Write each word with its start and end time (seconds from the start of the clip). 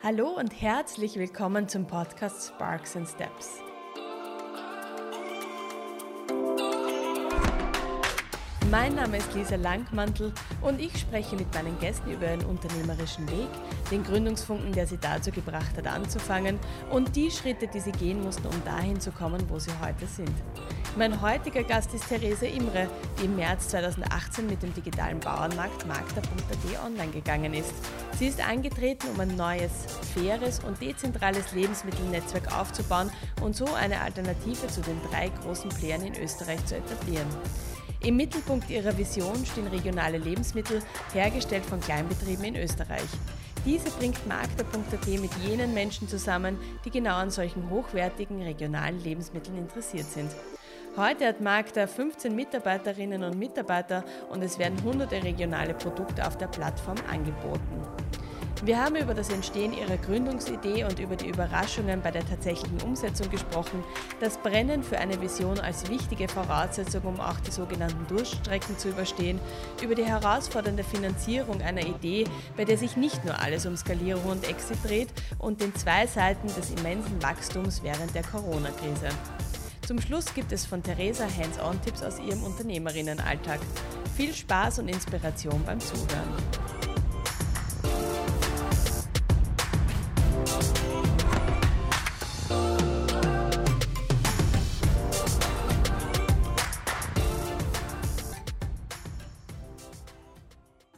Hallo 0.00 0.28
und 0.38 0.62
herzlich 0.62 1.16
willkommen 1.16 1.68
zum 1.68 1.84
Podcast 1.84 2.50
Sparks 2.54 2.94
and 2.94 3.08
Steps. 3.08 3.58
Mein 8.70 8.94
Name 8.94 9.16
ist 9.16 9.34
Lisa 9.34 9.56
Langmantel 9.56 10.32
und 10.62 10.80
ich 10.80 10.96
spreche 10.96 11.34
mit 11.34 11.52
meinen 11.52 11.76
Gästen 11.80 12.12
über 12.12 12.26
ihren 12.26 12.44
unternehmerischen 12.44 13.28
Weg, 13.28 13.48
den 13.90 14.04
Gründungsfunken, 14.04 14.70
der 14.70 14.86
sie 14.86 14.98
dazu 14.98 15.32
gebracht 15.32 15.76
hat, 15.76 15.88
anzufangen 15.88 16.60
und 16.92 17.16
die 17.16 17.32
Schritte, 17.32 17.66
die 17.66 17.80
sie 17.80 17.90
gehen 17.90 18.22
mussten, 18.22 18.46
um 18.46 18.64
dahin 18.64 19.00
zu 19.00 19.10
kommen, 19.10 19.50
wo 19.50 19.58
sie 19.58 19.72
heute 19.82 20.06
sind. 20.06 20.32
Mein 20.98 21.22
heutiger 21.22 21.62
Gast 21.62 21.94
ist 21.94 22.08
Therese 22.08 22.48
Imre, 22.48 22.88
die 23.20 23.26
im 23.26 23.36
März 23.36 23.68
2018 23.68 24.48
mit 24.48 24.64
dem 24.64 24.74
digitalen 24.74 25.20
Bauernmarkt 25.20 25.86
magda.at 25.86 26.84
online 26.84 27.12
gegangen 27.12 27.54
ist. 27.54 27.72
Sie 28.18 28.26
ist 28.26 28.44
angetreten, 28.44 29.06
um 29.14 29.20
ein 29.20 29.36
neues, 29.36 29.70
faires 30.12 30.58
und 30.66 30.80
dezentrales 30.82 31.52
Lebensmittelnetzwerk 31.52 32.52
aufzubauen 32.52 33.12
und 33.42 33.54
so 33.54 33.66
eine 33.74 34.00
Alternative 34.00 34.66
zu 34.66 34.80
den 34.80 35.00
drei 35.08 35.30
großen 35.40 35.68
Playern 35.68 36.02
in 36.02 36.20
Österreich 36.20 36.66
zu 36.66 36.74
etablieren. 36.74 37.28
Im 38.00 38.16
Mittelpunkt 38.16 38.68
ihrer 38.68 38.98
Vision 38.98 39.46
stehen 39.46 39.68
regionale 39.68 40.18
Lebensmittel, 40.18 40.82
hergestellt 41.12 41.64
von 41.64 41.78
Kleinbetrieben 41.78 42.44
in 42.44 42.56
Österreich. 42.56 43.06
Diese 43.64 43.88
bringt 43.90 44.26
Magda.at 44.26 45.06
mit 45.06 45.30
jenen 45.46 45.74
Menschen 45.74 46.08
zusammen, 46.08 46.58
die 46.84 46.90
genau 46.90 47.18
an 47.18 47.30
solchen 47.30 47.70
hochwertigen 47.70 48.42
regionalen 48.42 49.00
Lebensmitteln 49.00 49.58
interessiert 49.58 50.10
sind. 50.10 50.32
Heute 50.96 51.28
hat 51.28 51.40
Magda 51.40 51.86
15 51.86 52.34
Mitarbeiterinnen 52.34 53.22
und 53.22 53.38
Mitarbeiter 53.38 54.04
und 54.30 54.42
es 54.42 54.58
werden 54.58 54.82
hunderte 54.82 55.22
regionale 55.22 55.74
Produkte 55.74 56.26
auf 56.26 56.36
der 56.36 56.48
Plattform 56.48 56.96
angeboten. 57.10 57.82
Wir 58.64 58.82
haben 58.82 58.96
über 58.96 59.14
das 59.14 59.30
Entstehen 59.30 59.72
ihrer 59.72 59.96
Gründungsidee 59.98 60.82
und 60.82 60.98
über 60.98 61.14
die 61.14 61.28
Überraschungen 61.28 62.02
bei 62.02 62.10
der 62.10 62.26
tatsächlichen 62.26 62.80
Umsetzung 62.82 63.30
gesprochen, 63.30 63.84
das 64.18 64.36
Brennen 64.38 64.82
für 64.82 64.98
eine 64.98 65.20
Vision 65.20 65.60
als 65.60 65.88
wichtige 65.88 66.26
Voraussetzung, 66.26 67.02
um 67.04 67.20
auch 67.20 67.38
die 67.40 67.52
sogenannten 67.52 68.04
Durststrecken 68.08 68.76
zu 68.76 68.88
überstehen, 68.88 69.38
über 69.80 69.94
die 69.94 70.04
herausfordernde 70.04 70.82
Finanzierung 70.82 71.62
einer 71.62 71.86
Idee, 71.86 72.24
bei 72.56 72.64
der 72.64 72.78
sich 72.78 72.96
nicht 72.96 73.24
nur 73.24 73.40
alles 73.40 73.64
um 73.64 73.76
Skalierung 73.76 74.24
und 74.24 74.48
Exit 74.48 74.78
dreht 74.82 75.08
und 75.38 75.60
den 75.60 75.72
zwei 75.76 76.08
Seiten 76.08 76.48
des 76.48 76.70
immensen 76.70 77.22
Wachstums 77.22 77.84
während 77.84 78.12
der 78.16 78.24
Corona-Krise. 78.24 79.08
Zum 79.88 80.02
Schluss 80.02 80.34
gibt 80.34 80.52
es 80.52 80.66
von 80.66 80.82
Theresa 80.82 81.24
Hands-on-Tipps 81.24 82.02
aus 82.02 82.18
ihrem 82.18 82.42
Unternehmerinnenalltag. 82.42 83.58
Viel 84.18 84.34
Spaß 84.34 84.80
und 84.80 84.88
Inspiration 84.88 85.64
beim 85.64 85.80
Zuhören. 85.80 86.34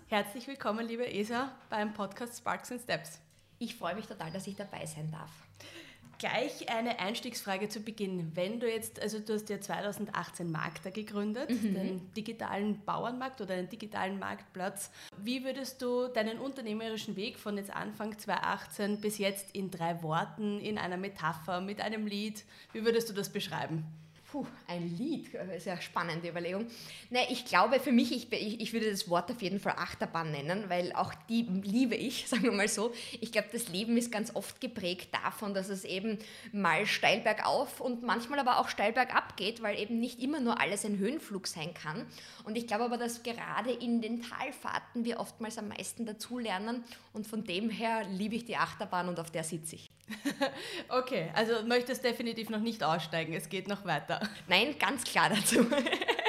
Herzlich 0.09 0.49
willkommen, 0.49 0.89
liebe 0.89 1.09
Esa, 1.09 1.53
beim 1.69 1.95
Podcast 1.95 2.39
Sparks 2.39 2.73
and 2.73 2.81
Steps. 2.81 3.21
Ich 3.61 3.77
freue 3.77 3.95
mich 3.95 4.09
total, 4.09 4.33
dass 4.33 4.49
ich 4.49 4.57
dabei 4.57 4.85
sein 4.85 5.13
darf. 5.13 5.31
Gleich 6.21 6.69
eine 6.69 6.99
Einstiegsfrage 6.99 7.71
zu 7.71 7.81
Beginn. 7.81 8.33
Wenn 8.37 8.61
du 8.61 8.71
jetzt, 8.71 9.01
also 9.01 9.19
du 9.21 9.33
hast 9.33 9.49
ja 9.49 9.59
2018 9.59 10.53
Magda 10.53 10.91
gegründet, 10.91 11.49
mhm. 11.49 11.75
den 11.75 12.13
digitalen 12.13 12.85
Bauernmarkt 12.85 13.41
oder 13.41 13.55
einen 13.55 13.71
digitalen 13.71 14.19
Marktplatz. 14.19 14.91
Wie 15.17 15.45
würdest 15.45 15.81
du 15.81 16.09
deinen 16.09 16.39
unternehmerischen 16.39 17.17
Weg 17.17 17.39
von 17.39 17.57
jetzt 17.57 17.75
Anfang 17.75 18.19
2018 18.19 19.01
bis 19.01 19.17
jetzt 19.17 19.55
in 19.55 19.71
drei 19.71 20.03
Worten, 20.03 20.61
in 20.61 20.77
einer 20.77 20.99
Metapher, 20.99 21.63
mit 21.63 21.81
einem 21.81 22.07
Lied, 22.07 22.45
wie 22.75 22.85
würdest 22.85 23.09
du 23.09 23.15
das 23.15 23.31
beschreiben? 23.31 23.87
Puh, 24.31 24.47
ein 24.69 24.97
Lied, 24.97 25.29
sehr 25.59 25.81
spannende 25.81 26.29
Überlegung. 26.29 26.67
Nee, 27.11 27.27
ich 27.31 27.47
glaube 27.47 27.81
für 27.81 27.91
mich, 27.91 28.13
ich, 28.13 28.61
ich, 28.61 28.73
würde 28.73 28.89
das 28.89 29.11
Wort 29.11 29.29
auf 29.29 29.43
jeden 29.43 29.59
Fall 29.59 29.73
Achterbahn 29.77 30.31
nennen, 30.31 30.67
weil 30.69 30.93
auch 30.93 31.13
die 31.29 31.43
liebe 31.43 31.97
ich, 31.97 32.27
sagen 32.29 32.45
wir 32.45 32.53
mal 32.53 32.69
so. 32.69 32.93
Ich 33.21 33.33
glaube, 33.33 33.49
das 33.51 33.69
Leben 33.69 33.97
ist 33.97 34.13
ganz 34.13 34.37
oft 34.37 34.61
geprägt 34.61 35.09
davon, 35.13 35.53
dass 35.53 35.69
es 35.69 35.85
eben 35.85 36.19
mal 36.53 36.87
steil 36.87 37.23
bergauf 37.23 37.81
und 37.81 38.05
manchmal 38.05 38.39
aber 38.39 38.61
auch 38.61 38.69
steil 38.69 38.93
bergab 38.93 39.37
geht, 39.37 39.63
weil 39.63 39.77
eben 39.77 39.99
nicht 39.99 40.21
immer 40.21 40.39
nur 40.39 40.61
alles 40.61 40.85
ein 40.85 40.99
Höhenflug 40.99 41.49
sein 41.49 41.75
kann. 41.75 42.07
Und 42.45 42.57
ich 42.57 42.69
glaube 42.69 42.85
aber, 42.85 42.99
dass 42.99 43.25
gerade 43.25 43.73
in 43.73 44.01
den 44.01 44.23
Talfahrten 44.23 45.05
wir 45.05 45.19
oftmals 45.19 45.59
am 45.59 45.69
meisten 45.69 46.07
dazulernen 46.07 46.85
und 47.13 47.27
von 47.27 47.43
dem 47.43 47.69
her 47.69 48.05
liebe 48.09 48.37
ich 48.37 48.45
die 48.45 48.57
Achterbahn 48.57 49.09
und 49.09 49.19
auf 49.19 49.33
der 49.33 49.43
sitze 49.43 49.75
ich. 49.75 49.91
okay, 50.89 51.31
also 51.35 51.63
möchtest 51.67 52.05
definitiv 52.05 52.51
noch 52.51 52.61
nicht 52.61 52.83
aussteigen, 52.83 53.35
es 53.35 53.49
geht 53.49 53.69
noch 53.69 53.85
weiter. 53.85 54.21
Nein, 54.49 54.75
ganz 54.79 55.05
klar 55.05 55.31
dazu. 55.31 55.67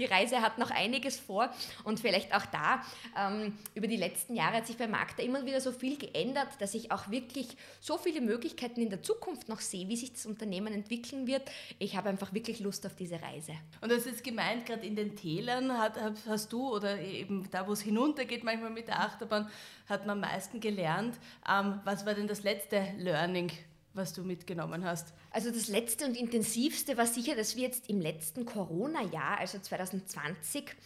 Die 0.00 0.06
Reise 0.06 0.40
hat 0.40 0.56
noch 0.56 0.70
einiges 0.70 1.20
vor 1.20 1.50
und 1.84 2.00
vielleicht 2.00 2.34
auch 2.34 2.46
da, 2.46 2.82
ähm, 3.18 3.58
über 3.74 3.86
die 3.86 3.98
letzten 3.98 4.34
Jahre 4.34 4.56
hat 4.56 4.66
sich 4.66 4.78
bei 4.78 4.88
Magda 4.88 5.22
immer 5.22 5.44
wieder 5.44 5.60
so 5.60 5.72
viel 5.72 5.98
geändert, 5.98 6.48
dass 6.58 6.72
ich 6.72 6.90
auch 6.90 7.10
wirklich 7.10 7.48
so 7.80 7.98
viele 7.98 8.22
Möglichkeiten 8.22 8.80
in 8.80 8.88
der 8.88 9.02
Zukunft 9.02 9.50
noch 9.50 9.60
sehe, 9.60 9.88
wie 9.88 9.96
sich 9.96 10.14
das 10.14 10.24
Unternehmen 10.24 10.72
entwickeln 10.72 11.26
wird. 11.26 11.42
Ich 11.78 11.96
habe 11.96 12.08
einfach 12.08 12.32
wirklich 12.32 12.60
Lust 12.60 12.86
auf 12.86 12.96
diese 12.96 13.20
Reise. 13.20 13.52
Und 13.82 13.92
das 13.92 14.06
ist 14.06 14.24
gemeint, 14.24 14.64
gerade 14.64 14.86
in 14.86 14.96
den 14.96 15.16
Tälern 15.16 15.76
hat, 15.76 16.00
hast 16.26 16.50
du 16.50 16.74
oder 16.74 16.98
eben 16.98 17.46
da, 17.50 17.68
wo 17.68 17.72
es 17.72 17.82
hinuntergeht, 17.82 18.42
manchmal 18.42 18.70
mit 18.70 18.88
der 18.88 19.00
Achterbahn, 19.00 19.50
hat 19.86 20.06
man 20.06 20.22
am 20.22 20.30
meisten 20.30 20.60
gelernt. 20.60 21.18
Ähm, 21.46 21.80
was 21.84 22.06
war 22.06 22.14
denn 22.14 22.26
das 22.26 22.42
letzte 22.42 22.94
Learning, 22.96 23.52
was 23.94 24.12
du 24.12 24.22
mitgenommen 24.22 24.84
hast? 24.84 25.12
Also 25.30 25.50
das 25.50 25.68
letzte 25.68 26.06
und 26.06 26.16
intensivste 26.16 26.96
war 26.96 27.06
sicher, 27.06 27.34
dass 27.34 27.56
wir 27.56 27.64
jetzt 27.64 27.88
im 27.88 28.00
letzten 28.00 28.44
Corona-Jahr, 28.44 29.38
also 29.38 29.58
2020, 29.58 30.76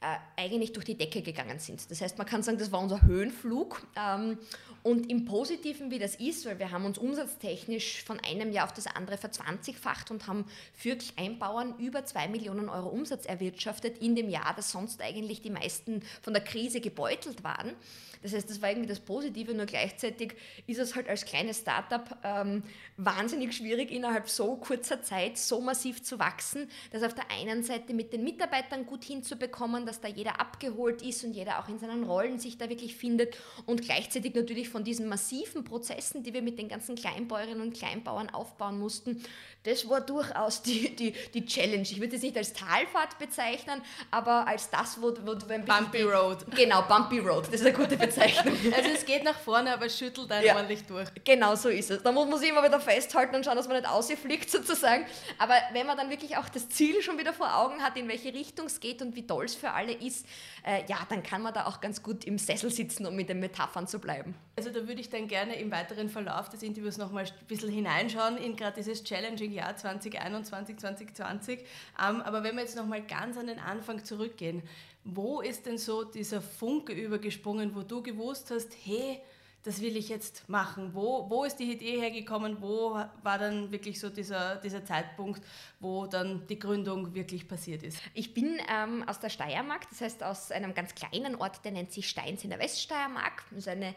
äh, 0.00 0.16
eigentlich 0.36 0.72
durch 0.72 0.86
die 0.86 0.96
Decke 0.96 1.22
gegangen 1.22 1.58
sind. 1.58 1.90
Das 1.90 2.00
heißt, 2.00 2.16
man 2.16 2.26
kann 2.26 2.42
sagen, 2.42 2.58
das 2.58 2.72
war 2.72 2.80
unser 2.80 3.02
Höhenflug. 3.02 3.86
Ähm, 3.96 4.38
und 4.82 5.10
im 5.10 5.24
Positiven, 5.24 5.90
wie 5.90 5.98
das 5.98 6.14
ist, 6.14 6.46
weil 6.46 6.58
wir 6.58 6.70
haben 6.70 6.84
uns 6.84 6.98
umsatztechnisch 6.98 8.02
von 8.02 8.18
einem 8.20 8.52
Jahr 8.52 8.66
auf 8.66 8.72
das 8.72 8.86
andere 8.86 9.18
verzwanzigfacht 9.18 10.10
und 10.10 10.26
haben 10.26 10.44
für 10.72 10.96
Kleinbauern 10.96 11.78
über 11.78 12.04
zwei 12.04 12.28
Millionen 12.28 12.68
Euro 12.68 12.88
Umsatz 12.88 13.26
erwirtschaftet 13.26 13.98
in 13.98 14.14
dem 14.14 14.28
Jahr, 14.28 14.54
das 14.56 14.72
sonst 14.72 15.02
eigentlich 15.02 15.42
die 15.42 15.50
meisten 15.50 16.02
von 16.22 16.32
der 16.32 16.42
Krise 16.42 16.80
gebeutelt 16.80 17.44
waren. 17.44 17.74
Das 18.22 18.34
heißt, 18.34 18.50
das 18.50 18.60
war 18.60 18.68
irgendwie 18.68 18.88
das 18.88 19.00
Positive, 19.00 19.54
nur 19.54 19.66
gleichzeitig 19.66 20.34
ist 20.66 20.78
es 20.78 20.94
halt 20.94 21.08
als 21.08 21.24
kleines 21.24 21.60
Startup 21.60 22.18
ähm, 22.22 22.62
wahnsinnig 22.98 23.56
schwierig, 23.56 23.90
innerhalb 23.90 24.28
so 24.28 24.56
kurzer 24.56 25.02
Zeit 25.02 25.38
so 25.38 25.60
massiv 25.60 26.02
zu 26.02 26.18
wachsen, 26.18 26.68
das 26.90 27.02
auf 27.02 27.14
der 27.14 27.30
einen 27.30 27.62
Seite 27.62 27.94
mit 27.94 28.12
den 28.12 28.22
Mitarbeitern 28.22 28.84
gut 28.84 29.04
hinzubekommen, 29.04 29.86
dass 29.86 30.00
da 30.00 30.08
jeder 30.08 30.38
abgeholt 30.38 31.00
ist 31.00 31.24
und 31.24 31.32
jeder 31.32 31.60
auch 31.60 31.68
in 31.68 31.78
seinen 31.78 32.04
Rollen 32.04 32.38
sich 32.38 32.58
da 32.58 32.68
wirklich 32.68 32.94
findet 32.94 33.38
und 33.64 33.82
gleichzeitig 33.82 34.34
natürlich 34.34 34.68
von 34.70 34.84
diesen 34.84 35.08
massiven 35.08 35.64
Prozessen, 35.64 36.22
die 36.22 36.32
wir 36.32 36.42
mit 36.42 36.58
den 36.58 36.68
ganzen 36.68 36.94
Kleinbäuerinnen 36.94 37.60
und 37.60 37.74
Kleinbauern 37.74 38.30
aufbauen 38.30 38.78
mussten, 38.78 39.22
das 39.62 39.88
war 39.88 40.00
durchaus 40.00 40.62
die, 40.62 40.94
die, 40.96 41.12
die 41.34 41.44
Challenge. 41.44 41.82
Ich 41.82 42.00
würde 42.00 42.16
es 42.16 42.22
nicht 42.22 42.36
als 42.36 42.52
Talfahrt 42.52 43.18
bezeichnen, 43.18 43.82
aber 44.10 44.46
als 44.46 44.70
das, 44.70 45.00
wo, 45.00 45.08
wo 45.24 45.34
du 45.34 45.46
ein 45.52 45.64
Bumpy 45.64 46.02
Road. 46.02 46.38
Genau, 46.56 46.82
Bumpy 46.82 47.18
Road, 47.18 47.46
das 47.46 47.60
ist 47.60 47.66
eine 47.66 47.74
gute 47.74 47.96
Bezeichnung. 47.96 48.56
also 48.76 48.90
es 48.90 49.04
geht 49.04 49.22
nach 49.22 49.38
vorne, 49.38 49.72
aber 49.72 49.86
es 49.86 49.98
schüttelt 49.98 50.32
einen 50.32 50.46
ja, 50.46 50.56
ordentlich 50.56 50.84
durch. 50.86 51.08
Genau 51.24 51.54
so 51.54 51.68
ist 51.68 51.90
es. 51.90 52.02
Da 52.02 52.10
muss 52.10 52.26
man 52.28 52.38
sich 52.38 52.48
immer 52.48 52.64
wieder 52.64 52.80
festhalten 52.80 53.36
und 53.36 53.44
schauen, 53.44 53.56
dass 53.56 53.68
man 53.68 53.76
nicht 53.76 53.88
ausfliegt 53.88 54.50
sozusagen. 54.50 55.04
Aber 55.38 55.54
wenn 55.72 55.86
man 55.86 55.96
dann 55.96 56.08
wirklich 56.08 56.38
auch 56.38 56.48
das 56.48 56.68
Ziel 56.70 57.02
schon 57.02 57.18
wieder 57.18 57.34
vor 57.34 57.54
Augen 57.54 57.82
hat, 57.82 57.96
in 57.98 58.08
welche 58.08 58.32
Richtung 58.32 58.66
es 58.66 58.80
geht 58.80 59.02
und 59.02 59.14
wie 59.14 59.26
toll 59.26 59.44
es 59.44 59.54
für 59.54 59.72
alle 59.72 59.92
ist, 59.92 60.26
äh, 60.64 60.84
ja, 60.88 60.98
dann 61.08 61.22
kann 61.22 61.42
man 61.42 61.52
da 61.52 61.66
auch 61.66 61.80
ganz 61.80 62.02
gut 62.02 62.24
im 62.24 62.38
Sessel 62.38 62.70
sitzen, 62.70 63.04
um 63.06 63.14
mit 63.14 63.28
den 63.28 63.40
Metaphern 63.40 63.86
zu 63.86 63.98
bleiben. 63.98 64.34
Also 64.56 64.70
da 64.70 64.86
würde 64.86 65.00
ich 65.00 65.10
dann 65.10 65.28
gerne 65.28 65.56
im 65.56 65.70
weiteren 65.70 66.08
Verlauf 66.08 66.48
des 66.48 66.62
Interviews 66.62 66.96
nochmal 66.96 67.24
ein 67.24 67.46
bisschen 67.46 67.70
hineinschauen 67.70 68.36
in 68.36 68.56
gerade 68.56 68.76
dieses 68.76 69.04
Challenging 69.04 69.49
Jahr 69.50 69.76
2021, 69.76 70.76
2020. 70.78 71.60
Ähm, 71.60 72.22
aber 72.22 72.42
wenn 72.42 72.56
wir 72.56 72.62
jetzt 72.62 72.76
nochmal 72.76 73.02
ganz 73.02 73.36
an 73.36 73.46
den 73.46 73.58
Anfang 73.58 74.04
zurückgehen, 74.04 74.62
wo 75.04 75.40
ist 75.40 75.66
denn 75.66 75.78
so 75.78 76.04
dieser 76.04 76.42
Funke 76.42 76.92
übergesprungen, 76.92 77.74
wo 77.74 77.82
du 77.82 78.02
gewusst 78.02 78.50
hast, 78.50 78.74
hey, 78.84 79.20
das 79.62 79.80
will 79.82 79.96
ich 79.96 80.08
jetzt 80.08 80.48
machen? 80.48 80.94
Wo, 80.94 81.28
wo 81.28 81.44
ist 81.44 81.56
die 81.56 81.70
Idee 81.70 82.00
hergekommen? 82.00 82.62
Wo 82.62 82.98
war 83.22 83.38
dann 83.38 83.70
wirklich 83.70 84.00
so 84.00 84.08
dieser, 84.08 84.56
dieser 84.56 84.84
Zeitpunkt, 84.84 85.42
wo 85.80 86.06
dann 86.06 86.46
die 86.46 86.58
Gründung 86.58 87.14
wirklich 87.14 87.46
passiert 87.46 87.82
ist? 87.82 87.98
Ich 88.14 88.32
bin 88.32 88.58
ähm, 88.70 89.04
aus 89.06 89.20
der 89.20 89.28
Steiermark, 89.28 89.88
das 89.90 90.00
heißt 90.00 90.22
aus 90.22 90.50
einem 90.50 90.72
ganz 90.72 90.94
kleinen 90.94 91.34
Ort, 91.36 91.64
der 91.64 91.72
nennt 91.72 91.92
sich 91.92 92.08
Steins 92.08 92.42
in 92.42 92.50
der 92.50 92.58
Weststeiermark. 92.58 93.44
Das 93.50 93.58
ist 93.58 93.68
eine 93.68 93.94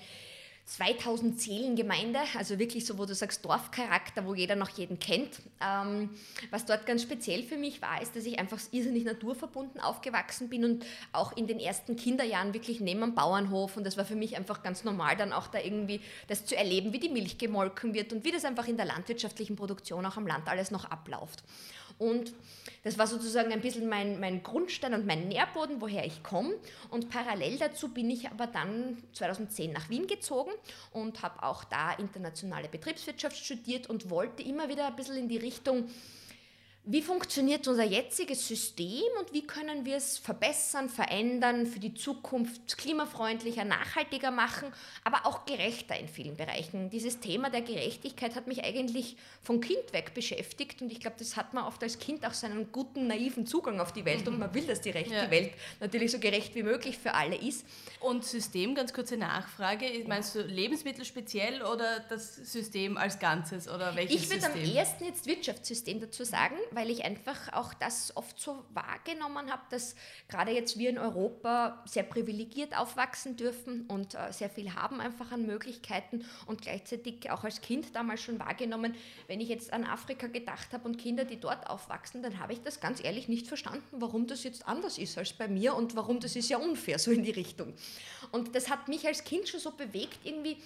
2000 0.66 1.40
Seelengemeinde, 1.40 2.20
also 2.38 2.58
wirklich 2.58 2.86
so, 2.86 2.98
wo 2.98 3.06
du 3.06 3.14
sagst 3.14 3.44
Dorfcharakter, 3.44 4.26
wo 4.26 4.34
jeder 4.34 4.56
noch 4.56 4.70
jeden 4.70 4.98
kennt. 4.98 5.42
Ähm, 5.62 6.10
was 6.52 6.66
dort 6.66 6.86
ganz 6.86 7.04
speziell 7.04 7.44
für 7.44 7.58
mich 7.58 7.82
war, 7.82 8.02
ist, 8.02 8.16
dass 8.16 8.26
ich 8.26 8.40
einfach 8.40 8.60
irrsinnig 8.72 9.04
naturverbunden 9.04 9.82
aufgewachsen 9.82 10.50
bin 10.50 10.64
und 10.64 10.86
auch 11.12 11.36
in 11.36 11.48
den 11.48 11.60
ersten 11.60 11.98
Kinderjahren 11.98 12.54
wirklich 12.54 12.80
neben 12.80 13.04
am 13.04 13.14
Bauernhof 13.14 13.76
und 13.76 13.86
das 13.86 13.98
war 13.98 14.06
für 14.06 14.16
mich 14.16 14.38
einfach 14.38 14.64
ganz 14.64 14.86
normal, 14.86 15.18
dann 15.18 15.34
auch 15.34 15.48
da 15.48 15.60
irgendwie 15.60 16.00
das 16.28 16.46
zu 16.46 16.56
erleben, 16.56 16.94
wie 16.94 17.00
die 17.00 17.10
Milch 17.10 17.38
gemolken 17.38 17.94
wird 17.94 18.14
und 18.14 18.24
wie 18.24 18.32
das 18.32 18.46
einfach 18.46 18.68
in 18.68 18.78
der 18.78 18.86
landwirtschaftlichen 18.86 19.58
Produktion 19.58 20.06
auch 20.06 20.16
am 20.16 20.26
Land 20.26 20.48
alles 20.48 20.72
noch 20.72 20.86
abläuft. 20.86 21.44
Und 21.98 22.34
das 22.84 22.98
war 22.98 23.08
sozusagen 23.08 23.52
ein 23.52 23.62
bisschen 23.62 23.88
mein, 23.88 24.20
mein 24.20 24.44
Grundstein 24.44 24.94
und 24.94 25.06
mein 25.06 25.28
Nährboden, 25.28 25.80
woher 25.80 26.06
ich 26.06 26.22
komme. 26.24 26.54
Und 26.90 27.10
parallel 27.10 27.58
dazu 27.58 27.90
bin 27.90 28.10
ich 28.10 28.30
aber 28.30 28.48
dann 28.48 28.98
2010 29.14 29.72
nach 29.72 29.90
Wien 29.90 30.08
gezogen 30.08 30.52
und 30.92 31.22
habe 31.22 31.44
auch 31.44 31.64
da 31.64 31.94
internationale 31.94 32.68
Betriebswirtschaft 32.68 33.38
studiert 33.38 33.90
und 33.90 34.10
wollte 34.10 34.44
immer 34.44 34.70
wieder 34.70 34.88
ein 34.88 34.96
bisschen 34.96 35.18
in 35.18 35.30
die 35.30 35.38
Richtung, 35.38 35.90
wie 36.86 37.02
funktioniert 37.02 37.66
unser 37.70 37.86
jetziges 37.86 38.46
System 38.46 39.04
und 39.18 39.32
wie 39.32 39.48
können 39.48 39.86
wir 39.86 39.96
es 39.96 40.18
verbessern, 40.18 40.90
verändern, 40.90 41.66
für 41.66 41.80
die 41.80 41.94
Zukunft 41.94 42.78
klimafreundlicher, 42.78 43.64
nachhaltiger 43.64 44.32
machen, 44.32 44.68
aber 45.06 45.26
auch 45.26 45.46
gerechter 45.46 45.98
in 45.98 46.10
vielen 46.10 46.36
Bereichen? 46.36 46.90
Dieses 46.90 47.22
Thema 47.22 47.50
der 47.50 47.62
Gerechtigkeit 47.62 48.36
hat 48.36 48.48
mich 48.48 48.66
eigentlich 48.66 49.16
von 49.42 49.62
Kind 49.62 49.94
weg 49.94 50.14
beschäftigt 50.14 50.82
und 50.82 50.92
ich 50.92 51.00
glaube, 51.00 51.16
das 51.20 51.38
hat 51.38 51.54
man 51.54 51.64
oft 51.64 51.82
als 51.84 52.00
Kind 52.00 52.26
auch 52.26 52.34
so 52.34 52.48
einen 52.48 52.70
guten, 52.74 53.08
naiven 53.08 53.48
Zugang 53.48 53.80
auf 53.80 53.94
die 53.94 54.04
Welt 54.04 54.28
und 54.28 54.38
man 54.38 54.54
will, 54.54 54.66
dass 54.66 54.82
die, 54.82 54.90
Recht, 54.90 55.12
ja. 55.12 55.24
die 55.24 55.32
Welt 55.32 55.54
natürlich 55.80 56.12
so 56.12 56.20
gerecht 56.20 56.54
wie 56.54 56.64
möglich 56.64 56.98
für 56.98 57.14
alle 57.14 57.38
ist. 57.38 57.66
Und 58.02 58.26
System, 58.26 58.76
ganz 58.76 58.92
kurze 58.92 59.16
Nachfrage, 59.16 59.86
meinst 60.06 60.36
du 60.36 60.42
Lebensmittel 60.42 61.06
speziell 61.06 61.62
oder 61.62 62.02
das 62.10 62.36
System 62.36 62.98
als 62.98 63.20
Ganzes 63.20 63.70
oder 63.70 63.96
welches 63.96 64.24
Ich 64.24 64.30
würde 64.30 64.48
am 64.48 64.58
ehesten 64.58 65.06
jetzt 65.06 65.26
Wirtschaftssystem 65.26 66.02
dazu 66.02 66.26
sagen, 66.26 66.58
weil 66.76 66.90
ich 66.90 67.06
einfach 67.06 67.54
auch 67.54 67.74
das 67.74 68.16
oft 68.16 68.40
so 68.40 68.64
wahrgenommen 68.74 69.52
habe, 69.52 69.62
dass 69.70 69.96
gerade 70.28 70.52
jetzt 70.52 70.78
wir 70.78 70.90
in 70.90 70.98
Europa 70.98 71.82
sehr 71.86 72.04
privilegiert 72.04 72.78
aufwachsen 72.78 73.36
dürfen 73.36 73.86
und 73.88 74.16
äh, 74.16 74.32
sehr 74.32 74.50
viel 74.50 74.74
haben 74.74 75.02
einfach 75.02 75.32
an 75.32 75.46
Möglichkeiten 75.46 76.26
und 76.46 76.62
gleichzeitig 76.62 77.32
auch 77.32 77.44
als 77.44 77.62
Kind 77.62 77.96
damals 77.96 78.22
schon 78.22 78.40
wahrgenommen, 78.40 78.96
wenn 79.28 79.42
ich 79.42 79.50
jetzt 79.50 79.74
an 79.74 79.84
Afrika 79.84 80.28
gedacht 80.28 80.74
habe 80.74 80.86
und 80.86 80.98
Kinder, 80.98 81.26
die 81.26 81.40
dort 81.40 81.68
aufwachsen, 81.70 82.22
dann 82.24 82.40
habe 82.40 82.54
ich 82.54 82.62
das 82.62 82.80
ganz 82.80 83.04
ehrlich 83.04 83.28
nicht 83.28 83.48
verstanden, 83.48 83.84
warum 83.92 84.28
das 84.28 84.44
jetzt 84.44 84.68
anders 84.68 84.98
ist 84.98 85.18
als 85.18 85.34
bei 85.34 85.48
mir 85.48 85.76
und 85.76 85.96
warum 85.96 86.20
das 86.20 86.36
ist 86.36 86.50
ja 86.50 86.58
unfair, 86.58 87.00
so 87.00 87.12
in 87.12 87.24
die 87.24 87.32
Richtung. 87.32 87.74
Und 88.32 88.56
das 88.56 88.70
hat 88.70 88.88
mich 88.88 89.08
als 89.08 89.24
Kind 89.24 89.48
schon 89.48 89.60
so 89.60 89.72
bewegt, 89.72 90.20
irgendwie 90.24 90.58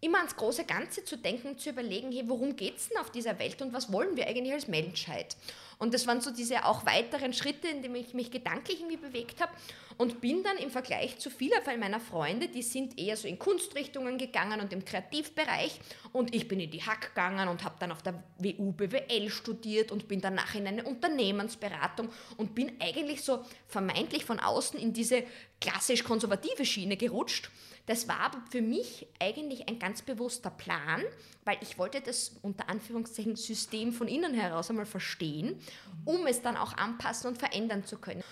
immer 0.00 0.18
ans 0.18 0.36
große 0.36 0.64
Ganze 0.64 1.04
zu 1.04 1.16
denken 1.16 1.48
und 1.48 1.60
zu 1.60 1.70
überlegen, 1.70 2.12
hey, 2.12 2.24
worum 2.26 2.56
geht 2.56 2.76
es 2.76 2.88
denn 2.88 2.98
auf 2.98 3.10
dieser 3.10 3.38
Welt 3.38 3.60
und 3.62 3.72
was 3.72 3.90
wollen 3.92 4.16
wir 4.16 4.26
eigentlich 4.26 4.52
als 4.52 4.68
Menschheit? 4.68 5.36
Und 5.78 5.94
das 5.94 6.06
waren 6.06 6.20
so 6.20 6.30
diese 6.30 6.64
auch 6.64 6.86
weiteren 6.86 7.32
Schritte, 7.32 7.68
in 7.68 7.82
denen 7.82 7.96
ich 7.96 8.14
mich 8.14 8.30
gedanklich 8.30 8.80
irgendwie 8.80 8.96
bewegt 8.96 9.40
habe 9.40 9.52
und 9.98 10.20
bin 10.20 10.42
dann 10.42 10.56
im 10.58 10.70
Vergleich 10.70 11.18
zu 11.18 11.30
vielen 11.30 11.60
meiner 11.78 12.00
Freunde, 12.00 12.48
die 12.48 12.62
sind 12.62 12.98
eher 12.98 13.16
so 13.16 13.26
in 13.28 13.38
Kunstrichtungen 13.38 14.18
gegangen 14.18 14.60
und 14.60 14.72
im 14.72 14.84
Kreativbereich 14.84 15.80
und 16.12 16.34
ich 16.34 16.48
bin 16.48 16.60
in 16.60 16.70
die 16.70 16.82
Hack 16.82 17.14
gegangen 17.14 17.48
und 17.48 17.64
habe 17.64 17.76
dann 17.78 17.92
auf 17.92 18.02
der 18.02 18.22
WU 18.38 18.72
BWL 18.72 19.30
studiert 19.30 19.90
und 19.90 20.08
bin 20.08 20.20
danach 20.20 20.54
in 20.54 20.66
eine 20.66 20.84
Unternehmensberatung 20.84 22.08
und 22.36 22.54
bin 22.54 22.72
eigentlich 22.80 23.22
so 23.22 23.44
vermeintlich 23.68 24.24
von 24.24 24.40
außen 24.40 24.78
in 24.78 24.92
diese 24.92 25.24
klassisch 25.60 26.04
konservative 26.04 26.64
Schiene 26.64 26.96
gerutscht 26.96 27.50
das 27.86 28.08
war 28.08 28.18
aber 28.18 28.42
für 28.50 28.62
mich 28.62 29.06
eigentlich 29.20 29.68
ein 29.68 29.78
ganz 29.78 30.02
bewusster 30.02 30.50
Plan, 30.50 31.02
weil 31.44 31.56
ich 31.60 31.78
wollte 31.78 32.00
das 32.00 32.32
unter 32.42 32.68
Anführungszeichen 32.68 33.36
System 33.36 33.92
von 33.92 34.08
innen 34.08 34.34
heraus 34.34 34.70
einmal 34.70 34.86
verstehen, 34.86 35.60
um 36.04 36.26
es 36.26 36.42
dann 36.42 36.56
auch 36.56 36.76
anpassen 36.76 37.28
und 37.28 37.38
verändern 37.38 37.84
zu 37.84 37.98
können. 37.98 38.24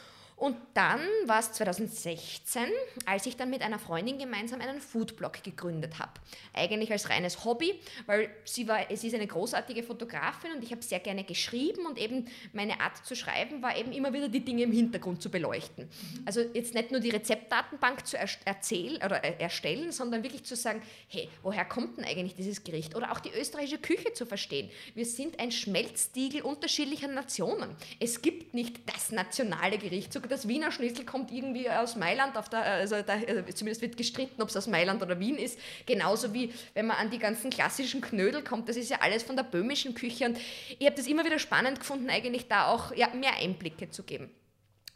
Und 0.45 0.59
dann 0.75 1.01
war 1.25 1.41
es 1.41 1.53
2016, 1.53 2.65
als 3.07 3.25
ich 3.25 3.35
dann 3.35 3.49
mit 3.49 3.63
einer 3.63 3.79
Freundin 3.79 4.19
gemeinsam 4.19 4.61
einen 4.61 4.79
Foodblog 4.79 5.43
gegründet 5.43 5.99
habe. 5.99 6.13
Eigentlich 6.53 6.93
als 6.93 7.09
reines 7.09 7.47
Hobby, 7.47 7.81
weil 8.05 8.29
sie, 8.45 8.69
war, 8.69 8.81
sie 8.95 9.07
ist 9.07 9.15
eine 9.15 9.27
großartige 9.27 9.83
Fotografin 9.83 10.53
und 10.53 10.63
ich 10.63 10.71
habe 10.71 10.83
sehr 10.83 11.01
gerne 11.01 11.25
geschrieben 11.25 11.87
und 11.87 11.97
eben 11.97 12.27
meine 12.53 12.79
Art 12.83 13.07
zu 13.07 13.17
schreiben 13.17 13.63
war 13.63 13.75
eben 13.75 13.91
immer 13.93 14.13
wieder 14.13 14.29
die 14.29 14.45
Dinge 14.45 14.65
im 14.65 14.73
Hintergrund 14.73 15.23
zu 15.23 15.31
beleuchten. 15.31 15.89
Also 16.27 16.43
jetzt 16.43 16.75
nicht 16.75 16.91
nur 16.91 17.01
die 17.01 17.09
Rezeptdatenbank 17.09 18.07
zu 18.07 18.19
erzählen 18.19 18.97
oder 18.97 19.25
äh, 19.25 19.43
erstellen, 19.43 19.93
sondern 19.93 20.25
wirklich 20.25 20.45
zu 20.45 20.57
sagen, 20.57 20.83
hey, 21.09 21.31
woher 21.43 21.65
kommt 21.65 21.97
denn 21.97 22.05
eigentlich 22.05 22.35
dieses 22.35 22.65
Gericht? 22.65 22.95
Oder 22.95 23.13
auch 23.13 23.21
die 23.21 23.31
österreichische 23.31 23.79
Küche 23.79 24.13
zu 24.13 24.27
verstehen. 24.27 24.69
Wir 24.95 25.07
sind 25.07 25.41
ein 25.41 25.51
Schmelztiegel 25.51 26.43
unterschiedlicher 26.43 27.09
Nationen. 27.09 27.75
Es 27.99 28.21
gibt 28.21 28.53
nicht 28.53 28.81
das 28.85 29.11
nationale 29.11 29.79
Gericht, 29.79 30.13
sogar 30.13 30.34
das 30.35 30.49
Wiener 30.49 30.73
Schnitzel 30.73 31.05
kommt 31.05 31.33
irgendwie 31.33 31.71
aus 31.71 31.97
Mailand, 31.97 32.37
auf 32.37 32.49
der, 32.49 32.63
also 32.63 32.97
da, 33.03 33.17
äh, 33.17 33.45
zumindest 33.55 33.83
wird 33.83 33.97
gestritten, 33.97 34.43
ob 34.43 34.49
es 34.49 34.57
aus 34.57 34.67
Mailand 34.67 35.03
oder 35.03 35.19
Wien 35.21 35.37
ist. 35.37 35.59
Genauso 35.87 36.35
wie 36.35 36.53
wenn 36.75 36.87
man 36.87 36.97
an 36.97 37.11
die 37.11 37.19
ganzen 37.19 37.51
klassischen 37.51 38.01
Knödel 38.01 38.43
kommt, 38.43 38.69
das 38.69 38.77
ist 38.77 38.91
ja 38.91 38.99
alles 39.01 39.23
von 39.23 39.37
der 39.37 39.45
böhmischen 39.45 39.95
Küche. 39.95 40.27
Und 40.27 40.39
ich 40.79 40.87
habe 40.87 40.97
das 40.97 41.07
immer 41.07 41.25
wieder 41.25 41.39
spannend 41.39 41.79
gefunden, 41.79 42.11
eigentlich 42.11 42.49
da 42.49 42.69
auch 42.69 42.95
ja, 42.95 43.09
mehr 43.15 43.37
Einblicke 43.37 43.91
zu 43.91 44.03
geben. 44.03 44.31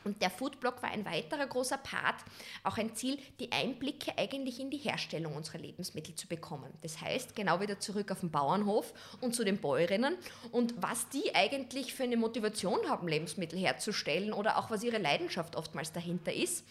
Und 0.08 0.22
der 0.22 0.30
Foodblog 0.30 0.82
war 0.82 0.90
ein 0.90 1.04
weiterer 1.04 1.46
großer 1.46 1.76
Part, 1.76 2.24
auch 2.64 2.78
ein 2.78 2.94
Ziel, 2.94 3.18
die 3.40 3.52
Einblicke 3.52 4.16
eigentlich 4.16 4.58
in 4.58 4.70
die 4.70 4.78
Herstellung 4.78 5.36
unserer 5.36 5.58
Lebensmittel 5.58 6.14
zu 6.14 6.26
bekommen. 6.26 6.72
Das 6.80 7.02
heißt, 7.02 7.36
genau 7.36 7.60
wieder 7.60 7.78
zurück 7.78 8.10
auf 8.10 8.20
den 8.20 8.30
Bauernhof 8.30 8.94
und 9.20 9.34
zu 9.34 9.44
den 9.44 9.58
Bäuerinnen 9.58 10.16
und 10.50 10.72
was 10.80 11.10
die 11.10 11.34
eigentlich 11.34 11.92
für 11.92 12.04
eine 12.04 12.16
Motivation 12.16 12.88
haben, 12.88 13.06
Lebensmittel 13.06 13.58
herzustellen 13.58 14.32
oder 14.32 14.56
auch 14.56 14.70
was 14.70 14.82
ihre 14.82 14.96
Leidenschaft 14.96 15.56
oftmals 15.56 15.92
dahinter 15.92 16.32
ist. 16.32 16.64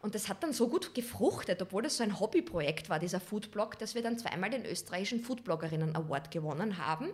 Und 0.00 0.14
das 0.14 0.28
hat 0.28 0.44
dann 0.44 0.52
so 0.52 0.68
gut 0.68 0.94
gefruchtet, 0.94 1.60
obwohl 1.60 1.82
das 1.82 1.96
so 1.96 2.04
ein 2.04 2.20
Hobbyprojekt 2.20 2.88
war, 2.88 3.00
dieser 3.00 3.18
Foodblog, 3.18 3.80
dass 3.80 3.96
wir 3.96 4.02
dann 4.02 4.16
zweimal 4.16 4.50
den 4.50 4.64
österreichischen 4.64 5.24
Foodbloggerinnen 5.24 5.96
Award 5.96 6.30
gewonnen 6.30 6.78
haben 6.78 7.08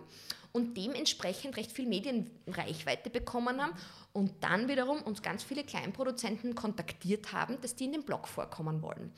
und 0.51 0.75
dementsprechend 0.75 1.55
recht 1.57 1.71
viel 1.71 1.87
Medienreichweite 1.87 3.09
bekommen 3.09 3.61
haben 3.61 3.73
und 4.13 4.31
dann 4.41 4.67
wiederum 4.67 5.01
uns 5.01 5.21
ganz 5.21 5.43
viele 5.43 5.63
Kleinproduzenten 5.63 6.55
kontaktiert 6.55 7.31
haben, 7.31 7.59
dass 7.61 7.75
die 7.75 7.85
in 7.85 7.93
dem 7.93 8.03
Blog 8.03 8.27
vorkommen 8.27 8.81
wollen. 8.81 9.11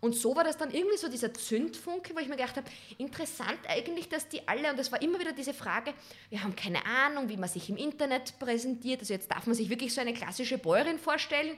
Und 0.00 0.14
so 0.14 0.34
war 0.34 0.44
das 0.44 0.56
dann 0.56 0.70
irgendwie 0.70 0.96
so 0.96 1.08
dieser 1.08 1.32
Zündfunke, 1.34 2.14
wo 2.14 2.20
ich 2.20 2.28
mir 2.28 2.36
gedacht 2.36 2.56
habe, 2.56 2.68
interessant 2.98 3.58
eigentlich, 3.68 4.08
dass 4.08 4.28
die 4.28 4.48
alle, 4.48 4.70
und 4.70 4.78
das 4.78 4.90
war 4.90 5.02
immer 5.02 5.20
wieder 5.20 5.32
diese 5.32 5.52
Frage, 5.52 5.92
wir 6.30 6.42
haben 6.42 6.56
keine 6.56 6.84
Ahnung, 6.86 7.28
wie 7.28 7.36
man 7.36 7.48
sich 7.48 7.68
im 7.68 7.76
Internet 7.76 8.38
präsentiert. 8.38 9.00
Also 9.00 9.12
jetzt 9.12 9.30
darf 9.30 9.46
man 9.46 9.54
sich 9.54 9.68
wirklich 9.68 9.92
so 9.92 10.00
eine 10.00 10.14
klassische 10.14 10.58
Bäuerin 10.58 10.98
vorstellen, 10.98 11.54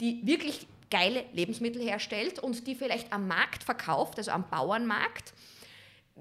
die 0.00 0.26
wirklich 0.26 0.66
geile 0.90 1.24
Lebensmittel 1.32 1.82
herstellt 1.82 2.38
und 2.38 2.66
die 2.66 2.74
vielleicht 2.74 3.12
am 3.12 3.26
Markt 3.26 3.64
verkauft, 3.64 4.18
also 4.18 4.30
am 4.30 4.48
Bauernmarkt 4.48 5.32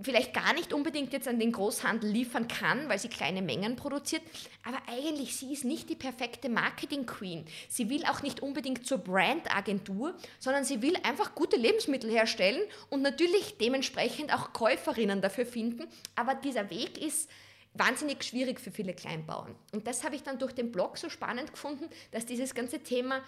vielleicht 0.01 0.33
gar 0.33 0.53
nicht 0.53 0.73
unbedingt 0.73 1.13
jetzt 1.13 1.27
an 1.27 1.39
den 1.39 1.51
Großhandel 1.51 2.09
liefern 2.09 2.47
kann, 2.47 2.89
weil 2.89 2.99
sie 2.99 3.07
kleine 3.07 3.41
Mengen 3.41 3.75
produziert, 3.75 4.21
aber 4.63 4.77
eigentlich 4.87 5.37
sie 5.37 5.53
ist 5.53 5.63
nicht 5.63 5.89
die 5.89 5.95
perfekte 5.95 6.49
Marketing 6.49 7.05
Queen. 7.05 7.45
Sie 7.69 7.89
will 7.89 8.03
auch 8.05 8.21
nicht 8.21 8.41
unbedingt 8.41 8.85
zur 8.85 8.97
Brandagentur, 8.97 10.13
sondern 10.39 10.65
sie 10.65 10.81
will 10.81 10.97
einfach 11.03 11.33
gute 11.33 11.55
Lebensmittel 11.55 12.11
herstellen 12.11 12.61
und 12.89 13.01
natürlich 13.01 13.57
dementsprechend 13.57 14.33
auch 14.33 14.51
Käuferinnen 14.51 15.21
dafür 15.21 15.45
finden, 15.45 15.87
aber 16.15 16.35
dieser 16.35 16.69
Weg 16.69 17.01
ist 17.01 17.29
wahnsinnig 17.73 18.23
schwierig 18.23 18.59
für 18.59 18.71
viele 18.71 18.93
Kleinbauern. 18.93 19.55
Und 19.71 19.87
das 19.87 20.03
habe 20.03 20.15
ich 20.15 20.23
dann 20.23 20.39
durch 20.39 20.53
den 20.53 20.71
Blog 20.71 20.97
so 20.97 21.09
spannend 21.09 21.51
gefunden, 21.51 21.89
dass 22.11 22.25
dieses 22.25 22.53
ganze 22.53 22.79
Thema 22.79 23.21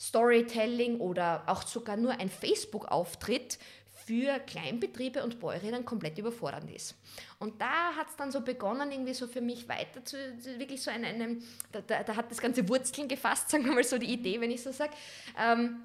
Storytelling 0.00 1.00
oder 1.00 1.44
auch 1.46 1.62
sogar 1.62 1.96
nur 1.96 2.12
ein 2.12 2.28
Facebook-Auftritt 2.28 3.58
für 4.06 4.38
Kleinbetriebe 4.40 5.22
und 5.24 5.40
Bäuerinnen 5.40 5.84
komplett 5.84 6.18
überfordernd 6.18 6.70
ist. 6.70 6.94
Und 7.38 7.60
da 7.60 7.94
hat 7.96 8.08
es 8.10 8.16
dann 8.16 8.30
so 8.30 8.42
begonnen, 8.42 8.92
irgendwie 8.92 9.14
so 9.14 9.26
für 9.26 9.40
mich 9.40 9.68
weiter 9.68 10.04
zu, 10.04 10.16
wirklich 10.58 10.82
so 10.82 10.90
einen, 10.90 11.04
einen 11.04 11.42
da, 11.72 11.80
da, 11.80 12.02
da, 12.02 12.16
hat 12.16 12.30
das 12.30 12.38
ganze 12.38 12.68
Wurzeln 12.68 13.08
gefasst, 13.08 13.50
sagen 13.50 13.64
wir 13.64 13.72
mal 13.72 13.84
so 13.84 13.98
die 13.98 14.12
Idee, 14.12 14.40
wenn 14.40 14.50
ich 14.50 14.62
so 14.62 14.72
sage, 14.72 14.92
ähm, 15.38 15.76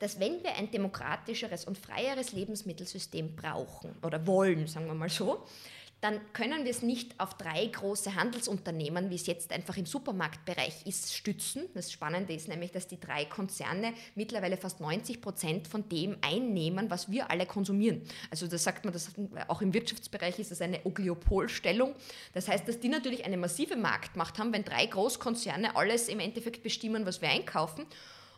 dass 0.00 0.18
wenn 0.18 0.42
wir 0.42 0.56
ein 0.56 0.70
demokratischeres 0.70 1.64
und 1.64 1.78
freieres 1.78 2.32
Lebensmittelsystem 2.32 3.36
brauchen 3.36 3.94
oder 4.02 4.26
wollen, 4.26 4.66
sagen 4.66 4.86
wir 4.86 4.94
mal 4.94 5.08
so, 5.08 5.46
dann 6.02 6.20
können 6.32 6.64
wir 6.64 6.70
es 6.72 6.82
nicht 6.82 7.18
auf 7.20 7.34
drei 7.34 7.64
große 7.64 8.16
Handelsunternehmen, 8.16 9.08
wie 9.08 9.14
es 9.14 9.26
jetzt 9.26 9.52
einfach 9.52 9.76
im 9.76 9.86
Supermarktbereich 9.86 10.84
ist, 10.84 11.14
stützen. 11.14 11.68
Das 11.74 11.92
Spannende 11.92 12.34
ist 12.34 12.48
nämlich, 12.48 12.72
dass 12.72 12.88
die 12.88 12.98
drei 12.98 13.24
Konzerne 13.24 13.94
mittlerweile 14.16 14.56
fast 14.56 14.80
90 14.80 15.20
Prozent 15.20 15.68
von 15.68 15.88
dem 15.88 16.16
einnehmen, 16.20 16.90
was 16.90 17.08
wir 17.12 17.30
alle 17.30 17.46
konsumieren. 17.46 18.02
Also 18.32 18.48
da 18.48 18.58
sagt 18.58 18.84
man, 18.84 18.92
dass 18.92 19.12
auch 19.46 19.62
im 19.62 19.72
Wirtschaftsbereich 19.72 20.40
ist 20.40 20.50
das 20.50 20.60
eine 20.60 20.80
Oligopolstellung. 20.84 21.94
Das 22.34 22.48
heißt, 22.48 22.66
dass 22.66 22.80
die 22.80 22.88
natürlich 22.88 23.24
eine 23.24 23.36
massive 23.36 23.76
Marktmacht 23.76 24.40
haben, 24.40 24.52
wenn 24.52 24.64
drei 24.64 24.86
Großkonzerne 24.86 25.76
alles 25.76 26.08
im 26.08 26.18
Endeffekt 26.18 26.64
bestimmen, 26.64 27.06
was 27.06 27.22
wir 27.22 27.28
einkaufen. 27.28 27.86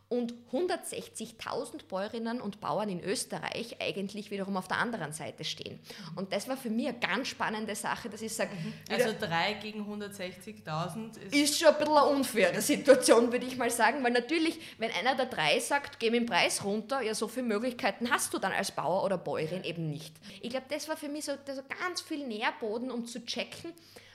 Und 0.09 0.35
160.000 0.53 1.87
Bäuerinnen 1.89 2.41
und 2.41 2.61
Bauern 2.61 2.89
in 2.89 3.03
Österreich 3.03 3.77
eigentlich 3.81 4.31
wiederum 4.31 4.57
auf 4.57 4.69
der 4.69 4.79
anderen 4.79 5.13
Seite 5.13 5.45
stehen. 5.45 5.81
Und 6.15 6.33
das 6.33 6.49
war 6.49 6.57
für 6.57 6.71
mich 6.71 6.89
eine 6.89 6.99
ganz 6.99 7.29
spannende 7.29 7.75
Sache, 7.75 8.11
dass 8.11 8.23
ich 8.23 8.33
sage... 8.33 8.51
Mhm. 8.55 8.75
Also 8.91 9.15
drei 9.19 9.55
gegen 9.55 9.81
160.000 9.83 11.19
ist... 11.19 11.35
Ist 11.35 11.59
schon 11.59 11.69
ein 11.69 11.79
bisschen 11.79 11.97
eine 11.97 12.07
unfaire 12.07 12.61
Situation, 12.61 13.33
würde 13.33 13.47
ich 13.47 13.57
mal 13.57 13.71
sagen, 13.71 14.05
weil 14.05 14.13
natürlich, 14.13 14.61
wenn 14.79 14.91
einer 14.93 15.15
der 15.15 15.27
drei 15.27 15.59
sagt, 15.59 15.99
geh 15.99 16.11
mit 16.11 16.21
dem 16.21 16.27
Preis 16.27 16.63
runter, 16.65 17.01
ja, 17.01 17.15
so 17.15 17.27
viele 17.27 17.47
Möglichkeiten 17.47 18.11
hast 18.11 18.33
du 18.35 18.39
dann 18.39 18.53
als 18.53 18.71
Bauer 18.73 19.05
oder 19.05 19.19
Bäuerin 19.19 19.65
eben 19.65 19.89
nicht. 19.91 20.15
Ich 20.41 20.51
glaube, 20.51 20.67
das 20.69 20.89
war 20.89 20.97
für 20.97 21.09
mich 21.09 21.25
so, 21.25 21.33
so 21.33 21.63
ganz 21.81 22.01
viel 22.03 22.27
Nährboden, 22.27 22.91
um 22.91 23.07
zu 23.07 23.25
checken, 23.25 23.73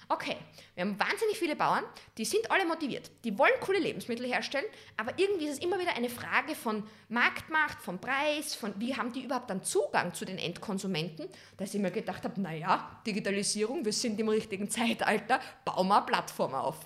okay, 0.09 0.35
wir 0.73 0.83
haben 0.83 0.99
wahnsinnig 0.99 1.37
viele 1.37 1.55
Bauern, 1.55 1.83
die 2.17 2.25
sind 2.25 2.49
alle 2.49 2.65
motiviert, 2.65 3.11
die 3.23 3.37
wollen 3.37 3.53
coole 3.61 3.79
Lebensmittel 3.79 4.25
herstellen, 4.25 4.65
aber 4.97 5.13
irgendwie 5.17 5.45
ist 5.45 5.53
es 5.53 5.59
immer 5.59 5.79
wieder 5.79 5.95
eine 5.95 6.09
Frage 6.09 6.55
von 6.55 6.83
Marktmacht, 7.09 7.79
vom 7.81 7.99
Preis, 8.01 8.55
von 8.55 8.73
wie 8.77 8.95
haben 8.95 9.13
die 9.13 9.23
überhaupt 9.23 9.51
dann 9.51 9.63
Zugang 9.63 10.13
zu 10.15 10.25
den 10.25 10.39
Endkonsumenten, 10.39 11.27
dass 11.57 11.75
ich 11.75 11.79
mir 11.79 11.91
gedacht 11.91 12.23
habe, 12.23 12.41
naja, 12.41 12.99
Digitalisierung, 13.05 13.85
wir 13.85 13.93
sind 13.93 14.19
im 14.19 14.29
richtigen 14.29 14.69
Zeitalter, 14.69 15.39
wir 15.63 15.77
eine 15.77 16.01
Plattform 16.01 16.55
auf. 16.55 16.77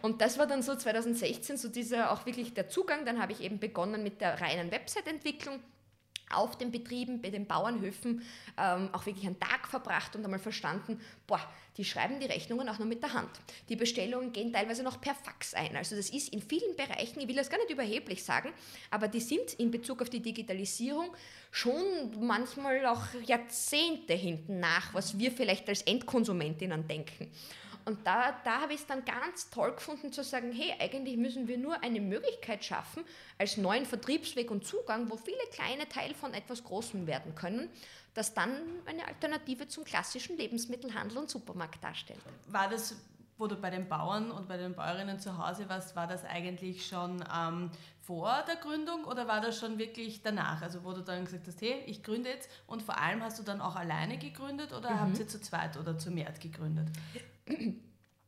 Und 0.00 0.20
das 0.20 0.38
war 0.38 0.46
dann 0.46 0.62
so 0.62 0.76
2016 0.76 1.56
so 1.56 1.68
dieser 1.68 2.12
auch 2.12 2.26
wirklich 2.26 2.54
der 2.54 2.68
Zugang, 2.68 3.04
dann 3.04 3.20
habe 3.20 3.32
ich 3.32 3.40
eben 3.40 3.58
begonnen 3.58 4.04
mit 4.04 4.20
der 4.20 4.40
reinen 4.40 4.70
Website-Entwicklung, 4.70 5.60
auf 6.30 6.56
den 6.58 6.70
Betrieben, 6.70 7.20
bei 7.20 7.30
den 7.30 7.46
Bauernhöfen 7.46 8.22
ähm, 8.56 8.90
auch 8.92 9.06
wirklich 9.06 9.26
einen 9.26 9.38
Tag 9.38 9.68
verbracht 9.68 10.16
und 10.16 10.24
einmal 10.24 10.38
verstanden, 10.38 11.00
boah, 11.26 11.40
die 11.76 11.84
schreiben 11.84 12.18
die 12.18 12.26
Rechnungen 12.26 12.68
auch 12.68 12.78
noch 12.78 12.86
mit 12.86 13.02
der 13.02 13.14
Hand. 13.14 13.30
Die 13.68 13.76
Bestellungen 13.76 14.32
gehen 14.32 14.52
teilweise 14.52 14.82
noch 14.82 15.00
per 15.00 15.14
Fax 15.14 15.54
ein. 15.54 15.76
Also 15.76 15.94
das 15.94 16.10
ist 16.10 16.32
in 16.32 16.42
vielen 16.42 16.74
Bereichen, 16.76 17.20
ich 17.20 17.28
will 17.28 17.36
das 17.36 17.50
gar 17.50 17.58
nicht 17.58 17.70
überheblich 17.70 18.24
sagen, 18.24 18.52
aber 18.90 19.06
die 19.06 19.20
sind 19.20 19.54
in 19.54 19.70
Bezug 19.70 20.02
auf 20.02 20.10
die 20.10 20.20
Digitalisierung 20.20 21.14
schon 21.50 21.82
manchmal 22.20 22.84
auch 22.86 23.02
Jahrzehnte 23.26 24.14
hinten 24.14 24.58
nach, 24.60 24.92
was 24.92 25.18
wir 25.18 25.30
vielleicht 25.30 25.68
als 25.68 25.82
Endkonsumentinnen 25.82 26.86
denken. 26.88 27.30
Und 27.88 28.06
da, 28.06 28.34
da 28.44 28.60
habe 28.60 28.74
ich 28.74 28.80
es 28.80 28.86
dann 28.86 29.02
ganz 29.06 29.48
toll 29.48 29.72
gefunden 29.72 30.12
zu 30.12 30.22
sagen, 30.22 30.52
hey, 30.52 30.74
eigentlich 30.78 31.16
müssen 31.16 31.48
wir 31.48 31.56
nur 31.56 31.82
eine 31.82 32.02
Möglichkeit 32.02 32.62
schaffen, 32.62 33.02
als 33.38 33.56
neuen 33.56 33.86
Vertriebsweg 33.86 34.50
und 34.50 34.66
Zugang, 34.66 35.08
wo 35.10 35.16
viele 35.16 35.38
kleine 35.52 35.88
Teile 35.88 36.14
von 36.14 36.34
etwas 36.34 36.62
Großem 36.64 37.06
werden 37.06 37.34
können, 37.34 37.70
das 38.12 38.34
dann 38.34 38.50
eine 38.84 39.08
Alternative 39.08 39.68
zum 39.68 39.84
klassischen 39.84 40.36
Lebensmittelhandel 40.36 41.16
und 41.16 41.30
Supermarkt 41.30 41.82
darstellt. 41.82 42.20
War 42.48 42.68
das 42.68 42.94
wo 43.38 43.46
du 43.46 43.54
bei 43.54 43.70
den 43.70 43.88
Bauern 43.88 44.32
und 44.32 44.48
bei 44.48 44.56
den 44.56 44.74
Bäuerinnen 44.74 45.20
zu 45.20 45.38
Hause 45.38 45.68
warst, 45.68 45.94
war 45.94 46.08
das 46.08 46.24
eigentlich 46.24 46.84
schon 46.86 47.24
ähm, 47.32 47.70
vor 48.08 48.42
der 48.48 48.56
Gründung 48.56 49.04
oder 49.04 49.28
war 49.28 49.42
das 49.42 49.58
schon 49.58 49.76
wirklich 49.76 50.22
danach? 50.22 50.62
Also 50.62 50.82
wo 50.82 50.94
du 50.94 51.02
dann 51.02 51.26
gesagt 51.26 51.46
hast, 51.46 51.60
hey, 51.60 51.82
ich 51.84 52.02
gründe 52.02 52.30
jetzt 52.30 52.48
und 52.66 52.82
vor 52.82 52.96
allem 52.96 53.22
hast 53.22 53.38
du 53.38 53.42
dann 53.42 53.60
auch 53.60 53.76
alleine 53.76 54.16
gegründet 54.16 54.72
oder 54.72 54.90
mhm. 54.92 55.00
habt 55.00 55.18
ihr 55.18 55.28
zu 55.28 55.38
zweit 55.42 55.76
oder 55.76 55.98
zu 55.98 56.10
mehr 56.10 56.32
gegründet? 56.40 56.88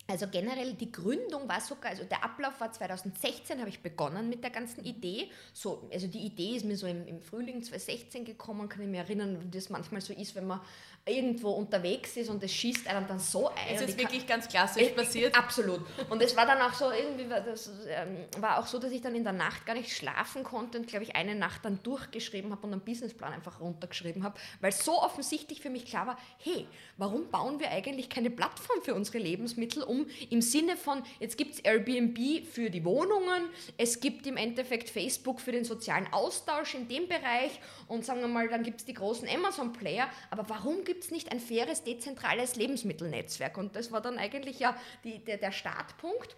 Also 0.06 0.26
generell 0.26 0.74
die 0.74 0.90
Gründung 0.90 1.48
war 1.48 1.60
sogar, 1.60 1.92
also 1.92 2.04
der 2.04 2.24
Ablauf 2.24 2.60
war 2.60 2.72
2016, 2.72 3.60
habe 3.60 3.70
ich 3.70 3.80
begonnen 3.80 4.28
mit 4.28 4.42
der 4.42 4.50
ganzen 4.50 4.84
Idee. 4.84 5.30
So, 5.54 5.88
also 5.92 6.08
die 6.08 6.26
Idee 6.26 6.56
ist 6.56 6.64
mir 6.64 6.76
so 6.76 6.86
im, 6.86 7.06
im 7.06 7.22
Frühling 7.22 7.62
2016 7.62 8.24
gekommen, 8.24 8.68
kann 8.68 8.82
ich 8.82 8.88
mich 8.88 8.98
erinnern, 8.98 9.40
wie 9.40 9.48
das 9.48 9.70
manchmal 9.70 10.00
so 10.00 10.12
ist, 10.12 10.34
wenn 10.34 10.48
man 10.48 10.60
irgendwo 11.06 11.50
unterwegs 11.50 12.16
ist 12.16 12.28
und 12.28 12.42
es 12.42 12.52
schießt 12.52 12.86
einem 12.86 13.06
dann 13.06 13.18
so 13.18 13.48
ein. 13.48 13.74
Es 13.74 13.80
ist 13.80 13.98
wirklich 13.98 14.26
ganz 14.26 14.48
klassisch 14.48 14.82
äh, 14.82 14.90
passiert. 14.90 15.36
Absolut. 15.36 15.80
Und 16.08 16.22
es 16.22 16.36
war 16.36 16.46
dann 16.46 16.60
auch 16.60 16.74
so, 16.74 16.90
irgendwie 16.90 17.28
war 17.28 17.40
das 17.40 17.70
ähm, 17.88 18.18
war 18.38 18.58
auch 18.58 18.66
so, 18.66 18.78
dass 18.78 18.92
ich 18.92 19.00
dann 19.00 19.14
in 19.14 19.24
der 19.24 19.32
Nacht 19.32 19.66
gar 19.66 19.74
nicht 19.74 19.92
schlafen 19.92 20.44
konnte 20.44 20.78
und 20.78 20.86
glaube 20.86 21.04
ich 21.04 21.16
eine 21.16 21.34
Nacht 21.34 21.64
dann 21.64 21.82
durchgeschrieben 21.82 22.52
habe 22.52 22.66
und 22.66 22.72
einen 22.72 22.82
Businessplan 22.82 23.32
einfach 23.32 23.60
runtergeschrieben 23.60 24.22
habe, 24.22 24.38
weil 24.60 24.72
so 24.72 25.00
offensichtlich 25.02 25.60
für 25.60 25.70
mich 25.70 25.86
klar 25.86 26.06
war, 26.06 26.18
hey, 26.38 26.66
warum 26.96 27.30
bauen 27.30 27.60
wir 27.60 27.70
eigentlich 27.70 28.08
keine 28.08 28.30
Plattform 28.30 28.82
für 28.82 28.94
unsere 28.94 29.18
Lebensmittel 29.18 29.82
um 29.82 30.06
im 30.28 30.42
Sinne 30.42 30.76
von, 30.76 31.02
jetzt 31.18 31.38
gibt 31.38 31.54
es 31.54 31.60
Airbnb 31.60 32.46
für 32.46 32.70
die 32.70 32.84
Wohnungen, 32.84 33.48
es 33.78 34.00
gibt 34.00 34.26
im 34.26 34.36
Endeffekt 34.36 34.90
Facebook 34.90 35.40
für 35.40 35.52
den 35.52 35.64
sozialen 35.64 36.12
Austausch 36.12 36.74
in 36.74 36.88
dem 36.88 37.08
Bereich 37.08 37.58
und 37.90 38.04
sagen 38.04 38.20
wir 38.20 38.28
mal, 38.28 38.48
dann 38.48 38.62
gibt 38.62 38.80
es 38.80 38.86
die 38.86 38.94
großen 38.94 39.28
Amazon-Player, 39.28 40.08
aber 40.30 40.48
warum 40.48 40.84
gibt 40.84 41.04
es 41.04 41.10
nicht 41.10 41.32
ein 41.32 41.40
faires, 41.40 41.82
dezentrales 41.82 42.54
Lebensmittelnetzwerk? 42.54 43.58
Und 43.58 43.74
das 43.74 43.90
war 43.90 44.00
dann 44.00 44.16
eigentlich 44.16 44.60
ja 44.60 44.76
die, 45.02 45.18
der, 45.18 45.38
der 45.38 45.50
Startpunkt. 45.50 46.36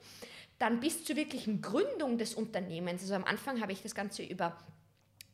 Dann 0.58 0.80
bis 0.80 1.04
zur 1.04 1.16
wirklichen 1.16 1.60
Gründung 1.60 2.16
des 2.16 2.34
Unternehmens. 2.34 3.02
Also 3.02 3.14
am 3.14 3.24
Anfang 3.24 3.60
habe 3.60 3.72
ich 3.72 3.82
das 3.82 3.94
Ganze 3.94 4.22
über 4.22 4.56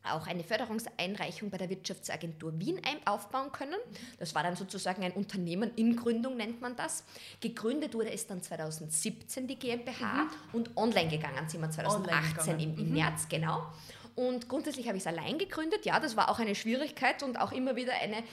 auch 0.04 0.26
eine 0.26 0.42
Förderungseinreichung 0.42 1.50
bei 1.50 1.58
der 1.58 1.68
Wirtschaftsagentur 1.68 2.58
Wien 2.58 2.80
aufbauen 3.04 3.52
können. 3.52 3.78
Das 4.18 4.34
war 4.34 4.42
dann 4.42 4.56
sozusagen 4.56 5.02
ein 5.04 5.12
Unternehmen 5.12 5.70
in 5.76 5.96
Gründung, 5.96 6.36
nennt 6.36 6.60
man 6.60 6.76
das. 6.76 7.04
Gegründet 7.40 7.94
wurde 7.94 8.10
es 8.10 8.26
dann 8.26 8.42
2017, 8.42 9.46
die 9.46 9.56
GmbH, 9.56 10.24
mhm. 10.24 10.30
und 10.52 10.76
online 10.76 11.10
gegangen 11.10 11.48
sind 11.48 11.60
wir 11.60 11.70
2018 11.70 12.58
im, 12.58 12.76
im 12.76 12.88
mhm. 12.88 12.94
März, 12.94 13.28
genau. 13.28 13.66
Und 14.18 14.48
grundsätzlich 14.48 14.88
habe 14.88 14.96
ich 14.96 15.04
es 15.04 15.06
allein 15.06 15.38
gegründet. 15.38 15.86
Ja, 15.86 16.00
das 16.00 16.16
war 16.16 16.28
auch 16.28 16.40
eine 16.40 16.56
Schwierigkeit 16.56 17.22
und 17.22 17.38
auch 17.38 17.52
immer 17.52 17.76
wieder 17.76 17.92
eine 17.92 18.24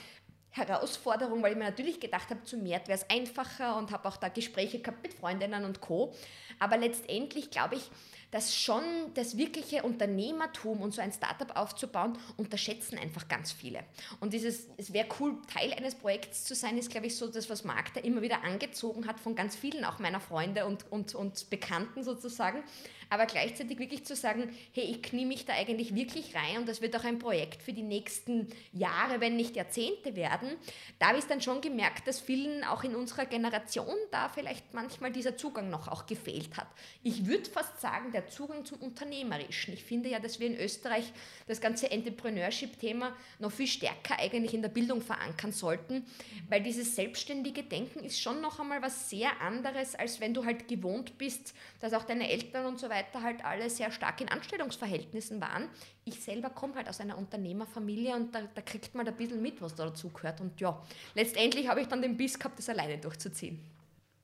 Herausforderung, 0.50 1.44
weil 1.44 1.52
ich 1.52 1.58
mir 1.58 1.62
natürlich 1.62 2.00
gedacht 2.00 2.28
habe, 2.30 2.42
zu 2.42 2.56
mehr 2.56 2.80
wäre 2.88 2.98
es 2.98 3.08
einfacher 3.08 3.76
und 3.76 3.92
habe 3.92 4.08
auch 4.08 4.16
da 4.16 4.28
Gespräche 4.28 4.80
gehabt 4.80 5.04
mit 5.04 5.14
Freundinnen 5.14 5.64
und 5.64 5.80
Co. 5.80 6.12
Aber 6.58 6.76
letztendlich 6.76 7.50
glaube 7.50 7.76
ich, 7.76 7.88
dass 8.32 8.56
schon 8.56 8.82
das 9.14 9.36
wirkliche 9.36 9.84
Unternehmertum 9.84 10.82
und 10.82 10.92
so 10.92 11.00
ein 11.00 11.12
Startup 11.12 11.56
aufzubauen, 11.56 12.18
unterschätzen 12.36 12.98
einfach 12.98 13.28
ganz 13.28 13.52
viele. 13.52 13.84
Und 14.18 14.32
dieses, 14.32 14.66
es 14.78 14.92
wäre 14.92 15.06
cool, 15.20 15.40
Teil 15.46 15.72
eines 15.72 15.94
Projekts 15.94 16.42
zu 16.42 16.56
sein, 16.56 16.76
ist, 16.78 16.90
glaube 16.90 17.06
ich, 17.06 17.16
so 17.16 17.28
das, 17.28 17.48
was 17.48 17.62
Marc 17.62 17.94
da 17.94 18.00
immer 18.00 18.22
wieder 18.22 18.42
angezogen 18.42 19.06
hat 19.06 19.20
von 19.20 19.36
ganz 19.36 19.54
vielen, 19.54 19.84
auch 19.84 20.00
meiner 20.00 20.18
Freunde 20.18 20.66
und, 20.66 20.90
und, 20.90 21.14
und 21.14 21.48
Bekannten 21.48 22.02
sozusagen 22.02 22.64
aber 23.08 23.26
gleichzeitig 23.26 23.78
wirklich 23.78 24.04
zu 24.04 24.16
sagen, 24.16 24.54
hey, 24.72 24.84
ich 24.84 25.02
knie 25.02 25.24
mich 25.24 25.44
da 25.44 25.52
eigentlich 25.52 25.94
wirklich 25.94 26.34
rein 26.34 26.58
und 26.58 26.68
das 26.68 26.80
wird 26.80 26.96
auch 26.96 27.04
ein 27.04 27.18
Projekt 27.18 27.62
für 27.62 27.72
die 27.72 27.82
nächsten 27.82 28.48
Jahre, 28.72 29.20
wenn 29.20 29.36
nicht 29.36 29.56
Jahrzehnte 29.56 30.16
werden. 30.16 30.50
Da 30.98 31.08
habe 31.08 31.18
ich 31.18 31.24
dann 31.24 31.40
schon 31.40 31.60
gemerkt, 31.60 32.08
dass 32.08 32.20
vielen 32.20 32.64
auch 32.64 32.84
in 32.84 32.94
unserer 32.94 33.26
Generation 33.26 33.96
da 34.10 34.28
vielleicht 34.28 34.74
manchmal 34.74 35.12
dieser 35.12 35.36
Zugang 35.36 35.70
noch 35.70 35.88
auch 35.88 36.06
gefehlt 36.06 36.56
hat. 36.56 36.68
Ich 37.02 37.26
würde 37.26 37.48
fast 37.48 37.80
sagen, 37.80 38.12
der 38.12 38.28
Zugang 38.28 38.64
zum 38.64 38.78
Unternehmerischen. 38.78 39.74
Ich 39.74 39.84
finde 39.84 40.08
ja, 40.08 40.18
dass 40.18 40.40
wir 40.40 40.48
in 40.48 40.58
Österreich 40.58 41.12
das 41.46 41.60
ganze 41.60 41.90
Entrepreneurship-Thema 41.90 43.14
noch 43.38 43.52
viel 43.52 43.66
stärker 43.66 44.18
eigentlich 44.18 44.54
in 44.54 44.62
der 44.62 44.68
Bildung 44.68 45.00
verankern 45.00 45.52
sollten, 45.52 46.04
weil 46.48 46.62
dieses 46.62 46.96
selbstständige 46.96 47.62
Denken 47.62 48.00
ist 48.00 48.20
schon 48.20 48.40
noch 48.40 48.58
einmal 48.58 48.82
was 48.82 49.10
sehr 49.10 49.40
anderes, 49.40 49.94
als 49.94 50.20
wenn 50.20 50.34
du 50.34 50.44
halt 50.44 50.68
gewohnt 50.68 51.18
bist, 51.18 51.54
dass 51.80 51.92
auch 51.92 52.04
deine 52.04 52.28
Eltern 52.28 52.66
und 52.66 52.80
so 52.80 52.88
weiter 52.88 52.95
weiter 52.96 53.22
halt 53.22 53.44
alle 53.44 53.68
sehr 53.68 53.90
stark 53.90 54.20
in 54.20 54.28
Anstellungsverhältnissen 54.28 55.40
waren. 55.40 55.68
Ich 56.04 56.22
selber 56.22 56.50
komme 56.50 56.74
halt 56.76 56.88
aus 56.88 57.00
einer 57.00 57.18
Unternehmerfamilie 57.18 58.14
und 58.14 58.34
da, 58.34 58.40
da 58.54 58.62
kriegt 58.62 58.94
man 58.94 59.06
ein 59.06 59.16
bisschen 59.16 59.42
mit, 59.42 59.60
was 59.60 59.74
da 59.74 59.84
dazu 59.84 60.08
gehört. 60.10 60.40
Und 60.40 60.60
ja, 60.60 60.82
letztendlich 61.14 61.68
habe 61.68 61.80
ich 61.80 61.88
dann 61.88 62.02
den 62.02 62.16
Biss 62.16 62.38
gehabt, 62.38 62.58
das 62.58 62.68
alleine 62.68 62.98
durchzuziehen. 62.98 63.75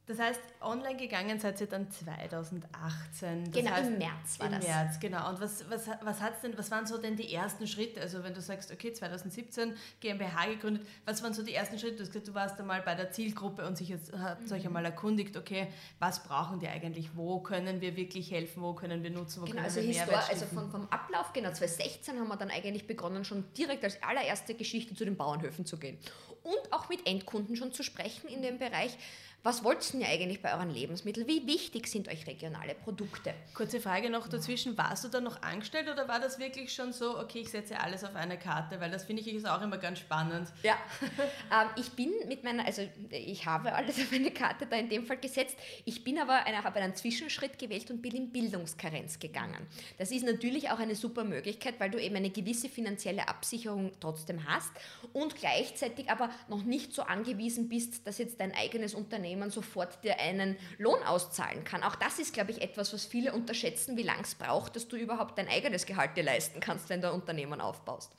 Das 0.07 0.19
heißt, 0.19 0.41
online 0.61 0.97
gegangen 0.97 1.39
seid 1.39 1.61
ihr 1.61 1.69
dann 1.69 1.89
2018. 1.89 3.45
Das 3.45 3.55
genau, 3.55 3.71
heißt, 3.71 3.89
im 3.89 3.99
März 3.99 4.41
war 4.41 4.47
im 4.47 4.53
das. 4.55 4.65
Im 4.65 4.71
März, 4.71 5.01
genau. 5.01 5.31
Und 5.31 5.41
was, 5.41 5.71
was, 5.71 5.87
was, 6.03 6.21
hat's 6.21 6.41
denn, 6.41 6.59
was 6.59 6.73
waren 6.73 6.87
so 6.87 6.99
denn 6.99 7.15
die 7.15 7.33
ersten 7.33 7.69
Schritte? 7.69 8.01
Also 8.01 8.25
wenn 8.25 8.35
du 8.35 8.41
sagst, 8.41 8.73
okay, 8.73 8.93
2017 8.93 9.77
GmbH 10.01 10.47
gegründet, 10.47 10.85
was 11.05 11.23
waren 11.23 11.33
so 11.35 11.45
die 11.45 11.55
ersten 11.55 11.79
Schritte? 11.79 11.97
Du 11.97 12.03
hast 12.03 12.09
gesagt, 12.09 12.27
du 12.27 12.35
warst 12.35 12.59
einmal 12.59 12.83
bei 12.83 12.97
der 12.97 13.13
Zielgruppe 13.13 13.65
und 13.65 13.79
sich 13.79 13.93
habt 13.93 14.45
mhm. 14.45 14.53
euch 14.53 14.67
einmal 14.67 14.85
erkundigt, 14.85 15.37
okay, 15.37 15.69
was 16.01 16.25
brauchen 16.25 16.59
die 16.59 16.67
eigentlich? 16.67 17.11
Wo 17.15 17.39
können 17.39 17.81
wir 17.81 17.95
wirklich 17.95 18.33
helfen? 18.33 18.61
Wo 18.61 18.75
können 18.75 19.05
wir 19.05 19.11
nutzen? 19.11 19.41
Wo 19.41 19.45
genau, 19.45 19.59
können 19.59 19.67
also 19.67 19.81
wir 19.83 19.89
Mehrwert 19.89 20.29
Also 20.29 20.47
vom, 20.47 20.69
vom 20.69 20.89
Ablauf, 20.89 21.33
genau, 21.33 21.53
2016 21.53 22.19
haben 22.19 22.27
wir 22.27 22.37
dann 22.37 22.51
eigentlich 22.51 22.89
begonnen, 22.89 23.25
schon 23.25 23.45
direkt 23.57 23.85
als 23.85 24.03
allererste 24.03 24.55
Geschichte 24.55 24.97
zu 24.97 25.05
den 25.05 25.17
Bauernhöfen 25.17 25.65
zu 25.65 25.79
gehen. 25.79 25.97
Und 26.43 26.73
auch 26.73 26.89
mit 26.89 27.07
Endkunden 27.07 27.55
schon 27.55 27.73
zu 27.73 27.85
sprechen 27.85 28.27
in 28.29 28.43
dem 28.43 28.59
Bereich, 28.59 28.99
was 29.45 29.65
wollt 29.65 29.93
ihr 29.95 30.07
eigentlich 30.07 30.41
bei 30.41 30.55
euren 30.55 30.71
Lebensmitteln? 30.71 31.27
Wie 31.27 31.45
wichtig 31.49 31.89
sind 31.89 32.09
euch 32.09 32.29
regionale 32.29 32.77
Produkte? 32.77 33.35
Kurze 33.55 33.81
Frage 33.81 34.09
noch 34.09 34.29
dazwischen. 34.29 34.79
Warst 34.79 35.03
du 35.03 35.09
da 35.09 35.21
noch 35.21 35.43
angestellt 35.43 35.89
oder 35.91 36.07
war 36.07 36.21
das 36.21 36.39
wirklich 36.39 36.73
schon 36.73 36.93
so, 36.93 37.19
okay, 37.19 37.41
ich 37.41 37.51
setze 37.51 37.81
alles 37.81 38.05
auf 38.05 38.15
eine 38.15 38.39
Karte? 38.39 38.79
Weil 38.79 38.93
das 38.93 39.05
finde 39.05 39.23
ich 39.23 39.35
ist 39.35 39.49
auch 39.49 39.61
immer 39.61 39.79
ganz 39.79 39.99
spannend. 39.99 40.49
Ja, 40.63 40.77
ähm, 41.51 41.69
ich 41.75 41.91
bin 41.91 42.13
mit 42.29 42.45
meiner, 42.45 42.65
also 42.65 42.83
ich 43.11 43.45
habe 43.45 43.73
alles 43.73 43.99
auf 43.99 44.13
eine 44.13 44.31
Karte 44.31 44.67
da 44.67 44.77
in 44.77 44.89
dem 44.89 45.05
Fall 45.05 45.17
gesetzt. 45.17 45.57
Ich 45.85 46.05
bin 46.05 46.21
aber, 46.21 46.47
eine, 46.47 46.63
habe 46.63 46.79
einen 46.79 46.95
Zwischenschritt 46.95 47.59
gewählt 47.59 47.91
und 47.91 48.01
bin 48.01 48.15
in 48.15 48.31
Bildungskarenz 48.31 49.19
gegangen. 49.19 49.67
Das 49.99 50.13
ist 50.13 50.25
natürlich 50.25 50.71
auch 50.71 50.79
eine 50.79 50.95
super 50.95 51.25
Möglichkeit, 51.25 51.81
weil 51.81 51.91
du 51.91 52.01
eben 52.01 52.15
eine 52.15 52.31
gewisse 52.31 52.69
finanzielle 52.69 53.27
Absicherung 53.27 53.91
trotzdem 53.99 54.47
hast 54.47 54.71
und 55.13 55.35
gleichzeitig 55.35 56.11
aber 56.11 56.31
noch 56.49 56.63
nicht 56.63 56.95
so 56.95 57.03
angewiesen 57.03 57.69
bist, 57.69 58.07
dass 58.07 58.19
jetzt 58.19 58.39
dein 58.39 58.55
eigenes 58.55 58.95
Unternehmen 58.95 59.32
Unternehmen 59.33 59.51
sofort 59.51 60.05
dir 60.05 60.19
einen 60.19 60.57
Lohn 60.79 61.03
auszahlen 61.03 61.65
kann. 61.65 61.83
Auch 61.83 61.97
das 61.97 62.19
ist, 62.19 62.35
glaube 62.35 62.51
ich, 62.51 62.61
etwas, 62.61 62.93
was 62.93 63.05
viele 63.05 63.33
unterschätzen, 63.33 63.97
wie 63.97 64.03
lange 64.03 64.23
es 64.23 64.35
braucht, 64.35 64.77
dass 64.77 64.89
du 64.89 64.97
überhaupt 64.97 65.39
dein 65.39 65.49
eigenes 65.49 65.87
Gehalt 65.87 66.17
dir 66.17 66.25
leisten 66.25 66.61
kannst, 66.61 66.89
wenn 66.89 67.01
du 67.01 67.09
ein 67.09 67.15
Unternehmen 67.15 67.61
aufbaust. 67.61 68.13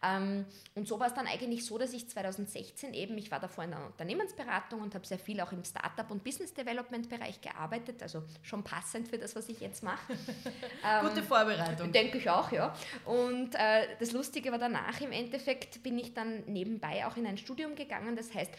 Ähm, 0.00 0.46
und 0.76 0.86
so 0.86 1.00
war 1.00 1.08
es 1.08 1.14
dann 1.14 1.26
eigentlich 1.26 1.66
so, 1.66 1.76
dass 1.76 1.92
ich 1.92 2.08
2016 2.08 2.94
eben, 2.94 3.18
ich 3.18 3.32
war 3.32 3.40
davor 3.40 3.64
in 3.64 3.70
der 3.70 3.84
Unternehmensberatung 3.84 4.80
und 4.80 4.94
habe 4.94 5.04
sehr 5.04 5.18
viel 5.18 5.40
auch 5.40 5.50
im 5.50 5.64
Startup- 5.64 6.08
und 6.12 6.22
Business 6.22 6.54
Development-Bereich 6.54 7.40
gearbeitet, 7.40 8.00
also 8.00 8.22
schon 8.42 8.62
passend 8.62 9.08
für 9.08 9.18
das, 9.18 9.34
was 9.34 9.48
ich 9.48 9.58
jetzt 9.58 9.82
mache. 9.82 10.12
ähm, 10.86 11.08
Gute 11.08 11.24
Vorbereitung. 11.24 11.90
Denke 11.90 12.18
ich 12.18 12.30
auch, 12.30 12.52
ja. 12.52 12.76
Und 13.06 13.56
äh, 13.56 13.88
das 13.98 14.12
Lustige 14.12 14.52
war 14.52 14.58
danach, 14.58 15.00
im 15.00 15.10
Endeffekt 15.10 15.82
bin 15.82 15.98
ich 15.98 16.14
dann 16.14 16.44
nebenbei 16.46 17.04
auch 17.04 17.16
in 17.16 17.26
ein 17.26 17.36
Studium 17.36 17.74
gegangen, 17.74 18.14
das 18.14 18.32
heißt 18.32 18.52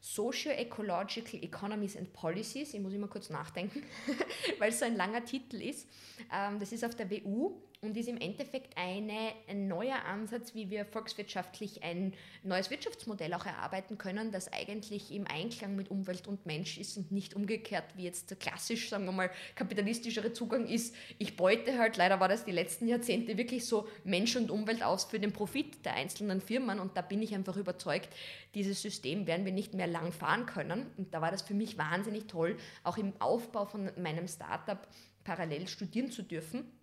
Socio-Ecological 0.00 1.42
Economies 1.42 1.96
and 1.96 2.12
Policies. 2.12 2.74
Ich 2.74 2.80
muss 2.80 2.92
immer 2.92 3.08
kurz 3.08 3.30
nachdenken, 3.30 3.82
weil 4.58 4.70
es 4.70 4.78
so 4.78 4.84
ein 4.84 4.96
langer 4.96 5.24
Titel 5.24 5.60
ist. 5.60 5.88
Ähm, 6.32 6.58
das 6.58 6.72
ist 6.72 6.84
auf 6.84 6.94
der 6.94 7.10
WU 7.10 7.60
und 7.80 7.96
ist 7.96 8.08
im 8.08 8.20
Endeffekt 8.20 8.76
eine, 8.76 9.32
ein 9.48 9.68
neuer 9.68 10.04
Ansatz, 10.04 10.54
wie 10.54 10.68
wir 10.68 10.84
volkswirtschaftlich 10.84 11.84
ein 11.84 12.12
neues 12.42 12.70
Wirtschaftsmodell 12.70 13.32
auch 13.34 13.46
erarbeiten 13.46 13.98
können, 13.98 14.32
das 14.32 14.52
eigentlich 14.52 15.12
im 15.12 15.26
Einklang 15.28 15.76
mit 15.76 15.88
Umwelt 15.88 16.26
und 16.26 16.44
Mensch 16.44 16.76
ist 16.78 16.96
und 16.96 17.12
nicht 17.12 17.34
umgekehrt, 17.34 17.84
wie 17.94 18.02
jetzt 18.02 18.30
der 18.30 18.36
klassisch, 18.36 18.88
sagen 18.88 19.04
wir 19.04 19.12
mal, 19.12 19.30
kapitalistischere 19.54 20.32
Zugang 20.32 20.66
ist. 20.66 20.92
Ich 21.18 21.36
beute 21.36 21.78
halt, 21.78 21.96
leider 21.96 22.18
war 22.18 22.28
das 22.28 22.44
die 22.44 22.50
letzten 22.50 22.88
Jahrzehnte 22.88 23.38
wirklich 23.38 23.64
so 23.64 23.86
Mensch 24.02 24.34
und 24.34 24.50
Umwelt 24.50 24.82
aus 24.82 25.04
für 25.04 25.20
den 25.20 25.32
Profit 25.32 25.84
der 25.84 25.94
einzelnen 25.94 26.40
Firmen. 26.40 26.80
Und 26.80 26.96
da 26.96 27.02
bin 27.02 27.22
ich 27.22 27.32
einfach 27.32 27.56
überzeugt, 27.56 28.08
dieses 28.56 28.82
System 28.82 29.28
werden 29.28 29.44
wir 29.44 29.52
nicht 29.52 29.74
mehr 29.74 29.86
lang 29.86 30.10
fahren 30.10 30.46
können. 30.46 30.86
Und 30.96 31.14
da 31.14 31.20
war 31.20 31.30
das 31.30 31.42
für 31.42 31.54
mich 31.54 31.78
wahnsinnig 31.78 32.26
toll, 32.26 32.56
auch 32.82 32.98
im 32.98 33.12
Aufbau 33.20 33.66
von 33.66 33.92
meinem 33.96 34.26
Startup 34.26 34.88
parallel 35.22 35.68
studieren 35.68 36.10
zu 36.10 36.22
dürfen 36.22 36.77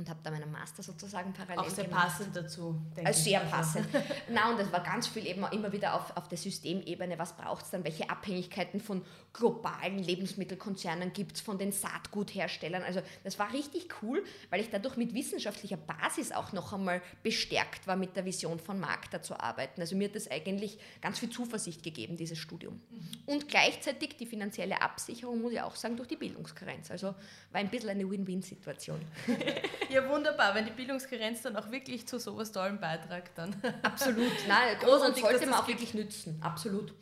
und 0.00 0.08
habe 0.08 0.20
da 0.22 0.30
meinen 0.30 0.50
Master 0.50 0.82
sozusagen 0.82 1.32
parallel 1.32 1.58
Auch 1.58 1.68
sehr 1.68 1.84
gemacht. 1.84 2.08
passend 2.08 2.34
dazu, 2.34 2.80
denke 2.96 3.08
also 3.08 3.22
Sehr 3.22 3.40
passend. 3.40 3.86
Na, 4.30 4.50
und 4.50 4.58
das 4.58 4.72
war 4.72 4.82
ganz 4.82 5.06
viel 5.06 5.26
eben 5.26 5.44
immer 5.52 5.70
wieder 5.72 5.94
auf, 5.94 6.16
auf 6.16 6.26
der 6.26 6.38
Systemebene. 6.38 7.18
Was 7.18 7.34
braucht 7.34 7.66
es 7.66 7.70
dann? 7.70 7.84
Welche 7.84 8.08
Abhängigkeiten 8.08 8.80
von 8.80 9.02
globalen 9.32 9.98
Lebensmittelkonzernen 9.98 11.12
gibt 11.12 11.36
es, 11.36 11.42
von 11.42 11.58
den 11.58 11.70
Saatgutherstellern? 11.70 12.82
Also 12.82 13.02
das 13.24 13.38
war 13.38 13.52
richtig 13.52 13.88
cool, 14.02 14.24
weil 14.48 14.60
ich 14.60 14.70
dadurch 14.70 14.96
mit 14.96 15.12
wissenschaftlicher 15.12 15.76
Basis 15.76 16.32
auch 16.32 16.52
noch 16.52 16.72
einmal 16.72 17.02
bestärkt 17.22 17.86
war, 17.86 17.96
mit 17.96 18.16
der 18.16 18.24
Vision 18.24 18.58
von 18.58 18.80
Markta 18.80 19.20
zu 19.20 19.38
arbeiten. 19.38 19.82
Also 19.82 19.96
mir 19.96 20.08
hat 20.08 20.16
das 20.16 20.30
eigentlich 20.30 20.78
ganz 21.02 21.18
viel 21.18 21.28
Zuversicht 21.28 21.82
gegeben, 21.82 22.16
dieses 22.16 22.38
Studium. 22.38 22.80
Mhm. 22.90 23.34
Und 23.34 23.48
gleichzeitig 23.48 24.16
die 24.16 24.26
finanzielle 24.26 24.80
Absicherung, 24.80 25.42
muss 25.42 25.52
ich 25.52 25.60
auch 25.60 25.76
sagen, 25.76 25.96
durch 25.96 26.08
die 26.08 26.16
Bildungskarenz. 26.16 26.90
Also 26.90 27.08
war 27.52 27.60
ein 27.60 27.68
bisschen 27.68 27.90
eine 27.90 28.10
Win-Win-Situation. 28.10 29.00
Ja, 29.90 30.08
wunderbar, 30.08 30.54
wenn 30.54 30.64
die 30.64 30.70
Bildungskarenz 30.70 31.42
dann 31.42 31.56
auch 31.56 31.70
wirklich 31.70 32.06
zu 32.06 32.18
sowas 32.18 32.52
Tollem 32.52 32.78
beiträgt, 32.78 33.36
dann. 33.36 33.54
Absolut, 33.82 34.32
nein, 34.46 34.76
großartig, 34.80 35.22
sollte 35.22 35.46
man 35.46 35.60
auch 35.60 35.68
wirklich 35.68 35.94
nützen, 35.94 36.40
absolut. 36.40 36.94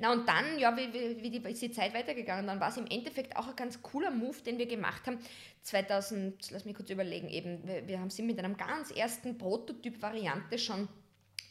Na 0.00 0.12
und 0.12 0.28
dann, 0.28 0.58
ja, 0.58 0.76
wie, 0.76 0.92
wie, 0.92 1.22
wie 1.22 1.30
die, 1.30 1.48
ist 1.48 1.62
die 1.62 1.70
Zeit 1.70 1.94
weitergegangen, 1.94 2.48
dann 2.48 2.58
war 2.58 2.70
es 2.70 2.76
im 2.76 2.86
Endeffekt 2.88 3.36
auch 3.36 3.46
ein 3.46 3.54
ganz 3.54 3.80
cooler 3.82 4.10
Move, 4.10 4.36
den 4.44 4.58
wir 4.58 4.66
gemacht 4.66 5.06
haben. 5.06 5.18
2000, 5.62 6.50
lass 6.50 6.64
mich 6.64 6.74
kurz 6.74 6.90
überlegen, 6.90 7.28
eben, 7.28 7.64
wir, 7.64 7.86
wir 7.86 8.00
haben 8.00 8.10
sie 8.10 8.22
mit 8.22 8.40
einem 8.40 8.56
ganz 8.56 8.90
ersten 8.90 9.38
Prototyp-Variante 9.38 10.58
schon 10.58 10.88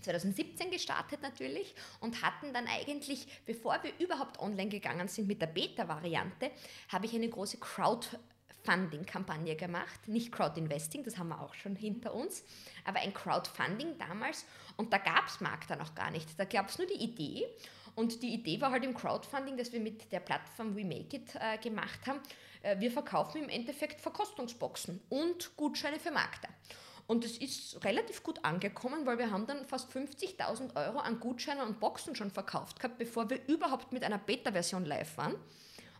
2017 0.01 0.71
gestartet 0.71 1.21
natürlich 1.21 1.73
und 2.01 2.21
hatten 2.21 2.53
dann 2.53 2.67
eigentlich, 2.67 3.27
bevor 3.45 3.79
wir 3.83 3.93
überhaupt 4.05 4.39
online 4.39 4.69
gegangen 4.69 5.07
sind 5.07 5.27
mit 5.27 5.41
der 5.41 5.47
Beta-Variante, 5.47 6.51
habe 6.89 7.05
ich 7.05 7.15
eine 7.15 7.29
große 7.29 7.57
Crowd 7.59 8.07
Crowdfunding-Kampagne 8.63 9.55
gemacht. 9.55 10.07
Nicht 10.07 10.31
Crowdinvesting, 10.31 11.03
das 11.03 11.17
haben 11.17 11.29
wir 11.29 11.41
auch 11.41 11.53
schon 11.53 11.75
hinter 11.75 12.13
uns, 12.13 12.43
aber 12.85 12.99
ein 12.99 13.13
Crowdfunding 13.13 13.97
damals. 13.97 14.45
Und 14.77 14.93
da 14.93 14.97
gab 14.97 15.27
es 15.27 15.41
Markt 15.41 15.69
dann 15.69 15.81
auch 15.81 15.95
gar 15.95 16.11
nicht. 16.11 16.27
Da 16.39 16.45
gab 16.45 16.69
es 16.69 16.77
nur 16.77 16.87
die 16.87 17.01
Idee. 17.03 17.45
Und 17.95 18.23
die 18.23 18.33
Idee 18.33 18.61
war 18.61 18.71
halt 18.71 18.85
im 18.85 18.95
Crowdfunding, 18.95 19.57
dass 19.57 19.73
wir 19.73 19.81
mit 19.81 20.11
der 20.11 20.21
Plattform 20.21 20.75
We 20.75 20.85
Make 20.85 21.17
It 21.17 21.35
äh, 21.35 21.57
gemacht 21.57 21.99
haben. 22.07 22.19
Äh, 22.61 22.79
wir 22.79 22.91
verkaufen 22.91 23.43
im 23.43 23.49
Endeffekt 23.49 23.99
Verkostungsboxen 23.99 25.01
und 25.09 25.55
Gutscheine 25.57 25.99
für 25.99 26.11
Markter. 26.11 26.47
Und 27.07 27.25
es 27.25 27.37
ist 27.37 27.83
relativ 27.83 28.23
gut 28.23 28.45
angekommen, 28.45 29.05
weil 29.05 29.17
wir 29.17 29.31
haben 29.31 29.45
dann 29.45 29.65
fast 29.65 29.91
50.000 29.91 30.77
Euro 30.77 30.99
an 30.99 31.19
Gutscheinen 31.19 31.67
und 31.67 31.81
Boxen 31.81 32.15
schon 32.15 32.31
verkauft 32.31 32.79
gehabt, 32.79 32.97
bevor 32.97 33.29
wir 33.29 33.45
überhaupt 33.49 33.91
mit 33.91 34.05
einer 34.05 34.19
Beta-Version 34.19 34.85
live 34.85 35.17
waren. 35.17 35.35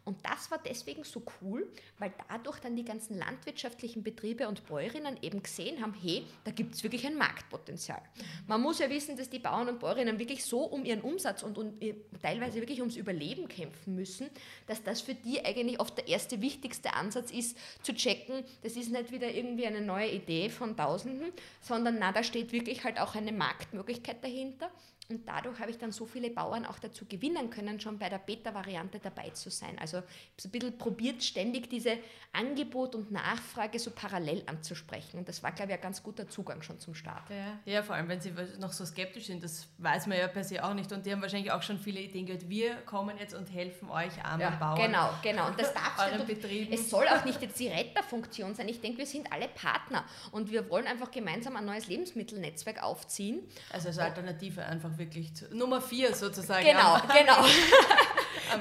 Und 0.04 0.26
das 0.26 0.50
war 0.50 0.58
deswegen 0.58 1.04
so 1.04 1.22
cool, 1.42 1.72
weil 2.00 2.12
dadurch 2.28 2.60
dann 2.60 2.76
die 2.76 2.84
ganzen 2.84 3.18
landwirtschaftlichen 3.18 4.02
Betriebe 4.02 4.48
und 4.48 4.66
Bäuerinnen 4.66 5.18
eben 5.22 5.44
gesehen 5.44 5.82
haben, 5.82 5.94
hey, 5.94 6.26
da 6.44 6.52
gibt 6.52 6.74
es 6.74 6.84
wirklich 6.84 7.06
ein 7.06 7.16
Marktpotenzial. 7.16 8.02
Man 8.48 8.62
muss 8.62 8.80
ja 8.80 8.90
wissen, 8.90 9.16
dass 9.16 9.30
die 9.30 9.40
Bauern 9.40 9.70
und 9.70 9.80
Bäuerinnen 9.80 10.18
wirklich 10.18 10.44
so 10.44 10.64
um 10.64 10.86
ihren 10.86 11.02
Umsatz 11.02 11.44
und, 11.44 11.58
und 11.58 11.80
teilweise 12.22 12.60
wirklich 12.60 12.80
ums 12.80 12.96
Überleben 12.96 13.48
kämpfen 13.48 13.94
müssen, 13.96 14.30
dass 14.66 14.82
das 14.82 15.02
für 15.02 15.14
die 15.14 15.46
eigentlich 15.46 15.80
oft 15.80 15.98
der 15.98 16.08
erste 16.08 16.42
wichtigste 16.42 16.94
Ansatz 16.94 17.32
ist, 17.32 17.58
zu 17.84 17.94
checken, 17.94 18.44
das 18.64 18.76
ist 18.76 18.92
nicht 18.92 19.12
wieder 19.12 19.32
irgendwie 19.32 19.68
eine 19.68 19.82
neue 19.82 20.10
Idee 20.10 20.50
von 20.50 20.76
Tausenden, 20.76 21.32
sondern 21.62 21.98
na, 22.00 22.12
da 22.12 22.24
steht 22.24 22.52
wirklich 22.52 22.84
halt 22.84 23.00
auch 23.00 23.14
eine 23.14 23.32
Marktmöglichkeit 23.32 24.24
dahinter. 24.24 24.72
Und 25.12 25.28
dadurch 25.28 25.60
habe 25.60 25.72
ich 25.72 25.78
dann 25.78 25.92
so 25.92 26.06
viele 26.06 26.30
Bauern 26.30 26.66
auch 26.66 26.80
dazu 26.80 27.06
gewinnen 27.06 27.50
können, 27.50 27.80
schon 27.80 28.00
bei 28.00 28.10
der 28.10 28.20
Beta-Variante 28.20 29.00
dabei 29.00 29.30
zu 29.32 29.50
sein. 29.50 29.78
Also 29.80 30.02
so 30.38 30.48
ein 30.48 30.52
bisschen 30.52 30.78
probiert, 30.78 31.24
ständig 31.24 31.70
diese 31.70 31.98
Angebot 32.34 32.96
und 32.96 33.12
Nachfrage 33.12 33.78
so 33.80 33.92
parallel 33.92 34.44
anzusprechen. 34.46 35.18
Und 35.18 35.28
das 35.28 35.44
war, 35.44 35.52
glaube 35.52 35.72
ich, 35.72 35.78
ein 35.78 35.82
ganz 35.82 36.02
guter 36.02 36.28
Zugang 36.28 36.62
schon 36.62 36.80
zum 36.80 36.96
Start. 36.96 37.30
Ja, 37.30 37.60
ja, 37.66 37.84
vor 37.84 37.96
allem, 37.96 38.08
wenn 38.08 38.22
sie 38.22 38.34
noch 38.60 38.72
so 38.72 38.86
skeptisch 38.86 39.26
sind, 39.26 39.44
das 39.44 39.68
weiß 39.78 40.08
man 40.08 40.18
ja 40.18 40.28
per 40.28 40.44
se 40.44 40.64
auch 40.64 40.74
nicht. 40.74 40.92
Und 40.92 41.06
die 41.06 41.12
haben 41.12 41.22
wahrscheinlich 41.22 41.52
auch 41.52 41.62
schon 41.62 41.78
viele 41.78 42.00
Ideen 42.00 42.26
gehört. 42.26 42.48
Wir 42.50 42.76
kommen 42.86 43.18
jetzt 43.18 43.34
und 43.34 43.52
helfen 43.52 43.90
euch 43.90 44.24
armen 44.24 44.42
ja, 44.42 44.52
Bauern. 44.52 44.82
Genau, 44.82 45.10
genau. 45.22 45.48
Und 45.48 45.60
das 45.60 45.74
darf. 45.74 45.92
Es 46.72 46.90
soll 46.90 47.08
auch 47.08 47.26
nicht 47.26 47.42
jetzt 47.42 47.60
die 47.60 47.68
Retterfunktion 47.68 48.56
sein. 48.56 48.68
Ich 48.68 48.82
denke, 48.82 49.00
wir 49.00 49.06
sind 49.06 49.32
alle 49.32 49.48
Partner 49.48 50.06
und 50.32 50.52
wir 50.52 50.70
wollen 50.70 50.88
einfach 50.88 51.12
gemeinsam 51.12 51.56
ein 51.56 51.66
neues 51.66 51.88
Lebensmittelnetzwerk 51.88 52.82
aufziehen. 52.82 53.42
Also 53.72 53.90
als 53.90 54.00
Alternative 54.00 54.66
einfach 54.66 54.98
wirklich 55.02 55.34
zu, 55.34 55.46
Nummer 55.56 55.82
vier 55.82 56.16
sozusagen. 56.16 56.64
Genau, 56.66 56.98
genau. 57.14 57.44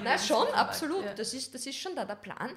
Na 0.04 0.18
schon, 0.18 0.46
absolut. 0.48 1.04
Ja. 1.04 1.14
Das, 1.14 1.34
ist, 1.34 1.54
das 1.54 1.66
ist 1.66 1.78
schon 1.78 1.94
da 1.94 2.04
der 2.04 2.14
Plan. 2.14 2.50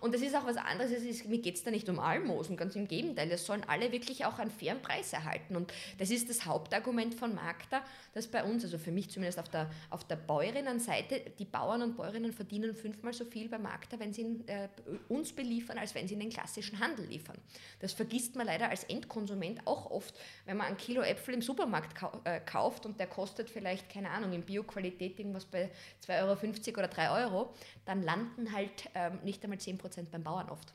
Und 0.00 0.14
das 0.14 0.22
ist 0.22 0.34
auch 0.34 0.46
was 0.46 0.56
anderes. 0.56 0.90
Es 0.90 1.02
ist, 1.02 1.26
mir 1.26 1.38
geht 1.38 1.56
es 1.56 1.62
da 1.62 1.70
nicht 1.70 1.88
um 1.88 2.00
Almosen, 2.00 2.56
ganz 2.56 2.74
im 2.74 2.88
Gegenteil. 2.88 3.30
Es 3.30 3.44
sollen 3.44 3.62
alle 3.66 3.92
wirklich 3.92 4.24
auch 4.24 4.38
einen 4.38 4.50
fairen 4.50 4.80
Preis 4.80 5.12
erhalten. 5.12 5.56
Und 5.56 5.72
das 5.98 6.10
ist 6.10 6.30
das 6.30 6.46
Hauptargument 6.46 7.14
von 7.14 7.34
Magda, 7.34 7.82
dass 8.14 8.26
bei 8.26 8.42
uns, 8.42 8.64
also 8.64 8.78
für 8.78 8.92
mich 8.92 9.10
zumindest 9.10 9.38
auf 9.38 9.50
der, 9.50 9.70
auf 9.90 10.04
der 10.04 10.16
Bäuerinnenseite, 10.16 11.20
die 11.38 11.44
Bauern 11.44 11.82
und 11.82 11.96
Bäuerinnen 11.96 12.32
verdienen 12.32 12.74
fünfmal 12.74 13.12
so 13.12 13.26
viel 13.26 13.48
bei 13.48 13.58
Magda, 13.58 13.98
wenn 14.00 14.14
sie 14.14 14.42
äh, 14.46 14.68
uns 15.08 15.32
beliefern, 15.32 15.78
als 15.78 15.94
wenn 15.94 16.08
sie 16.08 16.14
in 16.14 16.20
den 16.20 16.30
klassischen 16.30 16.80
Handel 16.80 17.04
liefern. 17.04 17.36
Das 17.80 17.92
vergisst 17.92 18.36
man 18.36 18.46
leider 18.46 18.70
als 18.70 18.84
Endkonsument 18.84 19.66
auch 19.66 19.90
oft, 19.90 20.14
wenn 20.46 20.56
man 20.56 20.68
ein 20.68 20.76
Kilo 20.78 21.02
Äpfel 21.02 21.34
im 21.34 21.42
Supermarkt 21.42 21.94
kau 21.94 22.10
äh, 22.24 22.40
kauft 22.40 22.86
und 22.86 22.98
der 22.98 23.06
kostet 23.06 23.50
vielleicht, 23.50 23.90
keine 23.90 24.10
Ahnung, 24.10 24.32
in 24.32 24.42
Bioqualität 24.42 25.18
irgendwas 25.18 25.44
bei 25.44 25.70
2,50 26.06 26.22
Euro 26.22 26.36
oder 26.78 26.88
3 26.88 27.10
Euro, 27.24 27.54
dann 27.84 28.02
landen 28.02 28.52
halt 28.52 28.90
ähm, 28.94 29.18
nicht 29.24 29.42
einmal 29.42 29.58
10 29.58 29.78
Prozent 29.78 30.10
beim 30.10 30.22
Bauern 30.22 30.50
oft 30.50 30.74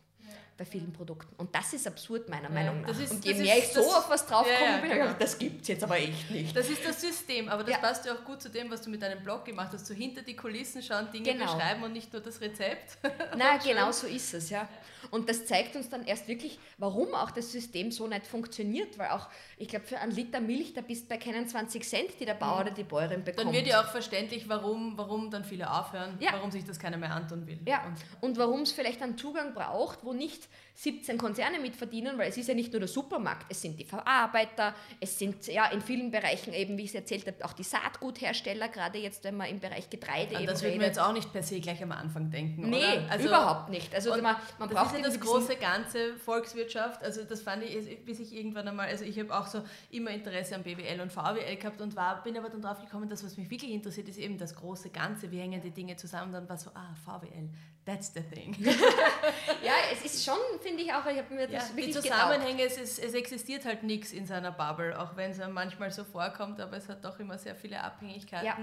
bei 0.58 0.66
vielen 0.66 0.94
Produkten. 0.94 1.36
Und 1.36 1.54
das 1.54 1.74
ist 1.74 1.86
absurd 1.86 2.30
meiner 2.30 2.44
ja, 2.44 2.50
Meinung 2.50 2.82
nach. 2.82 2.98
Ist, 2.98 3.12
und 3.12 3.26
je 3.26 3.34
mehr 3.34 3.58
ist, 3.58 3.68
ich 3.68 3.74
so 3.74 3.82
das, 3.82 3.94
auf 3.96 4.10
was 4.10 4.26
draufkomme, 4.26 4.54
ja, 4.54 4.76
ja, 4.76 4.82
bin 4.82 4.90
genau. 4.90 5.14
das 5.20 5.38
gibt 5.38 5.62
es 5.64 5.68
jetzt 5.68 5.84
aber 5.84 5.98
echt 5.98 6.32
nicht. 6.32 6.56
Das 6.56 6.70
ist 6.70 6.86
das 6.86 7.02
System, 7.02 7.50
aber 7.50 7.64
das 7.64 7.80
passt 7.82 8.06
ja 8.06 8.14
auch 8.14 8.24
gut 8.24 8.42
zu 8.42 8.50
dem, 8.50 8.72
was 8.72 8.82
du 8.82 8.90
mit 8.90 9.02
deinem 9.02 9.22
Blog 9.22 9.44
gemacht 9.44 9.72
hast, 9.74 9.86
so 9.86 9.94
hinter 9.94 10.22
die 10.22 10.36
Kulissen 10.36 10.82
schauen, 10.82 11.12
Dinge 11.12 11.34
genau. 11.34 11.46
beschreiben 11.46 11.84
und 11.84 11.92
nicht 11.92 12.14
nur 12.14 12.22
das 12.22 12.40
Rezept. 12.40 12.98
Na, 13.38 13.58
genau 13.58 13.92
so 13.92 14.08
ist 14.08 14.34
es, 14.34 14.50
ja. 14.50 14.68
Und 15.12 15.30
das 15.30 15.46
zeigt 15.46 15.76
uns 15.76 15.90
dann 15.90 16.06
erst 16.06 16.28
wirklich, 16.28 16.58
warum 16.78 17.14
auch 17.14 17.32
das 17.32 17.52
System 17.52 17.92
so 17.92 18.08
nicht 18.08 18.26
funktioniert, 18.26 18.98
weil 18.98 19.10
auch, 19.10 19.28
ich 19.58 19.68
glaube, 19.68 19.86
für 19.86 20.00
einen 20.00 20.12
Liter 20.12 20.40
Milch, 20.40 20.74
da 20.74 20.82
bist 20.82 21.04
du 21.04 21.10
bei 21.10 21.18
keinen 21.18 21.48
20 21.48 21.88
Cent, 21.88 22.20
die 22.20 22.26
der 22.26 22.34
Bauer 22.34 22.56
mhm. 22.56 22.62
oder 22.62 22.72
die 22.72 22.84
Bäuerin 22.84 23.24
bekommt. 23.24 23.48
Dann 23.48 23.54
wird 23.54 23.68
ja 23.68 23.82
auch 23.82 23.90
verständlich, 23.90 24.48
warum, 24.50 24.98
warum 24.98 25.30
dann 25.30 25.44
viele 25.44 25.72
aufhören, 25.72 26.18
warum 26.32 26.50
sich 26.50 26.66
das 26.66 26.80
keiner 26.80 26.98
mehr 26.98 27.12
antun 27.14 27.46
will. 27.46 27.60
Ja, 27.68 27.86
und, 27.86 28.30
und 28.30 28.38
warum 28.38 28.62
es 28.62 28.72
vielleicht 28.72 29.02
einen 29.02 29.18
Zugang 29.18 29.54
braucht, 29.54 30.04
wo 30.04 30.14
nicht 30.14 30.45
17 30.76 31.18
Konzerne 31.18 31.60
mitverdienen, 31.60 32.18
weil 32.18 32.30
es 32.30 32.38
ist 32.38 32.48
ja 32.48 32.54
nicht 32.54 32.72
nur 32.74 32.82
der 32.82 32.90
Supermarkt, 32.90 33.46
es 33.50 33.62
sind 33.62 33.80
die 33.80 33.86
Verarbeiter, 33.86 34.76
es 35.00 35.18
sind 35.18 35.48
ja 35.48 35.68
in 35.68 35.82
vielen 35.82 36.12
Bereichen 36.12 36.54
eben, 36.54 36.78
wie 36.78 36.84
ich 36.84 36.90
es 36.90 36.96
erzählt 36.96 37.26
habe, 37.26 37.46
auch 37.46 37.54
die 37.54 37.64
Saatguthersteller, 37.64 38.68
gerade 38.68 39.00
jetzt, 39.00 39.24
wenn 39.24 39.38
man 39.38 39.48
im 39.48 39.60
Bereich 39.60 39.90
Getreide 39.90 40.36
An 40.36 40.46
Das 40.46 40.62
würde 40.62 40.76
man 40.76 40.88
jetzt 40.88 41.00
auch 41.00 41.14
nicht 41.14 41.32
per 41.32 41.44
se 41.44 41.62
gleich 41.62 41.82
am 41.82 41.94
Anfang 41.94 42.30
denken, 42.30 42.70
Nee, 42.70 43.00
also, 43.10 43.28
überhaupt 43.28 43.70
nicht. 43.70 43.96
Also 43.96 44.12
man, 44.22 44.36
man 44.60 44.70
braucht 44.70 44.96
das 44.96 45.14
ist 45.14 45.16
das 45.16 45.20
große 45.22 45.56
Ganze 45.56 46.18
Volkswirtschaft, 46.18 47.04
also 47.04 47.24
das 47.24 47.42
fand 47.42 47.64
ich, 47.64 48.04
bis 48.04 48.20
ich 48.20 48.36
irgendwann 48.36 48.68
einmal, 48.68 48.88
also 48.88 49.06
ich 49.06 49.18
habe 49.18 49.36
auch 49.36 49.48
so 49.48 49.64
immer 49.92 50.12
Interesse 50.12 50.56
an 50.56 50.64
BWL 50.64 51.00
und 51.00 51.12
VWL 51.12 51.56
gehabt 51.56 51.80
und 51.82 51.96
war, 51.96 52.22
bin 52.22 52.38
aber 52.38 52.50
dann 52.50 52.62
drauf 52.62 52.82
gekommen, 52.82 53.08
dass 53.08 53.24
was 53.24 53.38
mich 53.38 53.50
wirklich 53.50 53.72
interessiert, 53.72 54.10
ist 54.10 54.18
eben 54.18 54.38
das 54.38 54.54
große 54.56 54.90
Ganze, 54.90 55.32
wie 55.32 55.40
hängen 55.40 55.62
die 55.62 55.72
Dinge 55.72 55.96
zusammen, 55.96 56.34
dann 56.34 56.50
war 56.50 56.58
so, 56.58 56.70
ah, 56.74 56.94
VWL, 57.06 57.50
that's 57.86 58.12
the 58.14 58.22
thing. 58.22 58.56
ja, 59.64 59.74
es 59.92 60.04
ist 60.04 60.26
schon, 60.26 60.38
finde 60.62 60.84
ich 60.84 60.92
auch, 60.92 61.06
ich 61.06 61.18
habe 61.18 61.34
mir 61.34 61.48
das 61.48 61.70
ja, 61.70 61.76
wirklich 61.76 61.96
Die 61.96 62.02
Zusammenhänge, 62.02 62.64
es, 62.64 62.78
ist, 62.78 63.00
es 63.00 63.14
existiert 63.14 63.66
halt 63.66 63.84
nichts 63.84 64.12
in 64.12 64.26
seiner 64.26 64.52
Bubble, 64.52 65.00
auch 65.00 65.16
wenn 65.16 65.32
es 65.32 65.40
manchmal 65.50 65.92
so 65.92 66.04
vorkommt, 66.04 66.60
aber 66.60 66.78
es 66.78 66.90
hat 66.90 67.04
doch 67.06 67.20
immer 67.20 67.38
sehr 67.38 67.56
viele 67.56 67.82
Abhängigkeiten. 67.82 68.46
Ja. 68.46 68.58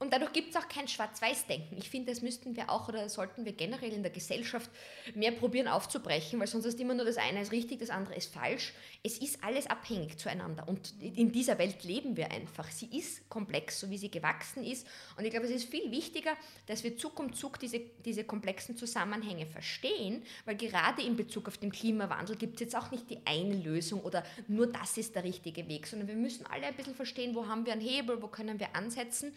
Und 0.00 0.12
dadurch 0.12 0.32
gibt 0.32 0.50
es 0.50 0.56
auch 0.56 0.68
kein 0.68 0.86
Schwarz-Weiß-Denken. 0.86 1.76
Ich 1.76 1.90
finde, 1.90 2.12
das 2.12 2.22
müssten 2.22 2.54
wir 2.54 2.70
auch 2.70 2.88
oder 2.88 3.08
sollten 3.08 3.44
wir 3.44 3.52
generell 3.52 3.92
in 3.92 4.02
der 4.02 4.12
Gesellschaft 4.12 4.70
mehr 5.14 5.32
probieren 5.32 5.66
aufzubrechen, 5.66 6.38
weil 6.38 6.46
sonst 6.46 6.66
ist 6.66 6.78
immer 6.78 6.94
nur 6.94 7.04
das 7.04 7.16
eine 7.16 7.42
ist 7.42 7.50
richtig, 7.50 7.80
das 7.80 7.90
andere 7.90 8.14
ist 8.14 8.32
falsch. 8.32 8.74
Es 9.02 9.18
ist 9.18 9.42
alles 9.42 9.66
abhängig 9.66 10.16
zueinander 10.16 10.68
und 10.68 10.94
in 11.02 11.32
dieser 11.32 11.58
Welt 11.58 11.82
leben 11.82 12.16
wir 12.16 12.30
einfach. 12.30 12.70
Sie 12.70 12.86
ist 12.96 13.28
komplex, 13.28 13.80
so 13.80 13.90
wie 13.90 13.98
sie 13.98 14.10
gewachsen 14.10 14.64
ist. 14.64 14.86
Und 15.16 15.24
ich 15.24 15.30
glaube, 15.30 15.46
es 15.46 15.52
ist 15.52 15.68
viel 15.68 15.90
wichtiger, 15.90 16.36
dass 16.66 16.84
wir 16.84 16.96
Zug 16.96 17.18
um 17.18 17.32
Zug 17.32 17.58
diese, 17.58 17.80
diese 18.04 18.22
komplexen 18.22 18.76
Zusammenhänge 18.76 19.46
verstehen, 19.46 20.22
weil 20.44 20.56
gerade 20.56 21.02
in 21.02 21.16
Bezug 21.16 21.48
auf 21.48 21.58
den 21.58 21.72
Klimawandel 21.72 22.36
gibt 22.36 22.54
es 22.54 22.60
jetzt 22.60 22.76
auch 22.76 22.92
nicht 22.92 23.10
die 23.10 23.18
eine 23.24 23.56
Lösung 23.56 24.02
oder 24.02 24.24
nur 24.46 24.68
das 24.68 24.96
ist 24.96 25.16
der 25.16 25.24
richtige 25.24 25.68
Weg, 25.68 25.88
sondern 25.88 26.06
wir 26.06 26.14
müssen 26.14 26.46
alle 26.46 26.66
ein 26.66 26.76
bisschen 26.76 26.94
verstehen, 26.94 27.34
wo 27.34 27.48
haben 27.48 27.66
wir 27.66 27.72
einen 27.72 27.82
Hebel, 27.82 28.22
wo 28.22 28.28
können 28.28 28.60
wir 28.60 28.76
ansetzen. 28.76 29.32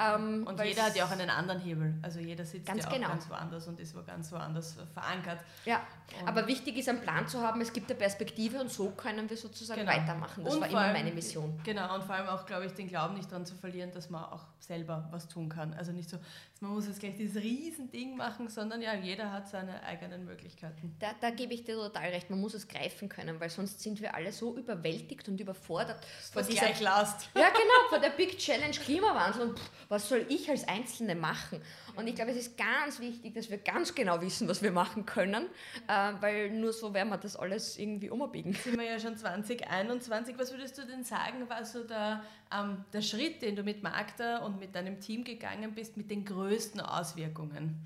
Ähm, 0.00 0.46
und 0.46 0.60
jeder 0.64 0.84
hat 0.84 0.96
ja 0.96 1.04
auch 1.04 1.10
einen 1.10 1.28
anderen 1.28 1.60
Hebel. 1.60 1.94
Also 2.00 2.20
jeder 2.20 2.44
sitzt 2.44 2.66
ganz 2.66 2.84
ja 2.84 2.88
auch 2.88 2.94
genau. 2.94 3.08
ganz 3.08 3.28
woanders 3.28 3.68
und 3.68 3.78
ist 3.78 3.94
wo 3.94 4.02
ganz 4.02 4.32
woanders 4.32 4.76
verankert. 4.94 5.40
Ja, 5.66 5.82
und 6.20 6.28
aber 6.28 6.46
wichtig 6.46 6.78
ist, 6.78 6.88
einen 6.88 7.00
Plan 7.00 7.28
zu 7.28 7.40
haben, 7.40 7.60
es 7.60 7.72
gibt 7.72 7.90
eine 7.90 7.98
Perspektive 7.98 8.60
und 8.60 8.70
so 8.70 8.90
können 8.90 9.28
wir 9.28 9.36
sozusagen 9.36 9.80
genau. 9.80 9.92
weitermachen. 9.92 10.44
Das 10.44 10.54
und 10.54 10.60
war 10.62 10.68
immer 10.68 10.80
allem, 10.80 10.92
meine 10.94 11.12
Mission. 11.12 11.60
Genau, 11.64 11.94
und 11.94 12.04
vor 12.04 12.14
allem 12.14 12.28
auch, 12.28 12.46
glaube 12.46 12.66
ich, 12.66 12.72
den 12.72 12.88
Glauben 12.88 13.14
nicht 13.14 13.30
daran 13.30 13.44
zu 13.44 13.54
verlieren, 13.54 13.92
dass 13.92 14.08
man 14.08 14.24
auch 14.24 14.46
selber 14.58 15.06
was 15.10 15.28
tun 15.28 15.48
kann. 15.48 15.74
Also 15.74 15.92
nicht 15.92 16.08
so, 16.08 16.18
man 16.60 16.72
muss 16.72 16.86
jetzt 16.86 17.00
gleich 17.00 17.16
dieses 17.16 17.42
Riesending 17.42 18.16
machen, 18.16 18.48
sondern 18.50 18.82
ja, 18.82 18.94
jeder 18.94 19.32
hat 19.32 19.48
seine 19.48 19.82
eigenen 19.82 20.26
Möglichkeiten. 20.26 20.94
Da, 20.98 21.14
da 21.18 21.30
gebe 21.30 21.54
ich 21.54 21.64
dir 21.64 21.74
total 21.74 22.10
recht, 22.10 22.28
man 22.28 22.38
muss 22.38 22.52
es 22.52 22.68
greifen 22.68 23.08
können, 23.08 23.40
weil 23.40 23.48
sonst 23.48 23.80
sind 23.80 24.00
wir 24.02 24.14
alle 24.14 24.30
so 24.30 24.54
überwältigt 24.54 25.26
und 25.28 25.40
überfordert. 25.40 26.04
Vor 26.30 26.42
dieser, 26.42 26.66
gleich 26.66 26.80
last. 26.80 27.30
Ja, 27.34 27.48
genau, 27.48 27.88
vor 27.88 27.98
der 27.98 28.10
Big 28.10 28.36
Challenge 28.36 28.76
Klimawandel 28.76 29.48
und 29.48 29.58
pff, 29.58 29.70
was 29.88 30.08
soll 30.08 30.26
ich 30.28 30.50
als 30.50 30.68
Einzelne 30.68 31.14
machen? 31.14 31.62
Und 32.00 32.06
ich 32.06 32.14
glaube, 32.14 32.30
es 32.30 32.38
ist 32.38 32.56
ganz 32.56 32.98
wichtig, 32.98 33.34
dass 33.34 33.50
wir 33.50 33.58
ganz 33.58 33.94
genau 33.94 34.20
wissen, 34.22 34.48
was 34.48 34.62
wir 34.62 34.72
machen 34.72 35.04
können, 35.04 35.44
äh, 35.86 36.12
weil 36.20 36.50
nur 36.50 36.72
so 36.72 36.94
werden 36.94 37.10
wir 37.10 37.18
das 37.18 37.36
alles 37.36 37.78
irgendwie 37.78 38.08
umbiegen. 38.08 38.54
Sind 38.54 38.78
wir 38.78 38.86
ja 38.86 38.98
schon 38.98 39.16
2021. 39.16 40.38
Was 40.38 40.50
würdest 40.50 40.78
du 40.78 40.86
denn 40.86 41.04
sagen, 41.04 41.48
war 41.48 41.64
so 41.64 41.84
der, 41.84 42.24
ähm, 42.52 42.84
der 42.92 43.02
Schritt, 43.02 43.42
den 43.42 43.54
du 43.54 43.62
mit 43.62 43.82
Magda 43.82 44.38
und 44.38 44.58
mit 44.58 44.74
deinem 44.74 44.98
Team 44.98 45.24
gegangen 45.24 45.74
bist, 45.74 45.98
mit 45.98 46.10
den 46.10 46.24
größten 46.24 46.80
Auswirkungen? 46.80 47.76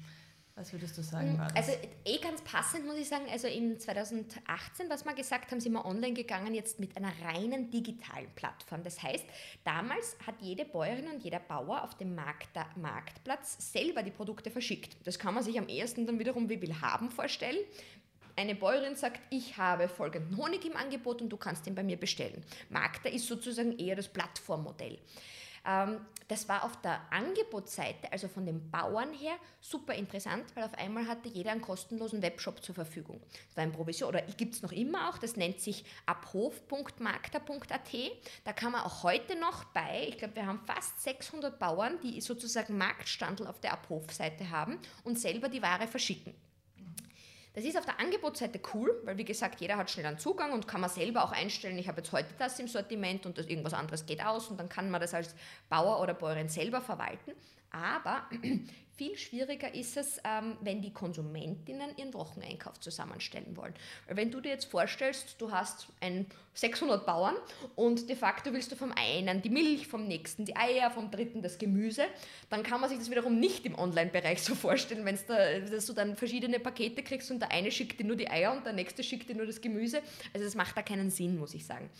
Was 0.56 0.72
würdest 0.72 0.96
du 0.96 1.02
sagen? 1.02 1.36
Mm, 1.36 1.40
also 1.56 1.72
eh 2.04 2.18
ganz 2.18 2.40
passend 2.42 2.86
muss 2.86 2.96
ich 2.96 3.08
sagen, 3.08 3.24
also 3.30 3.48
in 3.48 3.78
2018, 3.80 4.88
was 4.88 5.04
wir 5.04 5.12
gesagt 5.14 5.50
haben, 5.50 5.60
sind 5.60 5.72
wir 5.72 5.84
online 5.84 6.14
gegangen 6.14 6.54
jetzt 6.54 6.78
mit 6.78 6.96
einer 6.96 7.12
reinen 7.24 7.72
digitalen 7.72 8.30
Plattform. 8.36 8.84
Das 8.84 9.02
heißt, 9.02 9.24
damals 9.64 10.16
hat 10.24 10.36
jede 10.40 10.64
Bäuerin 10.64 11.08
und 11.08 11.24
jeder 11.24 11.40
Bauer 11.40 11.82
auf 11.82 11.96
dem 11.96 12.14
Markt, 12.14 12.50
Marktplatz 12.76 13.72
selber 13.72 14.04
die 14.04 14.12
Produkte 14.12 14.52
verschickt. 14.52 14.96
Das 15.02 15.18
kann 15.18 15.34
man 15.34 15.42
sich 15.42 15.58
am 15.58 15.66
ehesten 15.66 16.06
dann 16.06 16.20
wiederum 16.20 16.48
wie 16.48 16.62
will 16.62 16.80
haben 16.80 17.10
vorstellen. 17.10 17.58
Eine 18.36 18.54
Bäuerin 18.54 18.94
sagt, 18.94 19.20
ich 19.30 19.56
habe 19.56 19.88
folgenden 19.88 20.36
Honig 20.36 20.64
im 20.64 20.76
Angebot 20.76 21.20
und 21.20 21.30
du 21.30 21.36
kannst 21.36 21.66
ihn 21.66 21.74
bei 21.74 21.82
mir 21.82 21.96
bestellen. 21.96 22.44
Magda 22.68 23.08
ist 23.08 23.26
sozusagen 23.26 23.76
eher 23.78 23.96
das 23.96 24.08
Plattformmodell. 24.08 24.98
Ähm, 25.66 26.00
das 26.28 26.48
war 26.48 26.64
auf 26.64 26.80
der 26.80 27.00
Angebotsseite, 27.10 28.10
also 28.10 28.28
von 28.28 28.46
den 28.46 28.70
Bauern 28.70 29.12
her, 29.12 29.34
super 29.60 29.94
interessant, 29.94 30.44
weil 30.54 30.64
auf 30.64 30.74
einmal 30.74 31.06
hatte 31.06 31.28
jeder 31.28 31.50
einen 31.52 31.60
kostenlosen 31.60 32.22
Webshop 32.22 32.64
zur 32.64 32.74
Verfügung. 32.74 33.20
Das 33.48 33.56
war 33.58 33.64
ein 33.64 33.72
Provision, 33.72 34.08
oder 34.08 34.22
gibt 34.22 34.54
es 34.54 34.62
noch 34.62 34.72
immer 34.72 35.10
auch, 35.10 35.18
das 35.18 35.36
nennt 35.36 35.60
sich 35.60 35.84
abhof.markter.at. 36.06 37.90
Da 38.44 38.52
kann 38.54 38.72
man 38.72 38.82
auch 38.82 39.02
heute 39.02 39.38
noch 39.38 39.64
bei, 39.64 40.06
ich 40.08 40.18
glaube, 40.18 40.36
wir 40.36 40.46
haben 40.46 40.60
fast 40.66 41.02
600 41.02 41.58
Bauern, 41.58 42.00
die 42.02 42.20
sozusagen 42.22 42.78
Marktstandel 42.78 43.46
auf 43.46 43.60
der 43.60 43.74
Abhofseite 43.74 44.50
haben 44.50 44.78
und 45.04 45.18
selber 45.18 45.50
die 45.50 45.62
Ware 45.62 45.86
verschicken. 45.86 46.34
Das 47.54 47.64
ist 47.64 47.78
auf 47.78 47.84
der 47.84 48.00
Angebotsseite 48.00 48.60
cool, 48.74 49.00
weil 49.04 49.16
wie 49.16 49.24
gesagt, 49.24 49.60
jeder 49.60 49.76
hat 49.76 49.88
schnell 49.88 50.06
einen 50.06 50.18
Zugang 50.18 50.52
und 50.52 50.66
kann 50.66 50.80
man 50.80 50.90
selber 50.90 51.22
auch 51.22 51.30
einstellen, 51.30 51.78
ich 51.78 51.86
habe 51.86 52.00
jetzt 52.00 52.10
heute 52.10 52.34
das 52.36 52.58
im 52.58 52.66
Sortiment 52.66 53.26
und 53.26 53.38
das, 53.38 53.46
irgendwas 53.46 53.74
anderes 53.74 54.06
geht 54.06 54.24
aus 54.24 54.48
und 54.48 54.58
dann 54.58 54.68
kann 54.68 54.90
man 54.90 55.00
das 55.00 55.14
als 55.14 55.36
Bauer 55.68 56.00
oder 56.00 56.14
Bäuerin 56.14 56.48
selber 56.48 56.80
verwalten. 56.80 57.32
Aber 57.74 58.22
viel 58.96 59.18
schwieriger 59.18 59.74
ist 59.74 59.96
es, 59.96 60.18
ähm, 60.24 60.56
wenn 60.60 60.80
die 60.80 60.92
Konsumentinnen 60.92 61.96
ihren 61.96 62.14
Wocheneinkauf 62.14 62.78
zusammenstellen 62.78 63.56
wollen. 63.56 63.74
Wenn 64.06 64.30
du 64.30 64.40
dir 64.40 64.50
jetzt 64.50 64.66
vorstellst, 64.66 65.40
du 65.40 65.50
hast 65.50 65.88
ein 66.00 66.26
600 66.54 67.04
Bauern 67.04 67.34
und 67.74 68.08
de 68.08 68.14
facto 68.14 68.52
willst 68.52 68.70
du 68.70 68.76
vom 68.76 68.92
einen 68.92 69.42
die 69.42 69.50
Milch, 69.50 69.88
vom 69.88 70.06
nächsten 70.06 70.44
die 70.44 70.54
Eier, 70.54 70.92
vom 70.92 71.10
dritten 71.10 71.42
das 71.42 71.58
Gemüse, 71.58 72.04
dann 72.48 72.62
kann 72.62 72.80
man 72.80 72.88
sich 72.88 72.98
das 72.98 73.10
wiederum 73.10 73.40
nicht 73.40 73.66
im 73.66 73.76
Online-Bereich 73.76 74.40
so 74.40 74.54
vorstellen, 74.54 75.04
wenn 75.04 75.18
da, 75.26 75.58
du 75.58 75.92
dann 75.92 76.14
verschiedene 76.16 76.60
Pakete 76.60 77.02
kriegst 77.02 77.32
und 77.32 77.40
der 77.40 77.50
eine 77.50 77.72
schickt 77.72 77.98
dir 77.98 78.06
nur 78.06 78.16
die 78.16 78.30
Eier 78.30 78.52
und 78.52 78.64
der 78.64 78.72
nächste 78.72 79.02
schickt 79.02 79.28
dir 79.28 79.34
nur 79.34 79.46
das 79.46 79.60
Gemüse. 79.60 80.00
Also 80.32 80.44
das 80.44 80.54
macht 80.54 80.76
da 80.76 80.82
keinen 80.82 81.10
Sinn, 81.10 81.36
muss 81.36 81.54
ich 81.54 81.66
sagen. 81.66 81.90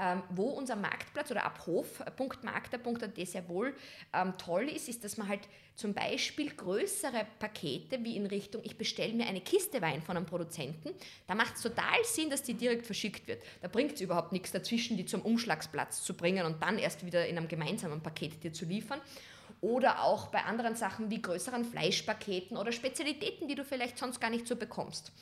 Ähm, 0.00 0.22
wo 0.30 0.50
unser 0.50 0.76
Marktplatz 0.76 1.30
oder 1.32 1.44
abhof.markter.at 1.44 3.26
sehr 3.26 3.48
wohl 3.48 3.74
ähm, 4.12 4.34
toll 4.38 4.68
ist, 4.68 4.88
ist, 4.88 5.02
dass 5.02 5.16
man 5.16 5.26
halt 5.26 5.40
zum 5.74 5.92
Beispiel 5.92 6.50
größere 6.50 7.26
Pakete 7.40 8.04
wie 8.04 8.16
in 8.16 8.26
Richtung, 8.26 8.62
ich 8.64 8.78
bestelle 8.78 9.12
mir 9.12 9.26
eine 9.26 9.40
Kiste 9.40 9.82
Wein 9.82 10.00
von 10.00 10.16
einem 10.16 10.26
Produzenten, 10.26 10.90
da 11.26 11.34
macht 11.34 11.56
es 11.56 11.62
total 11.62 12.04
Sinn, 12.04 12.30
dass 12.30 12.44
die 12.44 12.54
direkt 12.54 12.86
verschickt 12.86 13.26
wird. 13.26 13.42
Da 13.60 13.66
bringt 13.66 13.94
es 13.94 14.00
überhaupt 14.00 14.30
nichts 14.30 14.52
dazwischen, 14.52 14.96
die 14.96 15.04
zum 15.04 15.22
Umschlagsplatz 15.22 16.04
zu 16.04 16.14
bringen 16.14 16.46
und 16.46 16.62
dann 16.62 16.78
erst 16.78 17.04
wieder 17.04 17.26
in 17.26 17.36
einem 17.36 17.48
gemeinsamen 17.48 18.00
Paket 18.00 18.44
dir 18.44 18.52
zu 18.52 18.66
liefern 18.66 19.00
oder 19.60 20.04
auch 20.04 20.28
bei 20.28 20.44
anderen 20.44 20.76
Sachen 20.76 21.10
wie 21.10 21.20
größeren 21.20 21.64
Fleischpaketen 21.64 22.56
oder 22.56 22.70
Spezialitäten, 22.70 23.48
die 23.48 23.56
du 23.56 23.64
vielleicht 23.64 23.98
sonst 23.98 24.20
gar 24.20 24.30
nicht 24.30 24.46
so 24.46 24.54
bekommst. 24.54 25.12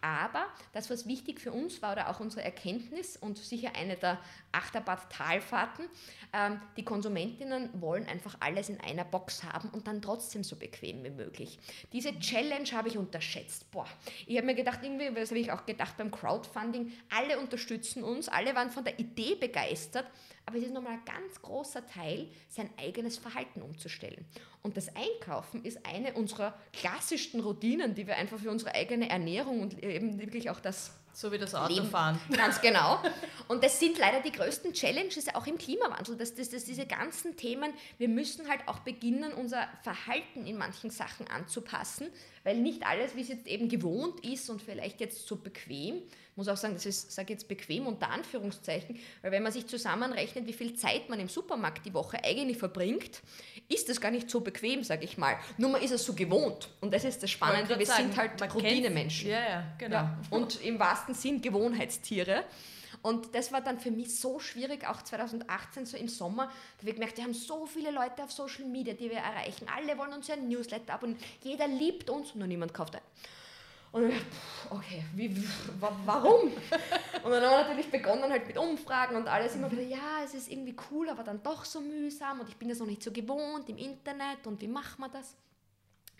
Aber 0.00 0.46
das, 0.72 0.90
was 0.90 1.06
wichtig 1.06 1.40
für 1.40 1.52
uns 1.52 1.82
war, 1.82 1.92
oder 1.92 2.08
auch 2.10 2.20
unsere 2.20 2.44
Erkenntnis 2.44 3.16
und 3.16 3.38
sicher 3.38 3.72
eine 3.76 3.96
der 3.96 4.18
Achterbad-Talfahrten, 4.52 5.88
ähm, 6.32 6.60
die 6.76 6.84
Konsumentinnen 6.84 7.70
wollen 7.80 8.06
einfach 8.06 8.36
alles 8.40 8.68
in 8.68 8.80
einer 8.80 9.04
Box 9.04 9.44
haben 9.44 9.70
und 9.70 9.86
dann 9.86 10.02
trotzdem 10.02 10.44
so 10.44 10.56
bequem 10.56 11.04
wie 11.04 11.10
möglich. 11.10 11.58
Diese 11.92 12.18
Challenge 12.18 12.68
habe 12.72 12.88
ich 12.88 12.98
unterschätzt. 12.98 13.70
Boah, 13.70 13.86
ich 14.26 14.36
habe 14.36 14.46
mir 14.46 14.54
gedacht, 14.54 14.80
irgendwie, 14.82 15.12
das 15.14 15.30
habe 15.30 15.40
ich 15.40 15.52
auch 15.52 15.66
gedacht 15.66 15.96
beim 15.96 16.10
Crowdfunding, 16.10 16.92
alle 17.10 17.38
unterstützen 17.38 18.02
uns, 18.02 18.28
alle 18.28 18.54
waren 18.54 18.70
von 18.70 18.84
der 18.84 18.98
Idee 18.98 19.34
begeistert, 19.34 20.06
aber 20.48 20.56
es 20.56 20.64
ist 20.64 20.72
nochmal 20.72 20.94
ein 20.94 21.04
ganz 21.04 21.42
großer 21.42 21.86
Teil, 21.86 22.26
sein 22.48 22.70
eigenes 22.78 23.18
Verhalten 23.18 23.60
umzustellen. 23.60 24.24
Und 24.62 24.78
das 24.78 24.88
Einkaufen 24.96 25.62
ist 25.62 25.84
eine 25.84 26.14
unserer 26.14 26.54
klassischsten 26.72 27.40
Routinen, 27.40 27.94
die 27.94 28.06
wir 28.06 28.16
einfach 28.16 28.38
für 28.38 28.50
unsere 28.50 28.74
eigene 28.74 29.10
Ernährung 29.10 29.60
und 29.60 29.82
eben 29.84 30.18
wirklich 30.18 30.48
auch 30.48 30.60
das 30.60 30.92
so 31.12 31.32
wie 31.32 31.38
das 31.38 31.54
Autofahren. 31.54 32.18
Ganz 32.30 32.60
genau. 32.60 33.02
Und 33.48 33.62
das 33.62 33.78
sind 33.80 33.98
leider 33.98 34.20
die 34.20 34.30
größten 34.30 34.72
Challenges 34.72 35.34
auch 35.34 35.46
im 35.46 35.58
Klimawandel, 35.58 36.16
dass, 36.16 36.34
dass, 36.34 36.48
dass 36.48 36.64
diese 36.64 36.86
ganzen 36.86 37.36
Themen, 37.36 37.72
wir 37.98 38.08
müssen 38.08 38.48
halt 38.48 38.60
auch 38.68 38.78
beginnen, 38.78 39.32
unser 39.32 39.66
Verhalten 39.82 40.46
in 40.46 40.56
manchen 40.56 40.90
Sachen 40.90 41.26
anzupassen, 41.26 42.06
weil 42.44 42.56
nicht 42.56 42.86
alles, 42.86 43.16
wie 43.16 43.22
es 43.22 43.28
jetzt 43.28 43.48
eben 43.48 43.68
gewohnt 43.68 44.24
ist 44.24 44.48
und 44.48 44.62
vielleicht 44.62 45.00
jetzt 45.00 45.26
so 45.26 45.36
bequem, 45.36 46.02
muss 46.38 46.48
auch 46.48 46.56
sagen, 46.56 46.74
das 46.74 46.86
ist, 46.86 47.12
sage 47.12 47.32
jetzt 47.32 47.48
bequem 47.48 47.86
unter 47.88 48.10
Anführungszeichen, 48.10 48.98
weil 49.22 49.32
wenn 49.32 49.42
man 49.42 49.52
sich 49.52 49.66
zusammenrechnet, 49.66 50.46
wie 50.46 50.52
viel 50.52 50.74
Zeit 50.74 51.08
man 51.08 51.18
im 51.18 51.28
Supermarkt 51.28 51.84
die 51.84 51.92
Woche 51.92 52.22
eigentlich 52.24 52.56
verbringt, 52.56 53.22
ist 53.68 53.88
das 53.88 54.00
gar 54.00 54.12
nicht 54.12 54.30
so 54.30 54.40
bequem, 54.40 54.84
sage 54.84 55.04
ich 55.04 55.18
mal. 55.18 55.36
Nur 55.58 55.70
man 55.70 55.82
ist 55.82 55.90
es 55.90 56.04
so 56.04 56.14
gewohnt 56.14 56.70
und 56.80 56.94
das 56.94 57.04
ist 57.04 57.22
das 57.22 57.30
Spannende, 57.30 57.76
wir 57.76 57.84
sagen, 57.84 58.04
sind 58.04 58.16
halt 58.16 58.54
Routinemenschen. 58.54 59.30
Ja, 59.30 59.40
ja, 59.40 59.64
genau. 59.76 59.96
Ja. 59.96 60.18
Und 60.30 60.64
im 60.64 60.78
wahrsten 60.78 61.14
Sinn 61.14 61.42
Gewohnheitstiere. 61.42 62.44
Und 63.02 63.34
das 63.34 63.52
war 63.52 63.60
dann 63.60 63.78
für 63.80 63.90
mich 63.90 64.18
so 64.18 64.38
schwierig, 64.38 64.88
auch 64.88 65.02
2018, 65.02 65.86
so 65.86 65.96
im 65.96 66.08
Sommer. 66.08 66.46
Da 66.46 66.80
habe 66.80 66.90
ich 66.90 66.94
gemerkt, 66.94 67.16
wir 67.16 67.24
haben 67.24 67.34
so 67.34 67.66
viele 67.66 67.90
Leute 67.90 68.22
auf 68.22 68.32
Social 68.32 68.64
Media, 68.64 68.94
die 68.94 69.10
wir 69.10 69.18
erreichen. 69.18 69.66
Alle 69.76 69.96
wollen 69.98 70.12
uns 70.12 70.28
ja 70.28 70.34
ein 70.34 70.48
Newsletter 70.48 70.94
abonnieren. 70.94 71.20
Jeder 71.42 71.66
liebt 71.68 72.10
uns, 72.10 72.34
nur 72.34 72.46
niemand 72.46 72.74
kauft 72.74 72.96
ein. 72.96 73.02
Und 73.90 74.10
ich, 74.10 74.16
okay, 74.70 75.04
wie, 75.14 75.44
warum? 76.04 76.52
Und 77.22 77.30
dann 77.30 77.42
haben 77.42 77.50
wir 77.50 77.62
natürlich 77.62 77.90
begonnen 77.90 78.30
halt 78.30 78.46
mit 78.46 78.58
Umfragen 78.58 79.16
und 79.16 79.26
alles 79.28 79.54
immer 79.54 79.70
wieder, 79.70 79.82
ja, 79.82 80.22
es 80.24 80.34
ist 80.34 80.50
irgendwie 80.50 80.76
cool, 80.90 81.08
aber 81.08 81.24
dann 81.24 81.42
doch 81.42 81.64
so 81.64 81.80
mühsam 81.80 82.40
und 82.40 82.48
ich 82.48 82.56
bin 82.56 82.68
das 82.68 82.78
noch 82.78 82.86
nicht 82.86 83.02
so 83.02 83.10
gewohnt 83.10 83.68
im 83.68 83.78
Internet 83.78 84.46
und 84.46 84.60
wie 84.60 84.68
macht 84.68 84.98
man 84.98 85.10
das? 85.10 85.36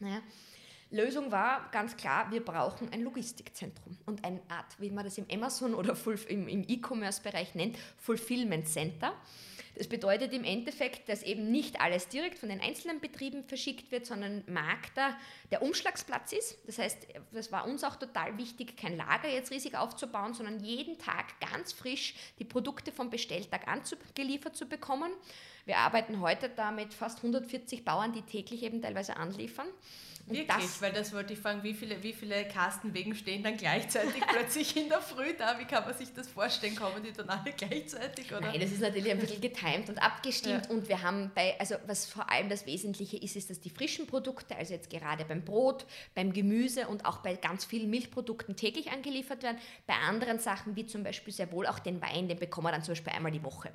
Naja, 0.01 0.21
Lösung 0.91 1.31
war 1.31 1.71
ganz 1.71 1.97
klar, 1.97 2.31
wir 2.31 2.43
brauchen 2.43 2.91
ein 2.93 3.03
Logistikzentrum 3.03 3.99
und 4.07 4.25
eine 4.25 4.41
Art, 4.49 4.79
wie 4.79 4.91
man 4.91 5.05
das 5.05 5.19
im 5.19 5.27
Amazon 5.31 5.75
oder 5.75 5.95
im 6.29 6.65
E-Commerce-Bereich 6.67 7.55
nennt, 7.55 7.77
Fulfillment 7.99 8.67
Center. 8.67 9.13
Das 9.79 9.87
bedeutet 9.87 10.33
im 10.33 10.43
Endeffekt, 10.43 11.09
dass 11.09 11.23
eben 11.23 11.53
nicht 11.53 11.81
alles 11.81 12.09
direkt 12.09 12.39
von 12.39 12.49
den 12.49 12.61
einzelnen 12.61 13.01
Betrieben 13.01 13.45
verschickt 13.45 13.93
wird, 13.93 14.07
sondern 14.07 14.43
Magda 14.49 15.17
der 15.53 15.63
Umschlagsplatz 15.63 16.33
ist. 16.33 16.59
Das 16.67 16.79
heißt, 16.79 17.07
das 17.33 17.53
war 17.53 17.65
uns 17.65 17.85
auch 17.85 17.95
total 17.95 18.37
wichtig, 18.39 18.77
kein 18.77 18.97
Lager 18.97 19.29
jetzt 19.29 19.53
riesig 19.53 19.77
aufzubauen, 19.77 20.35
sondern 20.35 20.59
jeden 20.65 20.99
Tag 20.99 21.39
ganz 21.41 21.73
frisch 21.73 22.15
die 22.41 22.45
Produkte 22.45 22.91
vom 22.91 23.09
Bestelltag 23.09 23.69
angeliefert 23.69 24.57
zu 24.57 24.67
bekommen. 24.67 25.13
Wir 25.65 25.79
arbeiten 25.79 26.21
heute 26.21 26.49
da 26.49 26.73
mit 26.73 26.93
fast 26.93 27.19
140 27.19 27.85
Bauern, 27.85 28.13
die 28.13 28.23
täglich 28.23 28.65
eben 28.65 28.83
teilweise 28.83 29.17
anliefern. 29.17 29.69
Wirklich, 30.31 30.47
das, 30.47 30.83
weil 30.83 30.93
das 30.93 31.13
wollte 31.13 31.33
ich 31.33 31.39
fragen, 31.39 31.63
wie 31.63 31.75
viele, 31.75 32.03
wie 32.03 32.13
viele 32.13 32.47
Kastenwegen 32.47 33.15
stehen 33.15 33.43
dann 33.43 33.57
gleichzeitig 33.57 34.23
plötzlich 34.29 34.77
in 34.77 34.89
der 34.89 35.01
Früh 35.01 35.35
da? 35.37 35.59
Wie 35.59 35.65
kann 35.65 35.85
man 35.85 35.95
sich 35.95 36.13
das 36.13 36.29
vorstellen? 36.29 36.77
Kommen 36.77 37.03
die 37.03 37.13
dann 37.13 37.29
alle 37.29 37.53
gleichzeitig? 37.53 38.33
Oder? 38.33 38.41
Nein, 38.41 38.61
das 38.61 38.73
ist 38.73 38.81
natürlich 38.81 39.11
ein 39.11 39.19
bisschen 39.19 39.41
getimt 39.41 39.89
und 39.89 40.03
abgestimmt 40.03 40.67
ja. 40.67 40.71
und 40.71 40.89
wir 40.89 41.03
haben 41.03 41.31
bei, 41.35 41.59
also 41.59 41.77
was 41.87 42.07
vor 42.07 42.31
allem 42.31 42.49
das 42.49 42.67
Wesentliche 42.67 43.17
ist, 43.17 43.37
ist, 43.37 43.51
dass 43.51 43.61
die 43.61 43.71
frischen 43.71 44.07
Produkte, 44.07 44.57
also 44.57 44.75
jetzt 44.75 44.91
gerade 44.91 45.25
beim 45.25 45.45
Brot, 45.45 45.87
beim 46.15 46.33
Gemüse 46.33 46.89
und 46.89 47.07
auch 47.07 47.19
bei 47.19 47.35
ganz 47.35 47.65
vielen 47.65 47.91
Milchprodukten 47.91 48.57
täglich 48.57 48.91
angeliefert 48.91 49.43
werden. 49.43 49.59
Bei 49.87 49.95
anderen 49.95 50.39
Sachen, 50.39 50.77
wie 50.77 50.87
zum 50.87 51.03
Beispiel 51.03 51.33
sehr 51.33 51.51
wohl 51.53 51.67
auch 51.67 51.79
den 51.79 52.01
Wein, 52.03 52.29
den 52.29 52.39
bekommen 52.39 52.67
wir 52.67 52.73
dann 52.73 52.83
zum 52.83 52.93
Beispiel 52.93 53.13
einmal 53.13 53.33
die 53.33 53.43
Woche. 53.43 53.71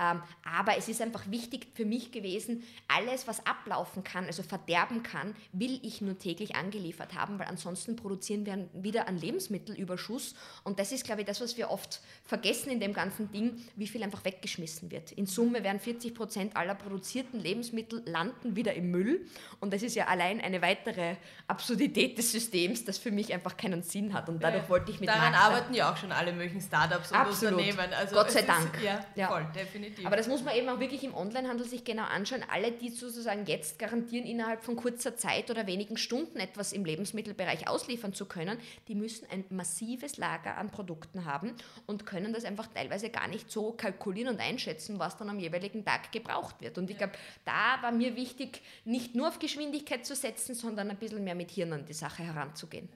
Ähm, 0.00 0.22
aber 0.44 0.76
es 0.76 0.88
ist 0.88 1.02
einfach 1.02 1.30
wichtig 1.30 1.68
für 1.74 1.84
mich 1.84 2.12
gewesen, 2.12 2.64
alles, 2.88 3.26
was 3.26 3.44
ablaufen 3.46 4.04
kann, 4.04 4.24
also 4.26 4.42
verderben 4.42 5.02
kann, 5.02 5.34
will 5.52 5.80
ich 5.82 5.97
nur 6.00 6.18
täglich 6.18 6.56
angeliefert 6.56 7.14
haben, 7.14 7.38
weil 7.38 7.46
ansonsten 7.46 7.96
produzieren 7.96 8.46
wir 8.46 8.68
wieder 8.72 9.08
einen 9.08 9.18
Lebensmittelüberschuss. 9.18 10.34
Und 10.64 10.78
das 10.78 10.92
ist, 10.92 11.04
glaube 11.04 11.22
ich, 11.22 11.26
das, 11.26 11.40
was 11.40 11.56
wir 11.56 11.70
oft 11.70 12.00
vergessen 12.24 12.70
in 12.70 12.80
dem 12.80 12.92
ganzen 12.92 13.30
Ding, 13.32 13.62
wie 13.76 13.86
viel 13.86 14.02
einfach 14.02 14.24
weggeschmissen 14.24 14.90
wird. 14.90 15.12
In 15.12 15.26
Summe 15.26 15.64
werden 15.64 15.80
40 15.80 16.14
Prozent 16.14 16.56
aller 16.56 16.74
produzierten 16.74 17.40
Lebensmittel 17.40 18.02
landen 18.06 18.56
wieder 18.56 18.74
im 18.74 18.90
Müll. 18.90 19.26
Und 19.60 19.72
das 19.72 19.82
ist 19.82 19.96
ja 19.96 20.06
allein 20.06 20.40
eine 20.40 20.62
weitere 20.62 21.16
Absurdität 21.46 22.18
des 22.18 22.32
Systems, 22.32 22.84
das 22.84 22.98
für 22.98 23.10
mich 23.10 23.32
einfach 23.32 23.56
keinen 23.56 23.82
Sinn 23.82 24.14
hat. 24.14 24.28
Und 24.28 24.42
dadurch 24.42 24.64
ja, 24.64 24.68
wollte 24.68 24.90
ich 24.90 25.00
mit 25.00 25.08
Daran 25.08 25.32
Markt 25.32 25.44
arbeiten 25.44 25.74
ja 25.74 25.92
auch 25.92 25.96
schon 25.96 26.12
alle 26.12 26.32
möglichen 26.32 26.60
Startups 26.60 27.10
und 27.10 27.18
Absolut. 27.18 27.54
Unternehmen. 27.54 27.92
Also 27.94 28.14
Gott 28.14 28.30
sei 28.30 28.42
Dank. 28.42 28.74
Ist, 28.76 28.82
ja, 28.84 29.00
ja, 29.14 29.28
voll, 29.28 29.46
definitiv. 29.54 30.06
Aber 30.06 30.16
das 30.16 30.28
muss 30.28 30.42
man 30.42 30.54
eben 30.54 30.68
auch 30.68 30.80
wirklich 30.80 31.04
im 31.04 31.14
Onlinehandel 31.14 31.66
sich 31.66 31.84
genau 31.84 32.04
anschauen. 32.04 32.44
Alle, 32.50 32.72
die 32.72 32.90
sozusagen 32.90 33.46
jetzt 33.46 33.78
garantieren, 33.78 34.26
innerhalb 34.26 34.64
von 34.64 34.76
kurzer 34.76 35.16
Zeit 35.16 35.50
oder 35.50 35.66
wenigen 35.88 35.96
Stunden 35.96 36.38
etwas 36.38 36.72
im 36.72 36.84
Lebensmittelbereich 36.84 37.66
ausliefern 37.66 38.12
zu 38.12 38.26
können, 38.26 38.58
die 38.88 38.94
müssen 38.94 39.26
ein 39.30 39.44
massives 39.48 40.18
Lager 40.18 40.58
an 40.58 40.70
Produkten 40.70 41.24
haben 41.24 41.54
und 41.86 42.04
können 42.04 42.32
das 42.32 42.44
einfach 42.44 42.66
teilweise 42.66 43.08
gar 43.08 43.26
nicht 43.26 43.50
so 43.50 43.72
kalkulieren 43.72 44.34
und 44.34 44.40
einschätzen, 44.40 44.98
was 44.98 45.16
dann 45.16 45.30
am 45.30 45.38
jeweiligen 45.38 45.84
Tag 45.84 46.12
gebraucht 46.12 46.60
wird. 46.60 46.76
Und 46.76 46.90
ich 46.90 46.98
glaube, 46.98 47.14
da 47.44 47.80
war 47.80 47.92
mir 47.92 48.16
wichtig, 48.16 48.60
nicht 48.84 49.14
nur 49.14 49.28
auf 49.28 49.38
Geschwindigkeit 49.38 50.04
zu 50.04 50.14
setzen, 50.14 50.54
sondern 50.54 50.90
ein 50.90 50.98
bisschen 50.98 51.24
mehr 51.24 51.34
mit 51.34 51.50
Hirn 51.50 51.72
an 51.72 51.86
die 51.86 51.94
Sache 51.94 52.22
heranzugehen. 52.22 52.88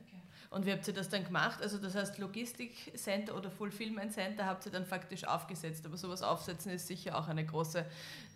Und 0.53 0.67
wie 0.67 0.73
habt 0.73 0.87
ihr 0.87 0.93
das 0.93 1.09
dann 1.09 1.25
gemacht? 1.25 1.63
Also 1.63 1.79
das 1.79 1.95
heißt 1.95 2.19
Logistikcenter 2.19 3.35
oder 3.35 3.51
Fulfillment 3.51 4.13
Center 4.13 4.45
habt 4.45 4.67
ihr 4.67 4.73
dann 4.73 4.85
faktisch 4.85 5.25
aufgesetzt, 5.25 5.87
aber 5.87 5.97
sowas 5.97 6.23
aufsetzen 6.23 6.73
ist 6.73 6.87
sicher 6.87 7.19
auch 7.19 7.27
eine 7.27 7.45
große 7.45 7.87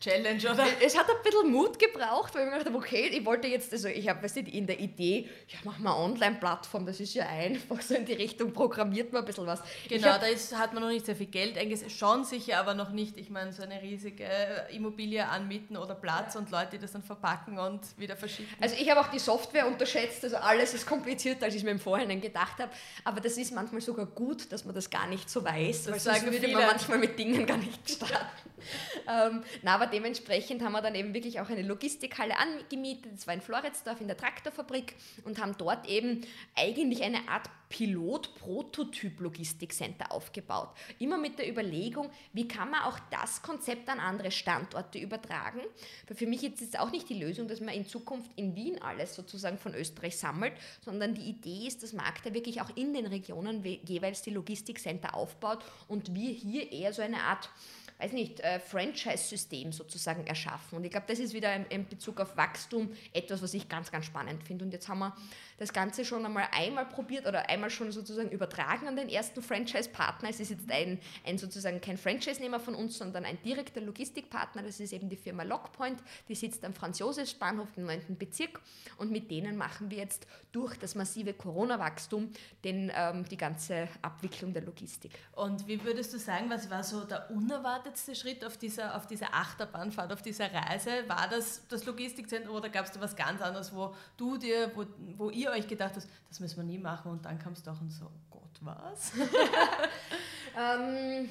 Challenge, 0.01 0.41
oder? 0.51 0.65
Es 0.85 0.97
hat 0.97 1.09
ein 1.09 1.17
bisschen 1.23 1.51
Mut 1.51 1.79
gebraucht, 1.79 2.35
weil 2.35 2.43
ich 2.43 2.47
mir 2.47 2.59
gedacht 2.59 2.67
habe, 2.67 2.77
okay, 2.77 3.09
ich 3.13 3.25
wollte 3.25 3.49
jetzt, 3.49 3.73
also 3.73 3.89
ich 3.89 4.09
habe 4.09 4.27
in 4.27 4.67
der 4.67 4.79
Idee, 4.79 5.29
ja, 5.49 5.59
mach 5.65 5.79
mal 5.79 5.95
eine 5.95 6.05
Online-Plattform, 6.05 6.87
das 6.87 7.01
ist 7.01 7.15
ja 7.15 7.27
einfach 7.27 7.81
so 7.83 7.95
in 7.95 8.05
die 8.05 8.15
Richtung, 8.15 8.53
programmiert 8.53 9.13
man 9.13 9.23
ein 9.23 9.27
bisschen 9.27 9.47
was. 9.47 9.63
Genau, 9.89 10.09
hab, 10.09 10.21
da 10.21 10.27
ist, 10.27 10.57
hat 10.57 10.75
man 10.75 10.83
noch 10.83 10.91
nicht 10.91 11.07
sehr 11.07 11.17
viel 11.17 11.27
Geld 11.27 11.57
eingesetzt, 11.59 11.99
schon 11.99 12.25
sicher, 12.25 12.59
aber 12.59 12.75
noch 12.75 12.91
nicht, 12.91 13.17
ich 13.17 13.31
meine, 13.31 13.53
so 13.53 13.63
eine 13.63 13.81
riesige 13.81 14.27
Immobilie 14.71 15.27
anmieten 15.27 15.77
oder 15.77 15.95
Platz 15.95 16.35
ja. 16.35 16.41
und 16.41 16.51
Leute, 16.51 16.73
die 16.73 16.79
das 16.79 16.93
dann 16.93 17.03
verpacken 17.03 17.59
und 17.59 17.81
wieder 17.99 18.17
verschicken. 18.17 18.55
Also 18.61 18.77
ich 18.79 18.91
habe 18.91 19.01
auch 19.01 19.09
die 19.09 19.19
Software 19.19 19.67
unterschätzt, 19.67 20.25
also 20.25 20.37
alles 20.37 20.73
ist 20.73 20.87
komplizierter, 20.87 21.47
als 21.47 21.55
ich 21.55 21.65
mir 21.65 21.71
im 21.71 21.81
Vorhinein 21.81 22.06
Vorhinein 22.07 22.21
gedacht 22.21 22.59
habe. 22.59 22.71
Aber 23.05 23.21
das 23.21 23.37
ist 23.37 23.53
manchmal 23.53 23.81
sogar 23.81 24.07
gut, 24.07 24.51
dass 24.53 24.65
man 24.65 24.75
das 24.75 24.91
gar 24.91 25.07
nicht 25.07 25.29
so 25.29 25.45
weiß, 25.45 25.85
das 25.85 25.93
weil 25.93 26.01
sonst 26.01 26.33
würde 26.33 26.49
man 26.49 26.67
manchmal 26.67 26.99
mit 26.99 27.19
Dingen 27.19 27.47
gar 27.47 27.57
nicht 27.57 27.91
starten. 27.91 28.51
ähm, 29.09 29.43
na, 29.63 29.75
aber 29.75 29.87
dementsprechend 29.87 30.63
haben 30.63 30.73
wir 30.73 30.83
dann 30.83 30.95
eben 30.95 31.15
wirklich 31.15 31.41
auch 31.41 31.49
eine 31.49 31.63
Logistikhalle 31.63 32.35
angemietet. 32.37 33.13
Das 33.15 33.27
war 33.27 33.35
in 33.35 33.41
Floridsdorf 33.41 34.01
in 34.01 34.07
der 34.07 34.17
Traktorfabrik 34.17 34.95
und 35.25 35.41
haben 35.41 35.55
dort 35.59 35.89
eben 35.89 36.27
eigentlich 36.57 37.03
eine 37.03 37.29
Art 37.29 37.49
Pilot-Prototyp-Logistikcenter 37.69 40.13
aufgebaut. 40.13 40.71
Immer 40.99 41.19
mit 41.19 41.39
der 41.39 41.51
Überlegung, 41.51 42.11
wie 42.33 42.49
kann 42.49 42.71
man 42.71 42.83
auch 42.83 42.99
das 43.11 43.43
Konzept 43.43 43.89
an 43.89 44.01
andere 44.01 44.31
Standorte 44.31 44.99
übertragen. 44.99 45.61
Weil 46.07 46.17
für 46.17 46.27
mich 46.27 46.45
ist 46.45 46.63
es 46.63 46.75
auch 46.77 46.91
nicht 46.91 47.09
die 47.09 47.21
Lösung, 47.21 47.49
dass 47.49 47.61
man 47.61 47.75
in 47.75 47.87
Zukunft 47.87 48.31
in 48.37 48.55
Wien 48.55 48.81
alles 48.83 49.15
sozusagen 49.15 49.59
von 49.59 49.75
Österreich 49.75 50.17
sammelt, 50.17 50.53
sondern 50.85 51.15
die 51.15 51.29
Idee 51.29 51.67
ist, 51.67 51.83
dass 51.83 51.93
Markt 51.93 52.33
wirklich 52.33 52.61
auch 52.61 52.71
in 52.77 52.95
den 52.95 53.07
Regionen 53.07 53.65
jeweils 53.65 54.23
die 54.23 54.31
Logistikcenter 54.31 55.15
aufbaut 55.15 55.65
und 55.89 56.15
wir 56.15 56.31
hier 56.31 56.71
eher 56.73 56.93
so 56.93 57.03
eine 57.03 57.23
Art 57.23 57.51
weiß 57.99 58.13
nicht, 58.13 58.41
äh, 58.41 58.61
Franchise-System 58.61 59.73
sozusagen 59.73 60.27
erschaffen. 60.27 60.77
Und 60.77 60.85
ich 60.85 60.91
glaube, 60.91 61.07
das 61.09 61.19
ist 61.19 61.33
wieder 61.33 61.55
in 61.71 61.89
Bezug 61.89 62.21
auf 62.21 62.37
Wachstum 62.37 62.91
etwas, 63.13 63.43
was 63.43 63.55
ich 63.55 63.69
ganz, 63.69 63.91
ganz 63.91 64.05
spannend 64.05 64.43
finde. 64.43 64.65
Und 64.65 64.73
jetzt 64.73 64.89
haben 64.89 64.99
wir 64.99 65.17
das 65.59 65.73
Ganze 65.73 66.05
schon 66.05 66.25
einmal 66.25 66.49
einmal 66.53 66.87
probiert 66.87 67.27
oder 67.27 67.49
einmal 67.49 67.71
schon 67.71 67.93
sozusagen 67.93 68.31
übertragen 68.31 68.89
an 68.89 68.97
den 68.97 69.09
ersten 69.09 69.43
Franchise-Partner. 69.43 70.29
Es 70.29 70.41
ist 70.41 70.51
jetzt 70.51 70.71
ein, 70.71 71.01
ein 71.25 71.39
sozusagen 71.39 71.81
kein 71.81 71.97
Franchise-Nehmer 71.97 72.61
von 72.61 72.75
uns, 72.75 72.99
sondern 72.99 73.25
ein 73.25 73.41
direkter 73.43 73.81
Logistikpartner. 73.81 74.63
Das 74.63 74.81
ist 74.81 74.93
eben 74.93 75.09
die 75.09 75.17
Firma 75.17 75.43
Lockpoint. 75.43 76.03
Die 76.29 76.35
sitzt 76.35 76.65
am 76.65 76.75
Franz-Josefs-Bahnhof 76.75 77.69
im 77.77 77.87
9. 77.87 78.17
Bezirk. 78.19 78.61
Und 78.99 79.11
mit 79.11 79.31
denen 79.31 79.57
machen 79.57 79.91
wir 79.91 79.99
jetzt 79.99 80.27
durch 80.53 80.77
das 80.77 80.95
massive 80.95 81.33
Corona-Wachstum 81.35 82.31
ähm, 82.65 83.25
die 83.29 83.37
ganze 83.37 83.89
Abwicklung 84.03 84.53
der 84.53 84.63
Logistik. 84.63 85.13
Und 85.33 85.67
wie 85.67 85.83
würdest 85.85 86.13
du 86.13 86.19
sagen, 86.19 86.51
was 86.51 86.71
war 86.71 86.83
so 86.83 87.05
der 87.05 87.31
unerwartetste 87.31 88.15
Schritt 88.15 88.45
auf 88.45 88.57
dieser, 88.57 88.97
auf 88.97 89.07
dieser 89.07 89.33
Achterbahnfahrt, 89.35 90.13
auf 90.13 90.23
dieser 90.23 90.53
Reise? 90.53 90.91
War 91.09 91.29
das 91.29 91.67
das 91.69 91.85
Logistikzentrum 91.85 92.57
oder 92.57 92.69
gab 92.69 92.87
es 92.87 92.93
da 92.93 93.01
was 93.01 93.17
ganz 93.17 93.41
anderes, 93.41 93.75
wo 93.75 93.95
du 94.17 94.37
dir, 94.37 94.73
wo, 94.75 94.87
wo 95.17 95.31
ihr 95.31 95.46
ihr 95.47 95.53
euch 95.53 95.69
gedacht 95.69 95.95
habt, 95.95 96.07
das 96.29 96.41
müssen 96.41 96.57
wir 96.57 96.65
nie 96.65 96.79
machen 96.79 97.11
und 97.11 97.25
dann 97.25 97.39
kam 97.39 97.53
es 97.53 97.63
doch 97.63 97.81
und 97.81 97.91
so, 97.91 98.11
Gott, 98.31 98.59
was? 98.61 99.13
ähm, 100.59 101.29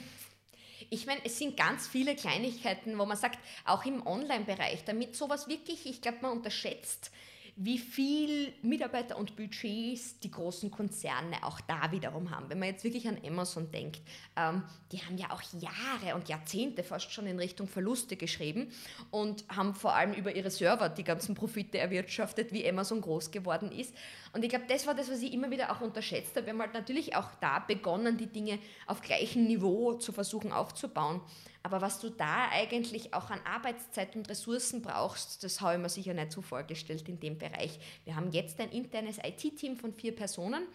ich 0.90 1.06
meine, 1.06 1.22
es 1.24 1.38
sind 1.38 1.58
ganz 1.58 1.88
viele 1.88 2.16
Kleinigkeiten, 2.16 2.98
wo 2.98 3.06
man 3.06 3.18
sagt, 3.18 3.40
auch 3.66 3.86
im 3.86 4.06
Online-Bereich, 4.06 4.84
damit 4.86 5.16
sowas 5.16 5.48
wirklich, 5.48 5.86
ich 5.86 6.02
glaube, 6.02 6.20
man 6.22 6.32
unterschätzt, 6.32 7.12
wie 7.58 7.78
viel 7.78 8.52
Mitarbeiter 8.64 9.18
und 9.18 9.38
Budgets 9.38 10.20
die 10.20 10.30
großen 10.30 10.72
Konzerne 10.72 11.42
auch 11.44 11.62
da 11.62 11.90
wiederum 11.92 12.30
haben. 12.32 12.50
Wenn 12.50 12.60
man 12.60 12.68
jetzt 12.68 12.84
wirklich 12.84 13.08
an 13.08 13.18
Amazon 13.26 13.72
denkt, 13.72 14.02
ähm, 14.36 14.64
die 14.92 14.98
haben 14.98 15.18
ja 15.18 15.32
auch 15.32 15.42
Jahre 15.54 16.16
und 16.16 16.28
Jahrzehnte 16.28 16.84
fast 16.84 17.14
schon 17.14 17.28
in 17.28 17.40
Richtung 17.40 17.70
Verluste 17.70 18.18
geschrieben 18.18 18.72
und 19.10 19.46
haben 19.48 19.74
vor 19.74 19.96
allem 19.96 20.14
über 20.14 20.36
ihre 20.36 20.52
Server 20.52 20.90
die 20.90 21.06
ganzen 21.06 21.34
Profite 21.34 21.78
erwirtschaftet, 21.78 22.52
wie 22.52 22.68
Amazon 22.68 23.00
groß 23.00 23.32
geworden 23.32 23.72
ist. 23.72 23.94
Und 24.36 24.44
ich 24.44 24.50
glaube, 24.50 24.66
das 24.68 24.86
war 24.86 24.94
das, 24.94 25.10
was 25.10 25.22
ich 25.22 25.32
immer 25.32 25.50
wieder 25.50 25.72
auch 25.72 25.80
unterschätzt 25.80 26.36
habe. 26.36 26.48
Wir 26.48 26.54
haben 26.54 26.60
halt 26.60 26.74
natürlich 26.74 27.16
auch 27.16 27.30
da 27.40 27.60
begonnen, 27.60 28.18
die 28.18 28.28
Dinge 28.28 28.60
auf 28.86 29.02
gleichem 29.02 29.46
Niveau 29.46 29.94
zu 29.94 30.12
versuchen 30.12 30.52
aufzubauen. 30.52 31.22
Aber 31.64 31.80
was 31.80 32.02
du 32.02 32.10
da 32.10 32.50
eigentlich 32.52 33.14
auch 33.14 33.30
an 33.30 33.40
Arbeitszeit 33.46 34.14
und 34.14 34.28
Ressourcen 34.30 34.82
brauchst, 34.82 35.42
das 35.42 35.62
habe 35.62 35.76
ich 35.76 35.80
mir 35.80 35.88
sicher 35.88 36.14
nicht 36.14 36.34
so 36.34 36.42
vorgestellt 36.42 37.08
in 37.08 37.18
dem 37.18 37.38
Bereich. 37.38 37.80
Wir 38.04 38.18
haben 38.18 38.30
jetzt 38.32 38.60
ein 38.60 38.72
internes 38.72 39.20
IT-Team 39.20 39.78
von 39.78 39.94
vier 39.94 40.14
Personen 40.14 40.68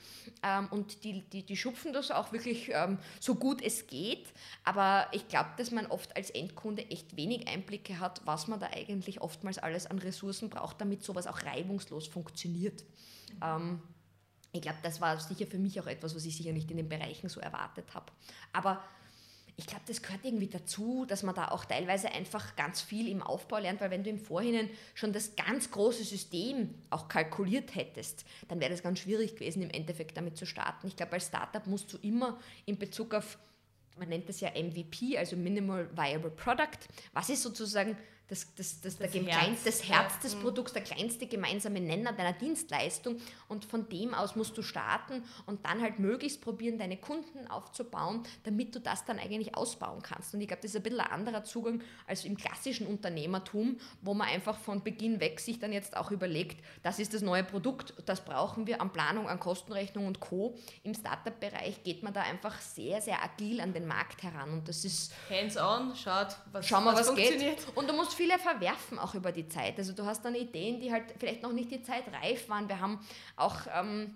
ähm, 0.42 0.68
und 0.70 1.04
die, 1.04 1.20
die, 1.28 1.42
die 1.42 1.56
schupfen 1.56 1.92
das 1.92 2.10
auch 2.10 2.32
wirklich 2.32 2.70
ähm, 2.72 2.96
so 3.20 3.34
gut 3.34 3.60
es 3.60 3.86
geht. 3.86 4.32
Aber 4.64 5.06
ich 5.12 5.28
glaube, 5.28 5.50
dass 5.58 5.70
man 5.70 5.84
oft 5.84 6.16
als 6.16 6.30
Endkunde 6.30 6.90
echt 6.90 7.14
wenig 7.14 7.46
Einblicke 7.46 8.00
hat, 8.00 8.22
was 8.24 8.48
man 8.48 8.58
da 8.58 8.70
eigentlich 8.72 9.20
oftmals 9.20 9.58
alles 9.58 9.86
an 9.86 9.98
Ressourcen 9.98 10.48
braucht, 10.48 10.80
damit 10.80 11.04
sowas 11.04 11.26
auch 11.26 11.42
reibungslos 11.44 12.06
funktioniert. 12.06 12.82
Ähm, 13.42 13.80
ich 14.52 14.62
glaube, 14.62 14.78
das 14.82 15.00
war 15.00 15.18
sicher 15.18 15.46
für 15.46 15.58
mich 15.58 15.80
auch 15.80 15.86
etwas, 15.86 16.14
was 16.14 16.24
ich 16.24 16.36
sicher 16.36 16.52
nicht 16.52 16.70
in 16.70 16.76
den 16.76 16.88
Bereichen 16.88 17.28
so 17.28 17.40
erwartet 17.40 17.94
habe. 17.94 18.06
Aber 18.52 18.82
ich 19.60 19.66
glaube, 19.66 19.82
das 19.86 20.00
gehört 20.00 20.24
irgendwie 20.24 20.48
dazu, 20.48 21.04
dass 21.06 21.22
man 21.22 21.34
da 21.34 21.48
auch 21.48 21.66
teilweise 21.66 22.10
einfach 22.12 22.56
ganz 22.56 22.80
viel 22.80 23.08
im 23.08 23.22
Aufbau 23.22 23.58
lernt, 23.58 23.82
weil 23.82 23.90
wenn 23.90 24.02
du 24.02 24.08
im 24.08 24.18
Vorhinein 24.18 24.70
schon 24.94 25.12
das 25.12 25.36
ganz 25.36 25.70
große 25.70 26.02
System 26.02 26.74
auch 26.88 27.08
kalkuliert 27.08 27.74
hättest, 27.74 28.24
dann 28.48 28.58
wäre 28.58 28.70
das 28.70 28.82
ganz 28.82 29.00
schwierig 29.00 29.34
gewesen, 29.34 29.62
im 29.62 29.70
Endeffekt 29.70 30.16
damit 30.16 30.38
zu 30.38 30.46
starten. 30.46 30.86
Ich 30.86 30.96
glaube, 30.96 31.12
als 31.12 31.26
Startup 31.26 31.66
musst 31.66 31.92
du 31.92 31.98
immer 31.98 32.38
in 32.64 32.78
Bezug 32.78 33.14
auf, 33.14 33.38
man 33.98 34.08
nennt 34.08 34.30
das 34.30 34.40
ja 34.40 34.50
MVP, 34.50 35.18
also 35.18 35.36
Minimal 35.36 35.90
Viable 35.94 36.30
Product, 36.30 36.78
was 37.12 37.28
ist 37.28 37.42
sozusagen 37.42 37.98
das, 38.30 38.46
das, 38.54 38.80
das, 38.80 38.96
das, 38.96 39.12
Herz, 39.12 39.26
klein, 39.26 39.56
das 39.64 39.88
Herz 39.88 40.20
des 40.20 40.36
mhm. 40.36 40.42
Produkts, 40.42 40.72
der 40.72 40.82
kleinste 40.82 41.26
gemeinsame 41.26 41.80
Nenner 41.80 42.12
deiner 42.12 42.32
Dienstleistung. 42.32 43.20
Und 43.48 43.64
von 43.64 43.88
dem 43.88 44.14
aus 44.14 44.36
musst 44.36 44.56
du 44.56 44.62
starten 44.62 45.24
und 45.46 45.66
dann 45.66 45.82
halt 45.82 45.98
möglichst 45.98 46.40
probieren, 46.40 46.78
deine 46.78 46.96
Kunden 46.96 47.50
aufzubauen, 47.50 48.22
damit 48.44 48.72
du 48.76 48.78
das 48.78 49.04
dann 49.04 49.18
eigentlich 49.18 49.56
ausbauen 49.56 50.00
kannst. 50.02 50.32
Und 50.32 50.40
ich 50.40 50.46
glaube, 50.46 50.62
das 50.62 50.70
ist 50.70 50.76
ein 50.76 50.84
bisschen 50.84 51.00
ein 51.00 51.10
anderer 51.10 51.42
Zugang 51.42 51.82
als 52.06 52.24
im 52.24 52.36
klassischen 52.36 52.86
Unternehmertum, 52.86 53.78
wo 54.00 54.14
man 54.14 54.28
einfach 54.28 54.56
von 54.56 54.84
Beginn 54.84 55.18
weg 55.18 55.40
sich 55.40 55.58
dann 55.58 55.72
jetzt 55.72 55.96
auch 55.96 56.12
überlegt, 56.12 56.64
das 56.84 57.00
ist 57.00 57.12
das 57.12 57.22
neue 57.22 57.42
Produkt, 57.42 57.94
das 58.06 58.24
brauchen 58.24 58.68
wir 58.68 58.80
an 58.80 58.92
Planung, 58.92 59.28
an 59.28 59.40
Kostenrechnung 59.40 60.06
und 60.06 60.20
Co. 60.20 60.56
Im 60.84 60.94
Startup-Bereich 60.94 61.82
geht 61.82 62.04
man 62.04 62.14
da 62.14 62.22
einfach 62.22 62.60
sehr, 62.60 63.00
sehr 63.00 63.20
agil 63.24 63.60
an 63.60 63.72
den 63.72 63.88
Markt 63.88 64.22
heran 64.22 64.52
und 64.52 64.68
das 64.68 64.84
ist... 64.84 65.12
Hands-on, 65.28 65.96
schaut, 65.96 66.36
was, 66.52 66.68
Schau 66.68 66.80
mal, 66.80 66.94
was, 66.94 67.08
was 67.08 67.16
geht. 67.16 67.56
Und 67.74 67.88
du 67.88 67.92
musst 67.92 68.19
viele 68.20 68.38
verwerfen 68.38 68.98
auch 68.98 69.14
über 69.14 69.32
die 69.32 69.48
Zeit. 69.48 69.78
Also 69.78 69.94
du 69.94 70.04
hast 70.04 70.22
dann 70.26 70.34
Ideen, 70.34 70.78
die 70.78 70.92
halt 70.92 71.04
vielleicht 71.18 71.42
noch 71.42 71.54
nicht 71.54 71.70
die 71.70 71.82
Zeit 71.82 72.04
reif 72.12 72.48
waren. 72.50 72.68
Wir 72.68 72.80
haben 72.80 73.00
auch... 73.36 73.60
Ähm, 73.74 74.14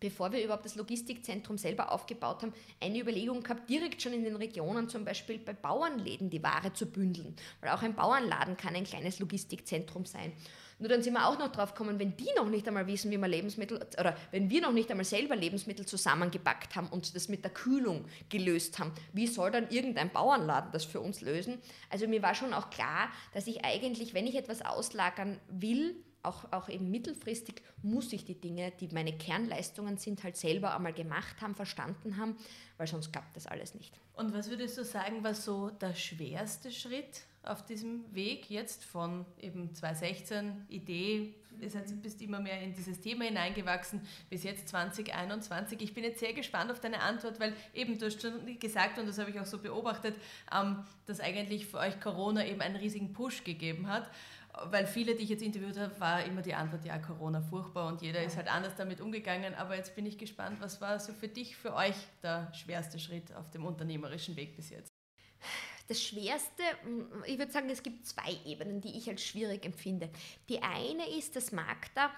bevor 0.00 0.30
wir 0.30 0.44
überhaupt 0.44 0.64
das 0.64 0.76
Logistikzentrum 0.76 1.58
selber 1.58 1.90
aufgebaut 1.90 2.42
haben, 2.42 2.52
eine 2.80 3.00
Überlegung 3.00 3.42
gehabt, 3.42 3.68
direkt 3.68 4.00
schon 4.00 4.12
in 4.12 4.22
den 4.22 4.36
Regionen 4.36 4.88
zum 4.88 5.04
Beispiel 5.04 5.38
bei 5.38 5.52
Bauernläden 5.52 6.30
die 6.30 6.40
Ware 6.40 6.72
zu 6.72 6.86
bündeln. 6.86 7.34
Weil 7.60 7.70
auch 7.70 7.82
ein 7.82 7.96
Bauernladen 7.96 8.56
kann 8.56 8.76
ein 8.76 8.84
kleines 8.84 9.18
Logistikzentrum 9.18 10.04
sein. 10.04 10.32
Nur 10.78 10.88
dann 10.88 11.02
sind 11.02 11.14
wir 11.14 11.26
auch 11.26 11.38
noch 11.38 11.50
drauf 11.50 11.74
gekommen, 11.74 11.98
wenn 11.98 12.16
die 12.16 12.28
noch 12.36 12.48
nicht 12.48 12.66
einmal 12.68 12.86
wissen, 12.86 13.10
wie 13.10 13.18
man 13.18 13.30
Lebensmittel, 13.30 13.80
oder 13.98 14.16
wenn 14.30 14.48
wir 14.48 14.60
noch 14.60 14.72
nicht 14.72 14.90
einmal 14.90 15.04
selber 15.04 15.34
Lebensmittel 15.34 15.86
zusammengepackt 15.86 16.76
haben 16.76 16.88
und 16.88 17.14
das 17.14 17.28
mit 17.28 17.42
der 17.42 17.52
Kühlung 17.52 18.04
gelöst 18.28 18.78
haben, 18.78 18.92
wie 19.12 19.26
soll 19.26 19.50
dann 19.50 19.68
irgendein 19.70 20.10
Bauernladen 20.10 20.70
das 20.72 20.84
für 20.84 21.00
uns 21.00 21.20
lösen? 21.20 21.58
Also 21.90 22.06
mir 22.06 22.22
war 22.22 22.34
schon 22.34 22.54
auch 22.54 22.70
klar, 22.70 23.08
dass 23.34 23.46
ich 23.46 23.64
eigentlich, 23.64 24.14
wenn 24.14 24.26
ich 24.26 24.36
etwas 24.36 24.62
auslagern 24.62 25.40
will, 25.48 25.96
auch, 26.22 26.52
auch 26.52 26.68
eben 26.68 26.90
mittelfristig 26.90 27.62
muss 27.82 28.12
ich 28.12 28.24
die 28.24 28.40
Dinge, 28.40 28.72
die 28.80 28.88
meine 28.88 29.16
Kernleistungen 29.16 29.98
sind, 29.98 30.22
halt 30.24 30.36
selber 30.36 30.74
einmal 30.74 30.92
gemacht 30.92 31.40
haben, 31.40 31.54
verstanden 31.54 32.16
haben, 32.16 32.36
weil 32.76 32.86
sonst 32.86 33.12
klappt 33.12 33.36
das 33.36 33.46
alles 33.46 33.74
nicht. 33.74 33.98
Und 34.14 34.32
was 34.34 34.50
würdest 34.50 34.76
du 34.78 34.84
sagen, 34.84 35.22
war 35.22 35.34
so 35.34 35.70
der 35.70 35.94
schwerste 35.94 36.70
Schritt 36.70 37.22
auf 37.48 37.64
diesem 37.64 38.14
Weg 38.14 38.50
jetzt 38.50 38.84
von 38.84 39.24
eben 39.40 39.74
2016 39.74 40.66
Idee, 40.68 41.34
du 41.60 41.96
bist 41.96 42.22
immer 42.22 42.40
mehr 42.40 42.60
in 42.60 42.72
dieses 42.72 43.00
Thema 43.00 43.24
hineingewachsen, 43.24 44.00
bis 44.30 44.44
jetzt 44.44 44.68
2021. 44.68 45.80
Ich 45.80 45.94
bin 45.94 46.04
jetzt 46.04 46.20
sehr 46.20 46.32
gespannt 46.32 46.70
auf 46.70 46.80
deine 46.80 47.00
Antwort, 47.00 47.40
weil 47.40 47.54
eben 47.74 47.98
du 47.98 48.06
hast 48.06 48.22
schon 48.22 48.58
gesagt, 48.58 48.98
und 48.98 49.06
das 49.06 49.18
habe 49.18 49.30
ich 49.30 49.40
auch 49.40 49.46
so 49.46 49.58
beobachtet, 49.58 50.14
ähm, 50.54 50.84
dass 51.06 51.20
eigentlich 51.20 51.66
für 51.66 51.78
euch 51.78 52.00
Corona 52.00 52.46
eben 52.46 52.60
einen 52.60 52.76
riesigen 52.76 53.12
Push 53.12 53.44
gegeben 53.44 53.88
hat 53.88 54.08
weil 54.64 54.86
viele, 54.86 55.14
die 55.14 55.24
ich 55.24 55.30
jetzt 55.30 55.42
interviewt 55.42 55.78
habe, 55.78 55.98
war 56.00 56.24
immer 56.24 56.42
die 56.42 56.54
Antwort, 56.54 56.84
ja, 56.84 56.98
Corona 56.98 57.40
furchtbar 57.40 57.88
und 57.88 58.02
jeder 58.02 58.22
ist 58.22 58.36
halt 58.36 58.52
anders 58.52 58.74
damit 58.76 59.00
umgegangen. 59.00 59.54
Aber 59.54 59.76
jetzt 59.76 59.94
bin 59.94 60.06
ich 60.06 60.18
gespannt, 60.18 60.60
was 60.60 60.80
war 60.80 60.98
so 60.98 61.12
für 61.12 61.28
dich, 61.28 61.56
für 61.56 61.74
euch 61.74 61.94
der 62.22 62.52
schwerste 62.54 62.98
Schritt 62.98 63.34
auf 63.34 63.50
dem 63.50 63.64
unternehmerischen 63.64 64.36
Weg 64.36 64.56
bis 64.56 64.70
jetzt? 64.70 64.92
Das 65.88 66.02
Schwerste, 66.02 66.62
ich 67.24 67.38
würde 67.38 67.50
sagen, 67.50 67.70
es 67.70 67.82
gibt 67.82 68.06
zwei 68.06 68.36
Ebenen, 68.44 68.82
die 68.82 68.98
ich 68.98 69.08
als 69.08 69.24
schwierig 69.24 69.64
empfinde. 69.64 70.10
Die 70.50 70.62
eine 70.62 71.08
ist, 71.16 71.34
dass 71.34 71.50
Magda 71.50 72.10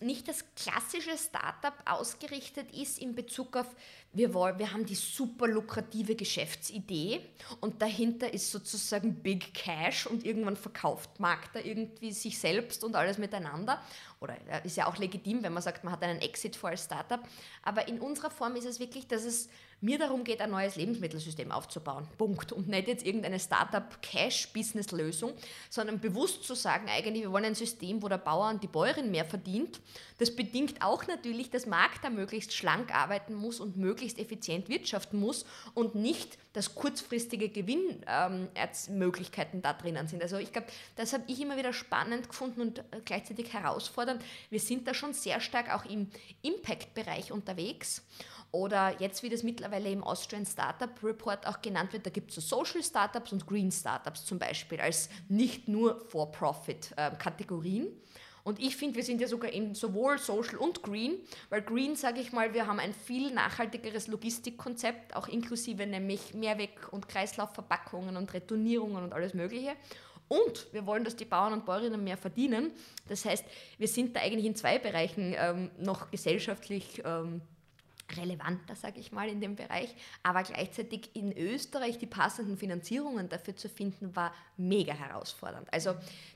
nicht 0.00 0.26
das 0.26 0.42
klassische 0.54 1.18
Startup 1.18 1.74
ausgerichtet 1.84 2.72
ist 2.74 2.98
in 2.98 3.14
Bezug 3.14 3.56
auf, 3.56 3.66
wir, 4.14 4.32
wollen, 4.32 4.58
wir 4.58 4.72
haben 4.72 4.86
die 4.86 4.94
super 4.94 5.48
lukrative 5.48 6.14
Geschäftsidee 6.14 7.20
und 7.60 7.82
dahinter 7.82 8.32
ist 8.32 8.50
sozusagen 8.50 9.16
Big 9.16 9.52
Cash 9.52 10.06
und 10.06 10.24
irgendwann 10.24 10.56
verkauft 10.56 11.20
Magda 11.20 11.60
irgendwie 11.60 12.12
sich 12.12 12.38
selbst 12.38 12.84
und 12.84 12.96
alles 12.96 13.18
miteinander. 13.18 13.82
Oder 14.20 14.36
ist 14.64 14.76
ja 14.76 14.86
auch 14.86 14.96
legitim, 14.96 15.42
wenn 15.42 15.52
man 15.52 15.62
sagt, 15.62 15.84
man 15.84 15.92
hat 15.92 16.02
einen 16.02 16.20
Exit 16.20 16.56
vor 16.56 16.70
als 16.70 16.84
Startup. 16.84 17.20
Aber 17.62 17.88
in 17.88 18.00
unserer 18.00 18.30
Form 18.30 18.56
ist 18.56 18.66
es 18.66 18.80
wirklich, 18.80 19.08
dass 19.08 19.24
es 19.24 19.48
mir 19.82 19.98
darum 19.98 20.24
geht, 20.24 20.40
ein 20.40 20.50
neues 20.50 20.76
Lebensmittelsystem 20.76 21.50
aufzubauen. 21.50 22.06
Punkt. 22.16 22.52
Und 22.52 22.68
nicht 22.68 22.88
jetzt 22.88 23.04
irgendeine 23.04 23.40
Startup-Cash-Business-Lösung, 23.40 25.32
sondern 25.68 26.00
bewusst 26.00 26.44
zu 26.44 26.54
sagen, 26.54 26.88
eigentlich, 26.88 27.22
wir 27.22 27.32
wollen 27.32 27.46
ein 27.46 27.54
System, 27.54 28.02
wo 28.02 28.08
der 28.08 28.18
Bauer 28.18 28.50
und 28.50 28.62
die 28.62 28.68
Bäuerin 28.68 29.10
mehr 29.10 29.24
verdient. 29.24 29.80
Das 30.18 30.34
bedingt 30.34 30.82
auch 30.82 31.06
natürlich, 31.08 31.50
dass 31.50 31.66
Markt 31.66 32.04
da 32.04 32.10
möglichst 32.10 32.54
schlank 32.54 32.94
arbeiten 32.94 33.34
muss 33.34 33.58
und 33.58 33.76
möglichst 33.76 34.20
effizient 34.20 34.68
wirtschaften 34.68 35.18
muss 35.18 35.44
und 35.74 35.96
nicht, 35.96 36.38
dass 36.52 36.76
kurzfristige 36.76 37.48
Gewinnmöglichkeiten 37.48 39.56
ähm, 39.56 39.62
da 39.62 39.72
drinnen 39.72 40.06
sind. 40.06 40.22
Also 40.22 40.36
ich 40.36 40.52
glaube, 40.52 40.68
das 40.96 41.12
habe 41.12 41.24
ich 41.26 41.40
immer 41.40 41.56
wieder 41.56 41.72
spannend 41.72 42.28
gefunden 42.28 42.60
und 42.60 42.78
äh, 42.78 42.82
gleichzeitig 43.04 43.52
herausfordernd. 43.52 44.22
Wir 44.50 44.60
sind 44.60 44.86
da 44.86 44.94
schon 44.94 45.12
sehr 45.12 45.40
stark 45.40 45.74
auch 45.74 45.84
im 45.86 46.08
Impact-Bereich 46.42 47.32
unterwegs. 47.32 48.02
Oder 48.52 49.00
jetzt, 49.00 49.22
wie 49.22 49.30
das 49.30 49.42
mittlerweile 49.42 49.90
im 49.90 50.04
Austrian 50.04 50.44
Startup 50.44 50.90
Report 51.02 51.46
auch 51.46 51.62
genannt 51.62 51.94
wird, 51.94 52.04
da 52.04 52.10
gibt 52.10 52.30
es 52.30 52.34
so 52.36 52.40
Social 52.42 52.82
Startups 52.82 53.32
und 53.32 53.46
Green 53.46 53.72
Startups 53.72 54.26
zum 54.26 54.38
Beispiel 54.38 54.78
als 54.78 55.08
nicht 55.28 55.68
nur 55.68 55.98
For-Profit-Kategorien. 56.08 57.86
Ähm, 57.86 57.92
und 58.44 58.60
ich 58.60 58.76
finde, 58.76 58.96
wir 58.96 59.04
sind 59.04 59.20
ja 59.20 59.28
sogar 59.28 59.50
in 59.52 59.74
sowohl 59.74 60.18
Social 60.18 60.56
und 60.56 60.82
Green, 60.82 61.18
weil 61.48 61.62
Green, 61.62 61.96
sage 61.96 62.20
ich 62.20 62.32
mal, 62.32 62.52
wir 62.52 62.66
haben 62.66 62.78
ein 62.78 62.92
viel 62.92 63.32
nachhaltigeres 63.32 64.08
Logistikkonzept, 64.08 65.16
auch 65.16 65.28
inklusive 65.28 65.86
nämlich 65.86 66.34
Mehrweg- 66.34 66.92
und 66.92 67.08
Kreislaufverpackungen 67.08 68.16
und 68.16 68.34
Retournierungen 68.34 69.02
und 69.02 69.12
alles 69.14 69.32
Mögliche. 69.32 69.76
Und 70.28 70.66
wir 70.72 70.86
wollen, 70.86 71.04
dass 71.04 71.14
die 71.16 71.24
Bauern 71.24 71.52
und 71.52 71.64
Bäuerinnen 71.64 72.02
mehr 72.02 72.16
verdienen. 72.16 72.72
Das 73.08 73.24
heißt, 73.24 73.44
wir 73.78 73.88
sind 73.88 74.16
da 74.16 74.20
eigentlich 74.20 74.46
in 74.46 74.56
zwei 74.56 74.78
Bereichen 74.78 75.34
ähm, 75.38 75.70
noch 75.78 76.10
gesellschaftlich 76.10 77.02
ähm, 77.04 77.42
relevanter, 78.16 78.76
sage 78.76 79.00
ich 79.00 79.12
mal, 79.12 79.28
in 79.28 79.40
dem 79.40 79.56
Bereich. 79.56 79.94
Aber 80.22 80.42
gleichzeitig 80.42 81.10
in 81.14 81.36
Österreich 81.36 81.98
die 81.98 82.06
passenden 82.06 82.56
Finanzierungen 82.56 83.28
dafür 83.28 83.56
zu 83.56 83.68
finden, 83.68 84.14
war 84.14 84.32
mega 84.56 84.92
herausfordernd. 84.92 85.72
Also 85.72 85.94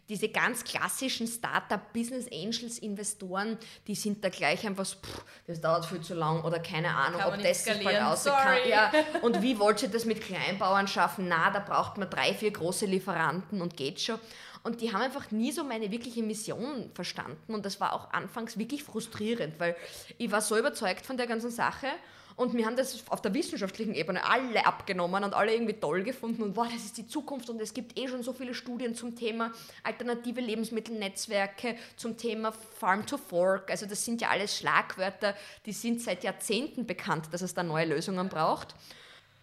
diese 0.09 0.29
ganz 0.29 0.64
klassischen 0.64 1.26
Startup, 1.26 1.81
Business 1.92 2.26
Angels, 2.33 2.79
Investoren, 2.79 3.59
die 3.87 3.94
sind 3.94 4.24
da 4.24 4.29
gleich 4.29 4.66
einfach 4.66 4.85
so, 4.85 4.96
pff, 4.98 5.24
das 5.46 5.61
dauert 5.61 5.87
viel 5.87 6.00
zu 6.00 6.14
lang 6.14 6.42
oder 6.42 6.61
keine 6.61 6.94
Ahnung, 6.94 7.20
ob 7.26 7.42
das 7.42 7.64
sich 7.64 7.83
bald 7.83 8.00
aus 8.00 8.24
kann. 8.24 8.59
Ja, 8.68 8.92
und 9.22 9.42
wie 9.42 9.59
wollt 9.59 9.83
ihr 9.83 9.88
das 9.88 10.05
mit 10.05 10.20
Kleinbauern 10.20 10.88
schaffen? 10.88 11.29
Na, 11.29 11.50
da 11.50 11.61
braucht 11.61 11.98
man 11.98 12.09
drei, 12.09 12.35
vier 12.35 12.52
große 12.52 12.87
Lieferanten 12.87 13.61
und 13.61 13.76
geht 13.76 14.00
schon. 14.00 14.18
Und 14.66 14.81
die 14.81 14.92
haben 14.92 15.00
einfach 15.00 15.31
nie 15.31 15.52
so 15.52 15.62
meine 15.62 15.92
wirkliche 15.92 16.24
Mission 16.24 16.90
verstanden. 16.92 17.55
Und 17.55 17.64
das 17.64 17.81
war 17.81 17.92
auch 17.92 18.12
anfangs 18.12 18.59
wirklich 18.59 18.83
frustrierend, 18.83 19.61
weil 19.61 19.76
ich 20.18 20.33
war 20.33 20.40
so 20.40 20.59
überzeugt 20.59 21.07
von 21.07 21.16
der 21.16 21.29
ganzen 21.29 21.52
Sache. 21.52 21.87
Und 22.35 22.52
wir 22.52 22.66
haben 22.66 22.74
das 22.74 23.05
auf 23.09 23.22
der 23.22 23.33
wissenschaftlichen 23.33 23.94
Ebene 23.94 24.29
alle 24.29 24.66
abgenommen 24.66 25.22
und 25.22 25.35
alle 25.35 25.55
irgendwie 25.55 25.74
toll 25.74 26.02
gefunden 26.02 26.42
und 26.42 26.57
wow, 26.57 26.66
das 26.66 26.85
ist 26.85 26.98
die 26.98 27.07
Zukunft 27.07 27.48
und 27.48 27.62
es 27.62 27.72
gibt 27.72 27.96
eh 27.96 28.09
schon 28.09 28.24
so 28.24 28.33
viele 28.33 28.55
Studien 28.55 28.96
zum 28.96 29.14
Thema 29.14 29.52
alternative 29.85 30.40
Lebensmittelnetzwerke, 30.40 31.76
zum 31.96 32.18
Thema 32.18 32.52
Farm 32.52 33.07
to 33.07 33.16
Fork. 33.16 33.70
Also 33.70 33.87
das 33.87 34.05
sind 34.05 34.20
ja 34.20 34.31
alles 34.31 34.59
Schlagwörter, 34.59 35.35
die 35.64 35.72
sind 35.72 36.02
seit 36.02 36.24
Jahrzehnten 36.24 36.87
bekannt, 36.87 37.29
dass 37.31 37.40
es 37.40 37.55
da 37.55 37.62
neue 37.62 37.87
Lösungen 37.87 38.29
braucht 38.29 38.74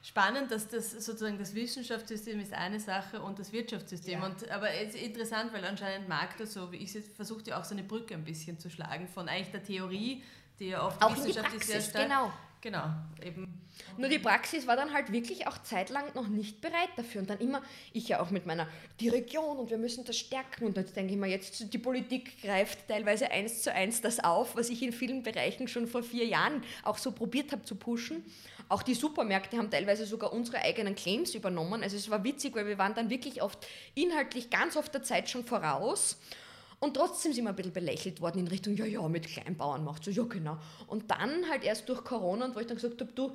spannend, 0.03 0.51
dass 0.51 0.67
das 0.67 0.91
sozusagen 0.91 1.39
das 1.39 1.55
Wissenschaftssystem 1.55 2.39
ist 2.39 2.53
eine 2.53 2.79
Sache 2.79 3.21
und 3.21 3.39
das 3.39 3.51
Wirtschaftssystem. 3.51 4.19
Ja. 4.19 4.25
Und, 4.25 4.49
aber 4.51 4.69
es 4.69 4.93
ist 4.93 5.01
interessant, 5.01 5.51
weil 5.53 5.65
anscheinend 5.65 6.07
mag 6.07 6.37
das 6.37 6.53
so, 6.53 6.71
wie 6.71 6.77
ich 6.77 6.91
versuche 7.15 7.43
ja 7.45 7.59
auch 7.59 7.63
so 7.63 7.73
eine 7.73 7.83
Brücke 7.83 8.13
ein 8.13 8.25
bisschen 8.25 8.59
zu 8.59 8.69
schlagen 8.69 9.07
von 9.07 9.27
eigentlich 9.27 9.51
der 9.51 9.63
Theorie, 9.63 10.21
die 10.59 10.67
ja 10.67 10.85
oft 10.85 11.01
auch 11.01 11.15
Wissenschaft 11.15 11.53
ist 11.55 11.67
sehr 11.67 11.81
stark. 11.81 12.07
Genau. 12.07 12.31
Genau, 12.63 12.85
eben. 13.21 13.61
Nur 13.97 14.07
die 14.07 14.19
Praxis 14.19 14.65
war 14.67 14.77
dann 14.77 14.93
halt 14.93 15.11
wirklich 15.11 15.47
auch 15.47 15.61
zeitlang 15.63 16.05
noch 16.13 16.29
nicht 16.29 16.61
bereit 16.61 16.91
dafür. 16.95 17.19
Und 17.19 17.29
dann 17.29 17.39
immer, 17.39 17.61
ich 17.91 18.07
ja 18.07 18.21
auch 18.21 18.29
mit 18.29 18.45
meiner, 18.45 18.69
die 19.01 19.09
Region 19.09 19.57
und 19.57 19.69
wir 19.69 19.77
müssen 19.77 20.05
das 20.05 20.17
stärken. 20.17 20.67
Und 20.67 20.77
jetzt 20.77 20.95
denke 20.95 21.11
ich 21.11 21.19
mir, 21.19 21.27
jetzt 21.27 21.73
die 21.73 21.77
Politik 21.77 22.41
greift 22.41 22.87
teilweise 22.87 23.29
eins 23.31 23.63
zu 23.63 23.73
eins 23.73 23.99
das 23.99 24.23
auf, 24.23 24.55
was 24.55 24.69
ich 24.69 24.81
in 24.81 24.93
vielen 24.93 25.23
Bereichen 25.23 25.67
schon 25.67 25.87
vor 25.87 26.03
vier 26.03 26.25
Jahren 26.25 26.63
auch 26.83 26.97
so 26.97 27.11
probiert 27.11 27.51
habe 27.51 27.65
zu 27.65 27.75
pushen. 27.75 28.23
Auch 28.73 28.81
die 28.81 28.95
Supermärkte 28.95 29.55
haben 29.57 29.69
teilweise 29.69 30.07
sogar 30.07 30.33
unsere 30.33 30.57
eigenen 30.57 30.95
Claims 30.95 31.35
übernommen. 31.35 31.83
Also 31.83 31.95
es 31.95 32.09
war 32.09 32.23
witzig, 32.23 32.55
weil 32.55 32.65
wir 32.65 32.79
waren 32.79 32.95
dann 32.95 33.11
wirklich 33.11 33.43
oft 33.43 33.67
inhaltlich 33.93 34.49
ganz 34.49 34.75
oft 34.75 34.91
der 34.95 35.03
Zeit 35.03 35.29
schon 35.29 35.43
voraus. 35.43 36.17
Und 36.79 36.95
trotzdem 36.95 37.33
sind 37.33 37.45
wir 37.45 37.49
ein 37.49 37.55
bisschen 37.55 37.71
belächelt 37.71 38.19
worden 38.19 38.39
in 38.39 38.47
Richtung, 38.47 38.75
ja, 38.75 38.85
ja, 38.85 39.07
mit 39.07 39.27
Kleinbauern 39.27 39.83
macht 39.83 40.03
so, 40.03 40.09
ja, 40.09 40.23
genau. 40.23 40.57
Und 40.87 41.11
dann 41.11 41.47
halt 41.51 41.63
erst 41.63 41.87
durch 41.87 42.03
Corona 42.03 42.45
und 42.45 42.55
wo 42.55 42.61
ich 42.61 42.65
dann 42.65 42.77
gesagt 42.77 42.99
habe, 42.99 43.11
du, 43.13 43.33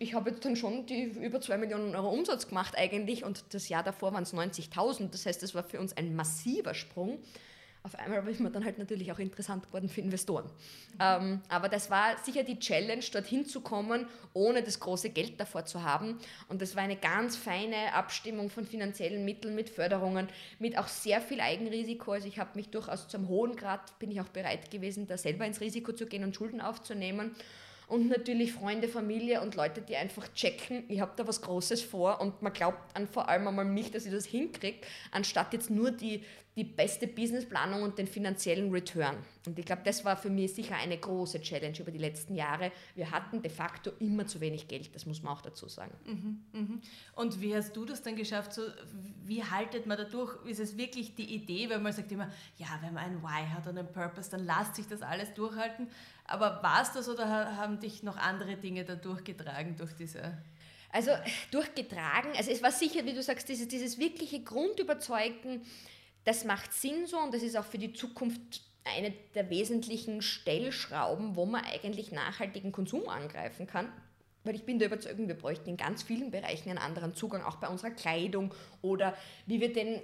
ich 0.00 0.12
habe 0.12 0.30
jetzt 0.30 0.44
dann 0.44 0.56
schon 0.56 0.86
die 0.86 1.04
über 1.04 1.40
2 1.40 1.58
Millionen 1.58 1.94
Euro 1.94 2.10
Umsatz 2.10 2.48
gemacht 2.48 2.74
eigentlich 2.76 3.22
und 3.22 3.44
das 3.50 3.68
Jahr 3.68 3.84
davor 3.84 4.12
waren 4.12 4.24
es 4.24 4.34
90.000. 4.34 5.10
Das 5.12 5.24
heißt, 5.24 5.40
das 5.40 5.54
war 5.54 5.62
für 5.62 5.78
uns 5.78 5.96
ein 5.96 6.16
massiver 6.16 6.74
Sprung. 6.74 7.20
Auf 7.82 7.94
einmal 7.94 8.26
ist 8.28 8.40
man 8.40 8.52
dann 8.52 8.64
halt 8.64 8.78
natürlich 8.78 9.10
auch 9.10 9.18
interessant 9.18 9.66
geworden 9.66 9.88
für 9.88 10.00
Investoren. 10.00 10.44
Ähm, 11.00 11.40
aber 11.48 11.68
das 11.68 11.90
war 11.90 12.18
sicher 12.22 12.42
die 12.42 12.58
Challenge, 12.58 13.02
dorthin 13.12 13.46
zu 13.46 13.60
kommen, 13.60 14.06
ohne 14.34 14.62
das 14.62 14.80
große 14.80 15.10
Geld 15.10 15.40
davor 15.40 15.64
zu 15.64 15.82
haben. 15.82 16.18
Und 16.48 16.60
das 16.60 16.76
war 16.76 16.82
eine 16.82 16.96
ganz 16.96 17.36
feine 17.36 17.94
Abstimmung 17.94 18.50
von 18.50 18.66
finanziellen 18.66 19.24
Mitteln 19.24 19.54
mit 19.54 19.70
Förderungen, 19.70 20.28
mit 20.58 20.76
auch 20.76 20.88
sehr 20.88 21.20
viel 21.20 21.40
Eigenrisiko. 21.40 22.12
Also 22.12 22.28
ich 22.28 22.38
habe 22.38 22.50
mich 22.54 22.68
durchaus 22.68 23.08
zum 23.08 23.28
hohen 23.28 23.56
Grad, 23.56 23.98
bin 23.98 24.10
ich 24.10 24.20
auch 24.20 24.28
bereit 24.28 24.70
gewesen, 24.70 25.06
da 25.06 25.16
selber 25.16 25.46
ins 25.46 25.60
Risiko 25.60 25.92
zu 25.92 26.06
gehen 26.06 26.24
und 26.24 26.36
Schulden 26.36 26.60
aufzunehmen 26.60 27.34
und 27.90 28.08
natürlich 28.08 28.52
Freunde, 28.52 28.86
Familie 28.86 29.40
und 29.40 29.56
Leute, 29.56 29.82
die 29.82 29.96
einfach 29.96 30.32
checken, 30.32 30.84
ich 30.86 31.00
habe 31.00 31.10
da 31.16 31.26
was 31.26 31.42
Großes 31.42 31.82
vor 31.82 32.20
und 32.20 32.40
man 32.40 32.52
glaubt 32.52 32.78
an 32.96 33.08
vor 33.08 33.28
allem 33.28 33.48
einmal 33.48 33.64
mich, 33.64 33.90
dass 33.90 34.06
ich 34.06 34.12
das 34.12 34.26
hinkriege, 34.26 34.78
anstatt 35.10 35.52
jetzt 35.52 35.70
nur 35.70 35.90
die, 35.90 36.22
die 36.56 36.64
beste 36.64 37.06
Businessplanung 37.06 37.82
und 37.82 37.96
den 37.98 38.08
finanziellen 38.08 38.72
Return. 38.72 39.16
Und 39.46 39.58
ich 39.58 39.64
glaube, 39.64 39.82
das 39.84 40.04
war 40.04 40.16
für 40.16 40.30
mich 40.30 40.52
sicher 40.52 40.74
eine 40.74 40.98
große 40.98 41.40
Challenge 41.40 41.78
über 41.78 41.92
die 41.92 41.98
letzten 41.98 42.34
Jahre. 42.34 42.72
Wir 42.96 43.10
hatten 43.10 43.40
de 43.40 43.50
facto 43.50 43.92
immer 44.00 44.26
zu 44.26 44.40
wenig 44.40 44.66
Geld, 44.66 44.92
das 44.94 45.06
muss 45.06 45.22
man 45.22 45.32
auch 45.32 45.42
dazu 45.42 45.68
sagen. 45.68 45.92
Mhm, 46.04 46.44
mhm. 46.52 46.80
Und 47.14 47.40
wie 47.40 47.54
hast 47.54 47.76
du 47.76 47.84
das 47.84 48.02
dann 48.02 48.16
geschafft? 48.16 48.52
So, 48.52 48.62
wie 49.24 49.44
haltet 49.44 49.86
man 49.86 49.96
dadurch? 49.96 50.44
Ist 50.44 50.60
es 50.60 50.76
wirklich 50.76 51.14
die 51.14 51.34
Idee, 51.34 51.70
weil 51.70 51.78
man 51.78 51.92
sagt 51.92 52.10
immer, 52.10 52.30
ja, 52.58 52.66
wenn 52.82 52.94
man 52.94 53.04
ein 53.04 53.22
Why 53.22 53.48
hat 53.54 53.66
und 53.68 53.78
ein 53.78 53.90
Purpose, 53.90 54.30
dann 54.30 54.44
lasst 54.44 54.74
sich 54.74 54.88
das 54.88 55.02
alles 55.02 55.32
durchhalten. 55.34 55.88
Aber 56.24 56.62
war 56.62 56.82
es 56.82 56.92
das 56.92 57.08
oder 57.08 57.56
haben 57.56 57.78
dich 57.78 58.02
noch 58.02 58.16
andere 58.16 58.56
Dinge 58.56 58.84
da 58.84 58.96
durchgetragen 58.96 59.76
durch 59.76 59.92
diese... 59.92 60.36
Also 60.92 61.12
durchgetragen, 61.52 62.32
also 62.36 62.50
es 62.50 62.64
war 62.64 62.72
sicher, 62.72 63.04
wie 63.04 63.12
du 63.12 63.22
sagst, 63.22 63.48
dieses, 63.48 63.68
dieses 63.68 63.96
wirkliche 64.00 64.42
Grundüberzeugen, 64.42 65.62
das 66.24 66.44
macht 66.44 66.72
Sinn 66.72 67.06
so 67.06 67.18
und 67.18 67.34
das 67.34 67.42
ist 67.42 67.56
auch 67.56 67.64
für 67.64 67.78
die 67.78 67.92
Zukunft 67.92 68.62
eine 68.84 69.12
der 69.34 69.50
wesentlichen 69.50 70.22
Stellschrauben, 70.22 71.36
wo 71.36 71.46
man 71.46 71.64
eigentlich 71.64 72.12
nachhaltigen 72.12 72.72
Konsum 72.72 73.08
angreifen 73.08 73.66
kann. 73.66 73.92
Weil 74.42 74.54
ich 74.54 74.64
bin 74.64 74.78
der 74.78 74.88
Überzeugung, 74.88 75.28
wir 75.28 75.34
bräuchten 75.36 75.68
in 75.68 75.76
ganz 75.76 76.02
vielen 76.02 76.30
Bereichen 76.30 76.70
einen 76.70 76.78
anderen 76.78 77.14
Zugang, 77.14 77.42
auch 77.42 77.56
bei 77.56 77.68
unserer 77.68 77.90
Kleidung 77.90 78.54
oder 78.80 79.14
wie 79.46 79.60
wir 79.60 79.72
denn 79.72 80.00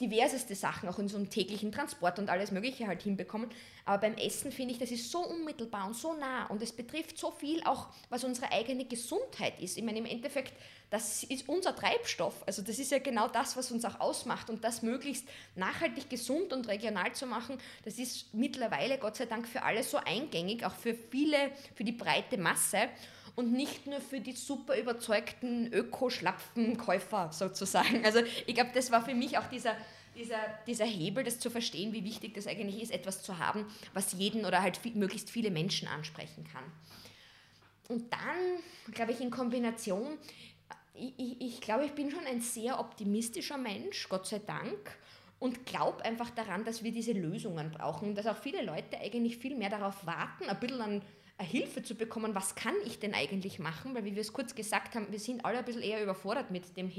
diverseste 0.00 0.54
Sachen 0.54 0.88
auch 0.88 0.98
in 0.98 1.14
einem 1.14 1.28
täglichen 1.28 1.70
Transport 1.70 2.18
und 2.18 2.30
alles 2.30 2.50
Mögliche 2.50 2.86
halt 2.86 3.02
hinbekommen. 3.02 3.50
Aber 3.84 3.98
beim 3.98 4.14
Essen 4.14 4.52
finde 4.52 4.72
ich, 4.72 4.78
das 4.78 4.90
ist 4.90 5.10
so 5.10 5.18
unmittelbar 5.18 5.86
und 5.86 5.94
so 5.94 6.14
nah 6.14 6.46
und 6.46 6.62
es 6.62 6.72
betrifft 6.72 7.18
so 7.18 7.30
viel 7.30 7.62
auch, 7.64 7.88
was 8.08 8.24
unsere 8.24 8.50
eigene 8.52 8.86
Gesundheit 8.86 9.60
ist. 9.60 9.76
Ich 9.76 9.84
meine, 9.84 9.98
im 9.98 10.06
Endeffekt, 10.06 10.54
das 10.88 11.22
ist 11.24 11.46
unser 11.46 11.76
Treibstoff. 11.76 12.42
Also 12.46 12.62
das 12.62 12.78
ist 12.78 12.90
ja 12.90 13.00
genau 13.00 13.28
das, 13.28 13.54
was 13.54 13.70
uns 13.70 13.84
auch 13.84 14.00
ausmacht 14.00 14.48
und 14.48 14.64
das 14.64 14.80
möglichst 14.80 15.28
nachhaltig 15.56 16.08
gesund 16.08 16.54
und 16.54 16.68
regional 16.68 17.12
zu 17.12 17.26
machen, 17.26 17.58
das 17.84 17.98
ist 17.98 18.32
mittlerweile 18.32 18.96
Gott 18.96 19.16
sei 19.16 19.26
Dank 19.26 19.46
für 19.46 19.62
alle 19.62 19.82
so 19.82 19.98
eingängig, 19.98 20.64
auch 20.64 20.74
für 20.74 20.94
viele, 20.94 21.50
für 21.74 21.84
die 21.84 21.92
breite 21.92 22.38
Masse 22.38 22.88
und 23.36 23.52
nicht 23.52 23.86
nur 23.86 24.00
für 24.00 24.20
die 24.20 24.32
super 24.32 24.78
überzeugten 24.78 25.72
Öko-Schlapfen-Käufer 25.72 27.30
sozusagen. 27.32 28.04
Also 28.04 28.20
ich 28.46 28.54
glaube, 28.54 28.70
das 28.74 28.90
war 28.90 29.04
für 29.04 29.14
mich 29.14 29.38
auch 29.38 29.46
dieser, 29.46 29.76
dieser, 30.16 30.38
dieser 30.66 30.84
Hebel, 30.84 31.24
das 31.24 31.40
zu 31.40 31.50
verstehen, 31.50 31.92
wie 31.92 32.04
wichtig 32.04 32.34
das 32.34 32.46
eigentlich 32.46 32.82
ist, 32.82 32.92
etwas 32.92 33.22
zu 33.22 33.38
haben, 33.38 33.66
was 33.92 34.12
jeden 34.12 34.44
oder 34.44 34.62
halt 34.62 34.76
viel, 34.76 34.94
möglichst 34.94 35.30
viele 35.30 35.50
Menschen 35.50 35.88
ansprechen 35.88 36.44
kann. 36.52 36.64
Und 37.88 38.12
dann, 38.12 38.92
glaube 38.92 39.12
ich, 39.12 39.20
in 39.20 39.30
Kombination, 39.30 40.16
ich, 40.94 41.12
ich, 41.18 41.40
ich 41.40 41.60
glaube, 41.60 41.84
ich 41.84 41.92
bin 41.92 42.10
schon 42.10 42.24
ein 42.24 42.40
sehr 42.40 42.78
optimistischer 42.78 43.58
Mensch, 43.58 44.08
Gott 44.08 44.26
sei 44.26 44.38
Dank 44.38 44.96
und 45.40 45.66
glaube 45.66 46.04
einfach 46.04 46.30
daran, 46.30 46.64
dass 46.64 46.84
wir 46.84 46.92
diese 46.92 47.12
Lösungen 47.12 47.72
brauchen 47.72 48.14
dass 48.14 48.26
auch 48.26 48.36
viele 48.36 48.62
Leute 48.62 48.98
eigentlich 48.98 49.36
viel 49.36 49.56
mehr 49.56 49.70
darauf 49.70 50.06
warten, 50.06 50.48
ein 50.48 50.60
bisschen 50.60 50.80
an 50.80 51.02
Hilfe 51.42 51.82
zu 51.82 51.96
bekommen, 51.96 52.34
was 52.34 52.54
kann 52.54 52.74
ich 52.84 53.00
denn 53.00 53.12
eigentlich 53.12 53.58
machen, 53.58 53.92
weil 53.94 54.04
wie 54.04 54.14
wir 54.14 54.20
es 54.20 54.32
kurz 54.32 54.54
gesagt 54.54 54.94
haben, 54.94 55.06
wir 55.10 55.18
sind 55.18 55.44
alle 55.44 55.58
ein 55.58 55.64
bisschen 55.64 55.82
eher 55.82 56.00
überfordert 56.00 56.52
mit 56.52 56.76
dem, 56.76 56.92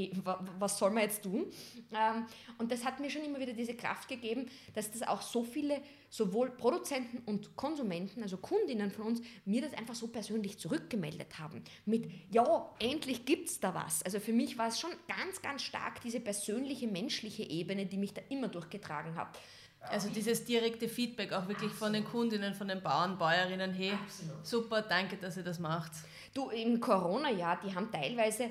was 0.60 0.78
soll 0.78 0.92
man 0.92 1.04
jetzt 1.04 1.24
tun. 1.24 1.46
Ähm, 1.94 2.26
und 2.58 2.70
das 2.70 2.84
hat 2.84 3.00
mir 3.00 3.10
schon 3.10 3.24
immer 3.24 3.40
wieder 3.40 3.54
diese 3.54 3.76
Kraft 3.76 4.10
gegeben, 4.10 4.48
dass 4.74 4.92
das 4.92 5.04
auch 5.04 5.22
so 5.22 5.44
viele, 5.44 5.82
sowohl 6.10 6.52
Produzenten 6.52 7.20
und 7.26 7.56
Konsumenten, 7.56 8.24
also 8.24 8.36
Kundinnen 8.36 8.92
von 8.92 9.06
uns, 9.06 9.22
mir 9.46 9.62
das 9.62 9.74
einfach 9.74 9.96
so 9.96 10.08
persönlich 10.08 10.60
zurückgemeldet 10.60 11.40
haben. 11.40 11.64
Mit, 11.86 12.12
ja, 12.30 12.76
endlich 12.80 13.26
gibt 13.26 13.48
es 13.48 13.62
da 13.62 13.74
was. 13.74 14.04
Also 14.04 14.20
für 14.20 14.34
mich 14.34 14.58
war 14.58 14.68
es 14.68 14.80
schon 14.82 14.92
ganz, 15.08 15.42
ganz 15.42 15.62
stark 15.62 16.02
diese 16.02 16.20
persönliche, 16.20 16.88
menschliche 16.88 17.44
Ebene, 17.44 17.86
die 17.86 17.98
mich 17.98 18.14
da 18.14 18.22
immer 18.28 18.50
durchgetragen 18.50 19.16
hat. 19.16 19.40
Also 19.90 20.10
dieses 20.10 20.44
direkte 20.46 20.88
Feedback 20.90 21.32
auch 21.34 21.48
wirklich 21.48 21.72
Absolut. 21.72 21.78
von 21.78 21.94
den 21.94 22.04
Kundinnen, 22.06 22.54
von 22.54 22.68
den 22.68 22.82
Bauern, 22.82 23.18
Bäuerinnen, 23.18 23.74
hey, 23.74 23.92
Absolut. 23.92 24.46
super, 24.46 24.82
danke, 24.82 25.18
dass 25.18 25.38
ihr 25.38 25.44
das 25.44 25.60
macht. 25.60 25.92
Du, 26.34 26.50
im 26.50 26.80
Corona-Jahr, 26.80 27.60
die 27.64 27.74
haben 27.74 27.92
teilweise, 27.92 28.44
äh, 28.44 28.50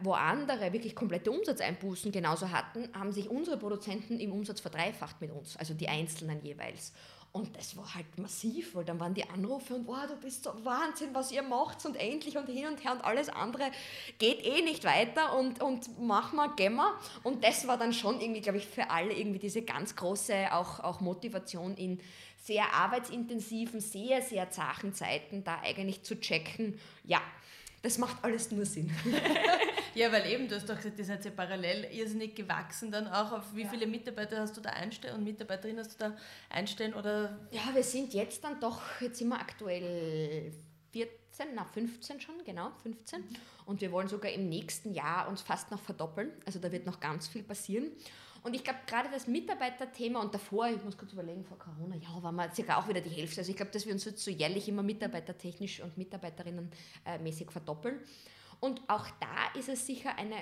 wo 0.00 0.12
andere 0.12 0.72
wirklich 0.72 0.94
komplette 0.94 1.30
Umsatzeinbußen 1.30 2.12
genauso 2.12 2.50
hatten, 2.50 2.88
haben 2.92 3.12
sich 3.12 3.30
unsere 3.30 3.56
Produzenten 3.56 4.20
im 4.20 4.32
Umsatz 4.32 4.60
verdreifacht 4.60 5.20
mit 5.20 5.30
uns, 5.30 5.56
also 5.56 5.74
die 5.74 5.88
Einzelnen 5.88 6.42
jeweils. 6.42 6.92
Und 7.36 7.56
das 7.56 7.76
war 7.76 7.96
halt 7.96 8.16
massiv, 8.16 8.76
weil 8.76 8.84
dann 8.84 9.00
waren 9.00 9.12
die 9.12 9.28
Anrufe 9.28 9.74
und, 9.74 9.88
wow, 9.88 10.06
du 10.06 10.14
bist 10.14 10.44
so 10.44 10.52
Wahnsinn, 10.64 11.08
was 11.14 11.32
ihr 11.32 11.42
macht 11.42 11.84
und 11.84 11.96
endlich 11.96 12.38
und 12.38 12.46
hin 12.48 12.66
und 12.68 12.84
her 12.84 12.92
und 12.92 13.02
alles 13.02 13.28
andere 13.28 13.72
geht 14.20 14.46
eh 14.46 14.62
nicht 14.62 14.84
weiter 14.84 15.36
und, 15.36 15.60
und 15.60 15.98
mach 15.98 16.32
mal, 16.32 16.52
geh 16.54 16.68
mal. 16.68 16.92
Und 17.24 17.42
das 17.42 17.66
war 17.66 17.76
dann 17.76 17.92
schon 17.92 18.20
irgendwie, 18.20 18.40
glaube 18.40 18.58
ich, 18.58 18.66
für 18.66 18.88
alle 18.88 19.12
irgendwie 19.12 19.40
diese 19.40 19.62
ganz 19.62 19.96
große 19.96 20.52
auch, 20.52 20.78
auch 20.78 21.00
Motivation 21.00 21.74
in 21.74 21.98
sehr 22.40 22.72
arbeitsintensiven, 22.72 23.80
sehr, 23.80 24.22
sehr 24.22 24.50
zachen 24.50 24.94
Zeiten 24.94 25.42
da 25.42 25.58
eigentlich 25.64 26.04
zu 26.04 26.20
checken, 26.20 26.78
ja, 27.02 27.20
das 27.84 27.98
macht 27.98 28.24
alles 28.24 28.50
nur 28.50 28.64
Sinn. 28.64 28.90
ja, 29.94 30.10
weil 30.10 30.26
eben, 30.26 30.48
du 30.48 30.56
hast 30.56 30.68
doch 30.68 30.76
gesagt, 30.76 30.98
ihr 30.98 31.04
seid 31.04 31.22
ja 31.24 31.30
parallel 31.30 31.84
irrsinnig 31.92 32.34
gewachsen 32.34 32.90
dann 32.90 33.06
auch. 33.06 33.32
Auf 33.32 33.54
wie 33.54 33.62
ja. 33.62 33.68
viele 33.68 33.86
Mitarbeiter 33.86 34.40
hast 34.40 34.56
du 34.56 34.62
da 34.62 34.70
einstellen 34.70 35.16
und 35.16 35.24
Mitarbeiterinnen 35.24 35.84
hast 35.84 36.00
du 36.00 36.04
da 36.04 36.16
einstellen? 36.48 36.94
Oder? 36.94 37.38
Ja, 37.50 37.74
wir 37.74 37.82
sind 37.82 38.14
jetzt 38.14 38.42
dann 38.42 38.58
doch, 38.58 38.80
jetzt 39.00 39.18
sind 39.18 39.28
wir 39.28 39.38
aktuell 39.38 40.50
14, 40.92 41.48
na 41.54 41.64
15 41.66 42.22
schon, 42.22 42.36
genau, 42.44 42.70
15. 42.82 43.20
Mhm. 43.20 43.26
Und 43.66 43.80
wir 43.82 43.92
wollen 43.92 44.08
sogar 44.08 44.32
im 44.32 44.48
nächsten 44.48 44.94
Jahr 44.94 45.28
uns 45.28 45.42
fast 45.42 45.70
noch 45.70 45.80
verdoppeln. 45.80 46.32
Also 46.46 46.58
da 46.58 46.72
wird 46.72 46.86
noch 46.86 47.00
ganz 47.00 47.28
viel 47.28 47.42
passieren. 47.42 47.92
Und 48.44 48.54
ich 48.54 48.62
glaube, 48.62 48.80
gerade 48.86 49.08
das 49.10 49.26
Mitarbeiterthema 49.26 50.20
und 50.20 50.34
davor, 50.34 50.68
ich 50.68 50.84
muss 50.84 50.98
kurz 50.98 51.14
überlegen, 51.14 51.44
vor 51.44 51.58
Corona, 51.58 51.96
ja, 51.96 52.22
waren 52.22 52.36
wir 52.36 52.52
circa 52.54 52.76
auch 52.76 52.86
wieder 52.86 53.00
die 53.00 53.08
Hälfte. 53.08 53.40
Also 53.40 53.50
ich 53.50 53.56
glaube, 53.56 53.72
dass 53.72 53.86
wir 53.86 53.92
uns 53.94 54.04
jetzt 54.04 54.22
so 54.22 54.30
jährlich 54.30 54.68
immer 54.68 54.82
mitarbeitertechnisch 54.82 55.80
und 55.80 55.96
mitarbeiterinnenmäßig 55.96 57.50
verdoppeln. 57.50 58.00
Und 58.60 58.82
auch 58.86 59.08
da 59.18 59.58
ist 59.58 59.70
es 59.70 59.86
sicher 59.86 60.16
eine 60.18 60.36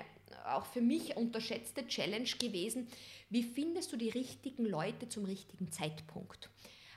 auch 0.47 0.67
für 0.67 0.81
mich 0.81 1.17
unterschätzte 1.17 1.87
Challenge 1.87 2.29
gewesen. 2.41 2.89
Wie 3.31 3.45
findest 3.45 3.93
du 3.93 3.97
die 3.97 4.11
richtigen 4.11 4.65
Leute 4.65 5.09
zum 5.09 5.25
richtigen 5.25 5.71
Zeitpunkt? 5.71 6.51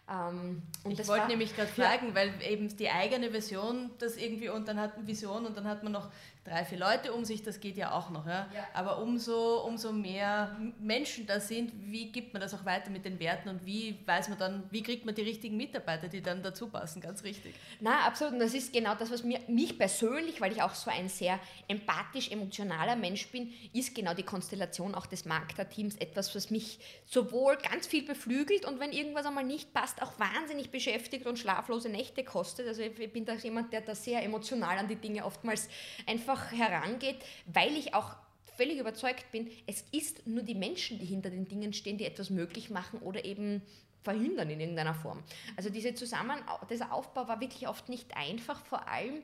Ähm, 0.07 0.61
ich 0.87 1.07
wollte 1.07 1.27
nämlich 1.27 1.55
gerade 1.55 1.69
fragen, 1.69 2.13
weil 2.13 2.31
eben 2.47 2.75
die 2.77 2.89
eigene 2.89 3.31
Version 3.31 3.89
das 3.97 4.17
irgendwie 4.17 4.49
und 4.49 4.67
dann 4.67 4.79
hat 4.79 4.97
man 4.97 5.07
Vision 5.07 5.45
und 5.45 5.57
dann 5.57 5.67
hat 5.67 5.81
man 5.81 5.93
noch 5.93 6.09
drei, 6.45 6.63
vier 6.63 6.77
Leute 6.77 7.11
um 7.11 7.25
sich, 7.25 7.41
das 7.41 7.59
geht 7.59 7.75
ja 7.75 7.91
auch 7.91 8.11
noch. 8.11 8.27
Ja? 8.27 8.47
ja. 8.53 8.67
Aber 8.73 9.01
umso, 9.01 9.65
umso 9.65 9.91
mehr 9.91 10.55
Menschen 10.79 11.25
da 11.25 11.39
sind, 11.39 11.71
wie 11.91 12.11
gibt 12.11 12.33
man 12.33 12.41
das 12.41 12.53
auch 12.53 12.63
weiter 12.65 12.91
mit 12.91 13.03
den 13.03 13.19
Werten 13.19 13.49
und 13.49 13.65
wie 13.65 13.97
weiß 14.05 14.29
man 14.29 14.37
dann, 14.37 14.63
wie 14.69 14.83
kriegt 14.83 15.05
man 15.05 15.15
die 15.15 15.23
richtigen 15.23 15.57
Mitarbeiter, 15.57 16.07
die 16.07 16.21
dann 16.21 16.43
dazu 16.43 16.67
passen, 16.67 17.01
ganz 17.01 17.23
richtig. 17.23 17.55
Na, 17.79 18.01
absolut. 18.05 18.33
Und 18.35 18.39
das 18.39 18.53
ist 18.53 18.71
genau 18.71 18.93
das, 18.93 19.09
was 19.09 19.23
mir, 19.23 19.39
mich 19.47 19.77
persönlich, 19.77 20.39
weil 20.39 20.51
ich 20.51 20.61
auch 20.61 20.75
so 20.75 20.91
ein 20.91 21.09
sehr 21.09 21.39
empathisch, 21.67 22.29
emotionaler 22.29 22.95
Mensch 22.95 23.27
bin, 23.31 23.51
ist 23.73 23.95
genau 23.95 24.13
die 24.13 24.23
Konstellation 24.23 24.93
auch 24.93 25.07
des 25.07 25.25
Markter-Teams 25.25 25.95
etwas, 25.95 26.35
was 26.35 26.51
mich 26.51 26.79
sowohl 27.05 27.57
ganz 27.57 27.87
viel 27.87 28.03
beflügelt 28.05 28.65
und 28.65 28.79
wenn 28.79 28.91
irgendwas 28.91 29.25
einmal 29.25 29.43
nicht 29.43 29.73
passt, 29.73 29.94
auch 30.01 30.19
wahnsinnig 30.19 30.69
beschäftigt 30.69 31.25
und 31.25 31.39
schlaflose 31.39 31.89
Nächte 31.89 32.23
kostet. 32.23 32.67
Also 32.67 32.81
ich 32.81 33.13
bin 33.13 33.25
da 33.25 33.33
jemand, 33.35 33.73
der 33.73 33.81
da 33.81 33.95
sehr 33.95 34.23
emotional 34.23 34.77
an 34.77 34.87
die 34.87 34.95
Dinge 34.95 35.25
oftmals 35.25 35.69
einfach 36.05 36.25
einfach 36.25 36.51
herangeht, 36.51 37.17
weil 37.45 37.75
ich 37.75 37.93
auch 37.93 38.15
völlig 38.57 38.79
überzeugt 38.79 39.31
bin, 39.31 39.49
es 39.67 39.83
ist 39.91 40.25
nur 40.27 40.43
die 40.43 40.55
Menschen, 40.55 40.97
die 40.99 41.05
hinter 41.05 41.29
den 41.29 41.47
Dingen 41.47 41.73
stehen, 41.73 41.97
die 41.97 42.05
etwas 42.05 42.29
möglich 42.29 42.69
machen 42.69 42.99
oder 42.99 43.25
eben 43.25 43.61
verhindern 44.03 44.49
in 44.49 44.59
irgendeiner 44.59 44.93
Form. 44.93 45.23
Also 45.57 45.69
diese 45.69 45.93
Zusammen 45.93 46.37
dieser 46.69 46.93
Aufbau 46.93 47.27
war 47.27 47.41
wirklich 47.41 47.67
oft 47.67 47.89
nicht 47.89 48.15
einfach, 48.15 48.63
vor 48.65 48.87
allem 48.87 49.23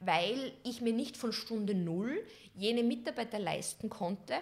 weil 0.00 0.52
ich 0.62 0.80
mir 0.80 0.92
nicht 0.92 1.16
von 1.16 1.32
Stunde 1.32 1.74
Null 1.74 2.24
jene 2.54 2.84
Mitarbeiter 2.84 3.40
leisten 3.40 3.90
konnte, 3.90 4.34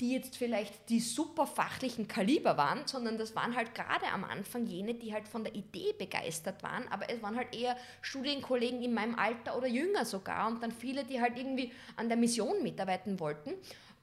die 0.00 0.12
jetzt 0.12 0.36
vielleicht 0.36 0.90
die 0.90 1.00
super 1.00 1.46
fachlichen 1.46 2.06
Kaliber 2.06 2.56
waren, 2.56 2.86
sondern 2.86 3.16
das 3.16 3.34
waren 3.34 3.56
halt 3.56 3.74
gerade 3.74 4.06
am 4.12 4.24
Anfang 4.24 4.66
jene, 4.66 4.94
die 4.94 5.14
halt 5.14 5.26
von 5.26 5.44
der 5.44 5.54
Idee 5.54 5.94
begeistert 5.98 6.62
waren, 6.62 6.86
aber 6.88 7.08
es 7.08 7.22
waren 7.22 7.36
halt 7.36 7.54
eher 7.54 7.76
Studienkollegen 8.02 8.82
in 8.82 8.92
meinem 8.92 9.14
Alter 9.14 9.56
oder 9.56 9.66
jünger 9.66 10.04
sogar 10.04 10.48
und 10.48 10.62
dann 10.62 10.72
viele, 10.72 11.04
die 11.04 11.20
halt 11.20 11.38
irgendwie 11.38 11.72
an 11.96 12.08
der 12.08 12.18
Mission 12.18 12.62
mitarbeiten 12.62 13.18
wollten. 13.20 13.54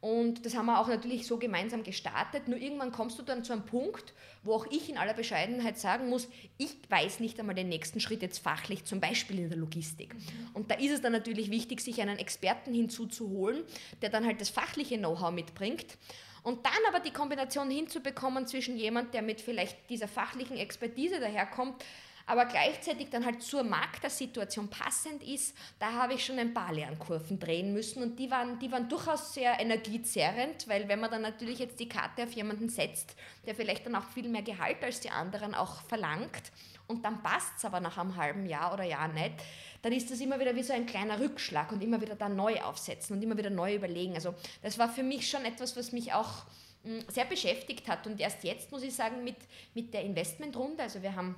Und 0.03 0.45
das 0.45 0.57
haben 0.57 0.65
wir 0.65 0.81
auch 0.81 0.89
natürlich 0.89 1.25
so 1.25 1.37
gemeinsam 1.37 1.81
gestartet. 1.81 2.49
Nur 2.49 2.59
irgendwann 2.59 2.91
kommst 2.91 3.17
du 3.17 3.23
dann 3.23 3.45
zu 3.45 3.53
einem 3.53 3.65
Punkt, 3.65 4.13
wo 4.43 4.51
auch 4.51 4.65
ich 4.69 4.89
in 4.89 4.97
aller 4.97 5.13
Bescheidenheit 5.13 5.79
sagen 5.79 6.09
muss, 6.09 6.27
ich 6.57 6.75
weiß 6.89 7.21
nicht 7.21 7.39
einmal 7.39 7.55
den 7.55 7.69
nächsten 7.69 8.01
Schritt 8.01 8.21
jetzt 8.21 8.39
fachlich, 8.39 8.83
zum 8.83 8.99
Beispiel 8.99 9.39
in 9.39 9.47
der 9.47 9.57
Logistik. 9.57 10.13
Und 10.53 10.69
da 10.69 10.75
ist 10.75 10.91
es 10.91 11.01
dann 11.01 11.13
natürlich 11.13 11.51
wichtig, 11.51 11.79
sich 11.79 12.01
einen 12.01 12.19
Experten 12.19 12.73
hinzuzuholen, 12.73 13.63
der 14.01 14.09
dann 14.09 14.25
halt 14.25 14.41
das 14.41 14.49
fachliche 14.49 14.97
Know-how 14.97 15.31
mitbringt. 15.31 15.97
Und 16.43 16.65
dann 16.65 16.73
aber 16.89 16.99
die 16.99 17.13
Kombination 17.13 17.71
hinzubekommen 17.71 18.45
zwischen 18.45 18.75
jemand, 18.75 19.13
der 19.13 19.21
mit 19.21 19.39
vielleicht 19.39 19.89
dieser 19.89 20.09
fachlichen 20.09 20.57
Expertise 20.57 21.21
daherkommt, 21.21 21.81
aber 22.25 22.45
gleichzeitig 22.45 23.09
dann 23.09 23.25
halt 23.25 23.41
zur 23.41 23.63
Marktersituation 23.63 24.69
passend 24.69 25.23
ist, 25.23 25.55
da 25.79 25.91
habe 25.93 26.13
ich 26.13 26.25
schon 26.25 26.39
ein 26.39 26.53
paar 26.53 26.71
Lernkurven 26.71 27.39
drehen 27.39 27.73
müssen 27.73 28.01
und 28.01 28.17
die 28.17 28.31
waren, 28.31 28.59
die 28.59 28.71
waren 28.71 28.87
durchaus 28.87 29.33
sehr 29.33 29.59
energiezerrend, 29.59 30.67
weil 30.67 30.87
wenn 30.87 30.99
man 30.99 31.11
dann 31.11 31.21
natürlich 31.21 31.59
jetzt 31.59 31.79
die 31.79 31.89
Karte 31.89 32.23
auf 32.23 32.31
jemanden 32.31 32.69
setzt, 32.69 33.15
der 33.45 33.55
vielleicht 33.55 33.85
dann 33.85 33.95
auch 33.95 34.07
viel 34.09 34.29
mehr 34.29 34.41
Gehalt 34.41 34.83
als 34.83 35.01
die 35.01 35.09
anderen 35.09 35.53
auch 35.53 35.81
verlangt 35.81 36.51
und 36.87 37.03
dann 37.03 37.21
passt 37.21 37.53
es 37.57 37.65
aber 37.65 37.79
nach 37.79 37.97
einem 37.97 38.15
halben 38.15 38.45
Jahr 38.45 38.73
oder 38.73 38.83
Jahr 38.83 39.09
nicht, 39.09 39.33
dann 39.81 39.91
ist 39.91 40.09
das 40.09 40.21
immer 40.21 40.39
wieder 40.39 40.55
wie 40.55 40.63
so 40.63 40.71
ein 40.71 40.85
kleiner 40.85 41.19
Rückschlag 41.19 41.71
und 41.73 41.83
immer 41.83 41.99
wieder 41.99 42.15
da 42.15 42.29
neu 42.29 42.61
aufsetzen 42.61 43.17
und 43.17 43.21
immer 43.21 43.37
wieder 43.37 43.49
neu 43.49 43.75
überlegen. 43.75 44.15
Also 44.15 44.33
das 44.61 44.79
war 44.79 44.87
für 44.87 45.03
mich 45.03 45.29
schon 45.29 45.43
etwas, 45.43 45.75
was 45.75 45.91
mich 45.91 46.13
auch 46.13 46.45
hm, 46.83 47.03
sehr 47.09 47.25
beschäftigt 47.25 47.89
hat 47.89 48.07
und 48.07 48.19
erst 48.21 48.45
jetzt 48.45 48.71
muss 48.71 48.83
ich 48.83 48.95
sagen 48.95 49.25
mit, 49.25 49.35
mit 49.73 49.93
der 49.93 50.03
Investmentrunde, 50.03 50.83
also 50.83 51.01
wir 51.01 51.15
haben 51.15 51.35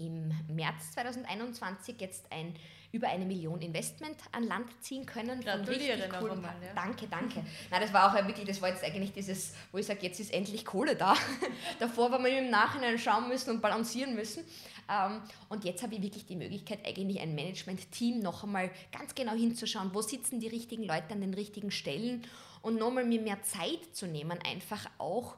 im 0.00 0.34
März 0.48 0.92
2021 0.92 2.00
jetzt 2.00 2.30
ein 2.32 2.54
über 2.92 3.08
eine 3.08 3.24
Million 3.24 3.60
Investment 3.60 4.16
an 4.32 4.44
Land 4.44 4.68
ziehen 4.82 5.06
können. 5.06 5.40
Gratuliere 5.40 6.08
noch 6.08 6.18
coolen, 6.18 6.32
einmal. 6.32 6.56
Ja. 6.60 6.74
Danke, 6.74 7.06
danke. 7.06 7.44
Nein, 7.70 7.80
das 7.80 7.92
war 7.92 8.10
auch 8.10 8.26
wirklich, 8.26 8.46
das 8.46 8.60
war 8.60 8.68
jetzt 8.68 8.82
eigentlich 8.82 9.12
dieses, 9.12 9.54
wo 9.70 9.78
ich 9.78 9.86
sage, 9.86 10.00
jetzt 10.02 10.18
ist 10.18 10.32
endlich 10.32 10.64
Kohle 10.64 10.96
da. 10.96 11.14
Davor 11.78 12.10
war 12.10 12.18
man 12.18 12.32
im 12.32 12.50
Nachhinein 12.50 12.98
schauen 12.98 13.28
müssen 13.28 13.50
und 13.50 13.60
balancieren 13.60 14.16
müssen. 14.16 14.44
Ähm, 14.90 15.22
und 15.48 15.64
jetzt 15.64 15.82
habe 15.84 15.94
ich 15.94 16.02
wirklich 16.02 16.26
die 16.26 16.34
Möglichkeit, 16.34 16.84
eigentlich 16.84 17.20
ein 17.20 17.34
Management-Team 17.34 18.18
noch 18.18 18.42
einmal 18.42 18.70
ganz 18.90 19.14
genau 19.14 19.34
hinzuschauen, 19.34 19.90
wo 19.94 20.02
sitzen 20.02 20.40
die 20.40 20.48
richtigen 20.48 20.82
Leute 20.82 21.12
an 21.12 21.20
den 21.20 21.34
richtigen 21.34 21.70
Stellen 21.70 22.24
und 22.62 22.76
nochmal 22.76 23.04
mir 23.04 23.20
mehr 23.20 23.40
Zeit 23.42 23.94
zu 23.94 24.06
nehmen, 24.06 24.38
einfach 24.44 24.86
auch 24.98 25.36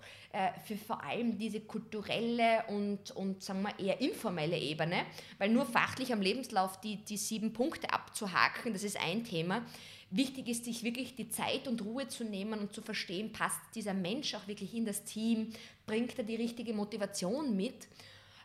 für 0.64 0.76
vor 0.76 1.04
allem 1.04 1.38
diese 1.38 1.60
kulturelle 1.60 2.64
und, 2.68 3.10
und 3.10 3.42
sagen 3.42 3.62
wir 3.62 3.78
eher 3.78 4.00
informelle 4.00 4.58
Ebene, 4.58 5.04
weil 5.38 5.50
nur 5.50 5.66
fachlich 5.66 6.12
am 6.12 6.22
Lebenslauf 6.22 6.80
die, 6.80 6.96
die 6.96 7.18
sieben 7.18 7.52
Punkte 7.52 7.92
abzuhaken, 7.92 8.72
das 8.72 8.82
ist 8.82 8.98
ein 8.98 9.24
Thema. 9.24 9.62
Wichtig 10.10 10.48
ist, 10.48 10.64
sich 10.64 10.84
wirklich 10.84 11.16
die 11.16 11.30
Zeit 11.30 11.68
und 11.68 11.82
Ruhe 11.82 12.08
zu 12.08 12.24
nehmen 12.24 12.60
und 12.60 12.72
zu 12.74 12.82
verstehen, 12.82 13.32
passt 13.32 13.60
dieser 13.74 13.94
Mensch 13.94 14.34
auch 14.34 14.46
wirklich 14.46 14.74
in 14.74 14.84
das 14.84 15.04
Team, 15.04 15.52
bringt 15.86 16.18
er 16.18 16.24
die 16.24 16.36
richtige 16.36 16.74
Motivation 16.74 17.56
mit 17.56 17.88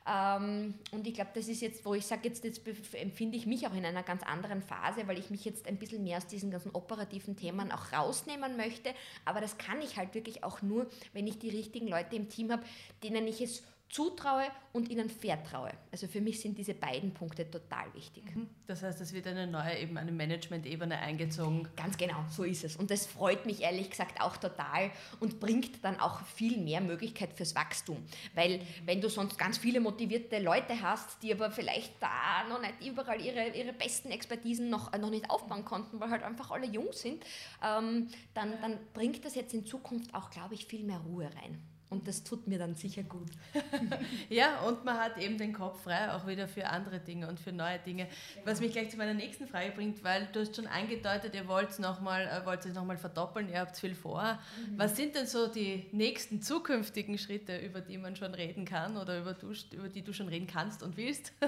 und 0.07 1.05
ich 1.05 1.13
glaube, 1.13 1.31
das 1.33 1.49
ist 1.49 1.61
jetzt, 1.61 1.83
wo 1.83 1.93
ich 1.93 2.05
sage, 2.05 2.29
jetzt, 2.29 2.45
jetzt 2.45 2.61
empfinde 2.93 3.37
ich 3.37 3.45
mich 3.45 3.67
auch 3.67 3.73
in 3.73 3.85
einer 3.85 4.03
ganz 4.03 4.23
anderen 4.23 4.61
Phase, 4.61 5.05
weil 5.05 5.19
ich 5.19 5.29
mich 5.29 5.43
jetzt 5.43 5.67
ein 5.67 5.77
bisschen 5.77 6.01
mehr 6.01 6.17
aus 6.17 6.27
diesen 6.27 6.49
ganzen 6.49 6.71
operativen 6.71 7.35
Themen 7.35 7.73
auch 7.73 7.91
rausnehmen 7.91 8.55
möchte. 8.55 8.93
Aber 9.25 9.41
das 9.41 9.57
kann 9.57 9.81
ich 9.81 9.97
halt 9.97 10.15
wirklich 10.15 10.45
auch 10.45 10.61
nur, 10.61 10.87
wenn 11.11 11.27
ich 11.27 11.39
die 11.39 11.49
richtigen 11.49 11.89
Leute 11.89 12.15
im 12.15 12.29
Team 12.29 12.53
habe, 12.53 12.63
denen 13.03 13.27
ich 13.27 13.41
es 13.41 13.63
zutraue 13.89 14.43
und 14.73 14.89
ihnen 14.89 15.09
vertraue. 15.09 15.71
Also 15.91 16.07
für 16.07 16.21
mich 16.21 16.41
sind 16.41 16.57
diese 16.57 16.73
beiden 16.73 17.13
Punkte 17.13 17.49
total 17.49 17.93
wichtig. 17.93 18.35
Mhm. 18.35 18.49
Das 18.67 18.83
heißt, 18.83 18.99
es 19.01 19.13
wird 19.13 19.25
eine 19.27 19.47
neue 19.47 19.77
eben 19.77 19.97
eine 19.97 20.11
Management-Ebene 20.11 20.97
eingezogen. 20.97 21.67
Ganz 21.75 21.97
genau, 21.97 22.25
so 22.29 22.43
ist 22.43 22.63
es. 22.63 22.75
Und 22.75 22.91
das 22.91 23.05
freut 23.05 23.45
mich 23.45 23.61
ehrlich 23.61 23.89
gesagt 23.89 24.19
auch 24.21 24.37
total 24.37 24.91
und 25.19 25.39
bringt 25.39 25.83
dann 25.83 25.99
auch 25.99 26.21
viel 26.25 26.57
mehr 26.57 26.81
Möglichkeit 26.81 27.33
fürs 27.33 27.55
Wachstum. 27.55 27.97
Weil 28.35 28.61
wenn 28.85 28.99
du 28.99 29.09
sonst 29.09 29.37
ganz 29.37 29.57
viele 29.57 29.79
motivierte 29.79 30.39
Leute 30.39 30.81
hast, 30.81 31.23
die 31.23 31.33
aber 31.33 31.49
vielleicht 31.49 31.93
da 32.01 32.43
noch 32.49 32.61
nicht 32.61 32.85
überall 32.85 33.21
ihre, 33.21 33.49
ihre 33.49 33.73
besten 33.73 34.11
Expertisen 34.11 34.69
noch, 34.69 34.91
noch 34.97 35.09
nicht 35.09 35.29
aufbauen 35.29 35.63
konnten, 35.63 35.99
weil 35.99 36.09
halt 36.09 36.23
einfach 36.23 36.51
alle 36.51 36.67
jung 36.67 36.91
sind, 36.91 37.23
ähm, 37.63 38.09
dann, 38.33 38.61
dann 38.61 38.77
bringt 38.93 39.23
das 39.23 39.35
jetzt 39.35 39.53
in 39.53 39.65
Zukunft 39.65 40.13
auch, 40.13 40.29
glaube 40.29 40.55
ich, 40.55 40.65
viel 40.65 40.83
mehr 40.83 40.99
Ruhe 40.99 41.25
rein. 41.41 41.61
Und 41.89 42.05
das 42.07 42.23
tut 42.23 42.47
mir 42.47 42.59
dann 42.59 42.75
sicher 42.75 43.03
gut. 43.03 43.29
ja, 44.29 44.59
und 44.61 44.83
man 44.83 44.97
hat 44.97 45.17
eben 45.17 45.37
den 45.37 45.53
Kopf 45.53 45.83
frei, 45.83 46.11
auch 46.11 46.27
wieder 46.27 46.47
für 46.47 46.67
andere 46.67 46.99
Dinge 46.99 47.29
und 47.29 47.39
für 47.39 47.53
neue 47.53 47.79
Dinge. 47.79 48.07
Was 48.43 48.59
mich 48.59 48.73
gleich 48.73 48.89
zu 48.89 48.97
meiner 48.97 49.13
nächsten 49.13 49.47
Frage 49.47 49.71
bringt, 49.71 50.03
weil 50.03 50.27
du 50.33 50.41
hast 50.41 50.55
schon 50.55 50.67
angedeutet, 50.67 51.33
ihr 51.33 51.47
wollt 51.47 51.69
es 51.69 51.79
nochmal 51.79 52.27
äh, 52.27 52.73
noch 52.73 52.97
verdoppeln, 52.97 53.49
ihr 53.49 53.59
habt 53.59 53.77
viel 53.77 53.95
vor. 53.95 54.37
Mhm. 54.59 54.77
Was 54.77 54.97
sind 54.97 55.15
denn 55.15 55.27
so 55.27 55.47
die 55.47 55.85
nächsten 55.93 56.41
zukünftigen 56.41 57.17
Schritte, 57.17 57.57
über 57.57 57.79
die 57.79 57.97
man 57.97 58.17
schon 58.17 58.33
reden 58.33 58.65
kann 58.65 58.97
oder 58.97 59.19
über, 59.19 59.33
du, 59.33 59.53
über 59.71 59.87
die 59.87 60.01
du 60.01 60.11
schon 60.11 60.27
reden 60.27 60.47
kannst 60.47 60.83
und 60.83 60.97
willst? 60.97 61.31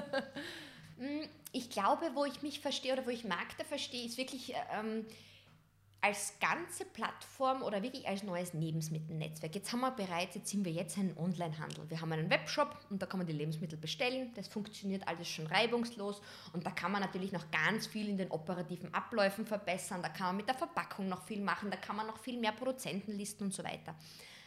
Mm, 1.00 1.24
ich 1.52 1.70
glaube, 1.70 2.10
wo 2.12 2.26
ich 2.26 2.42
mich 2.42 2.60
verstehe 2.60 2.92
oder 2.92 3.06
wo 3.06 3.08
ich 3.08 3.24
Markte 3.24 3.64
verstehe, 3.64 4.04
ist 4.04 4.18
wirklich... 4.18 4.52
Ähm, 4.70 5.06
als 6.02 6.38
ganze 6.40 6.84
Plattform 6.86 7.62
oder 7.62 7.82
wirklich 7.82 8.08
als 8.08 8.22
neues 8.22 8.54
Lebensmittelnetzwerk. 8.54 9.54
Jetzt 9.54 9.72
haben 9.72 9.80
wir 9.80 9.90
bereits, 9.90 10.34
jetzt 10.34 10.48
sind 10.48 10.64
wir 10.64 10.72
jetzt 10.72 10.96
ein 10.96 11.14
Onlinehandel. 11.16 11.88
Wir 11.90 12.00
haben 12.00 12.12
einen 12.12 12.30
Webshop 12.30 12.76
und 12.88 13.02
da 13.02 13.06
kann 13.06 13.18
man 13.18 13.26
die 13.26 13.34
Lebensmittel 13.34 13.78
bestellen. 13.78 14.32
Das 14.34 14.48
funktioniert 14.48 15.06
alles 15.06 15.28
schon 15.28 15.46
reibungslos 15.46 16.22
und 16.52 16.64
da 16.64 16.70
kann 16.70 16.92
man 16.92 17.02
natürlich 17.02 17.32
noch 17.32 17.50
ganz 17.50 17.86
viel 17.86 18.08
in 18.08 18.16
den 18.16 18.30
operativen 18.30 18.92
Abläufen 18.94 19.44
verbessern. 19.44 20.02
Da 20.02 20.08
kann 20.08 20.28
man 20.28 20.36
mit 20.38 20.48
der 20.48 20.54
Verpackung 20.54 21.08
noch 21.08 21.24
viel 21.26 21.42
machen, 21.42 21.70
da 21.70 21.76
kann 21.76 21.96
man 21.96 22.06
noch 22.06 22.18
viel 22.18 22.38
mehr 22.38 22.52
Produzentenlisten 22.52 23.46
und 23.46 23.54
so 23.54 23.62
weiter. 23.62 23.94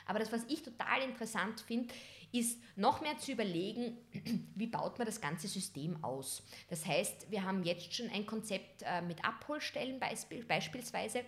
Aber 0.06 0.20
das, 0.20 0.32
was 0.32 0.44
ich 0.50 0.64
total 0.64 1.02
interessant 1.04 1.62
finde, 1.62 1.94
ist 2.32 2.60
noch 2.76 3.02
mehr 3.02 3.18
zu 3.20 3.32
überlegen, 3.32 3.98
wie 4.56 4.68
baut 4.68 4.98
man 4.98 5.06
das 5.06 5.22
ganze 5.22 5.48
System 5.48 6.04
aus. 6.04 6.44
Das 6.68 6.86
heißt, 6.86 7.30
wir 7.30 7.44
haben 7.44 7.64
jetzt 7.64 7.94
schon 7.94 8.10
ein 8.10 8.26
Konzept 8.26 8.82
äh, 8.82 9.02
mit 9.02 9.24
Abholstellen 9.24 10.00
beispielsweise 10.00 11.24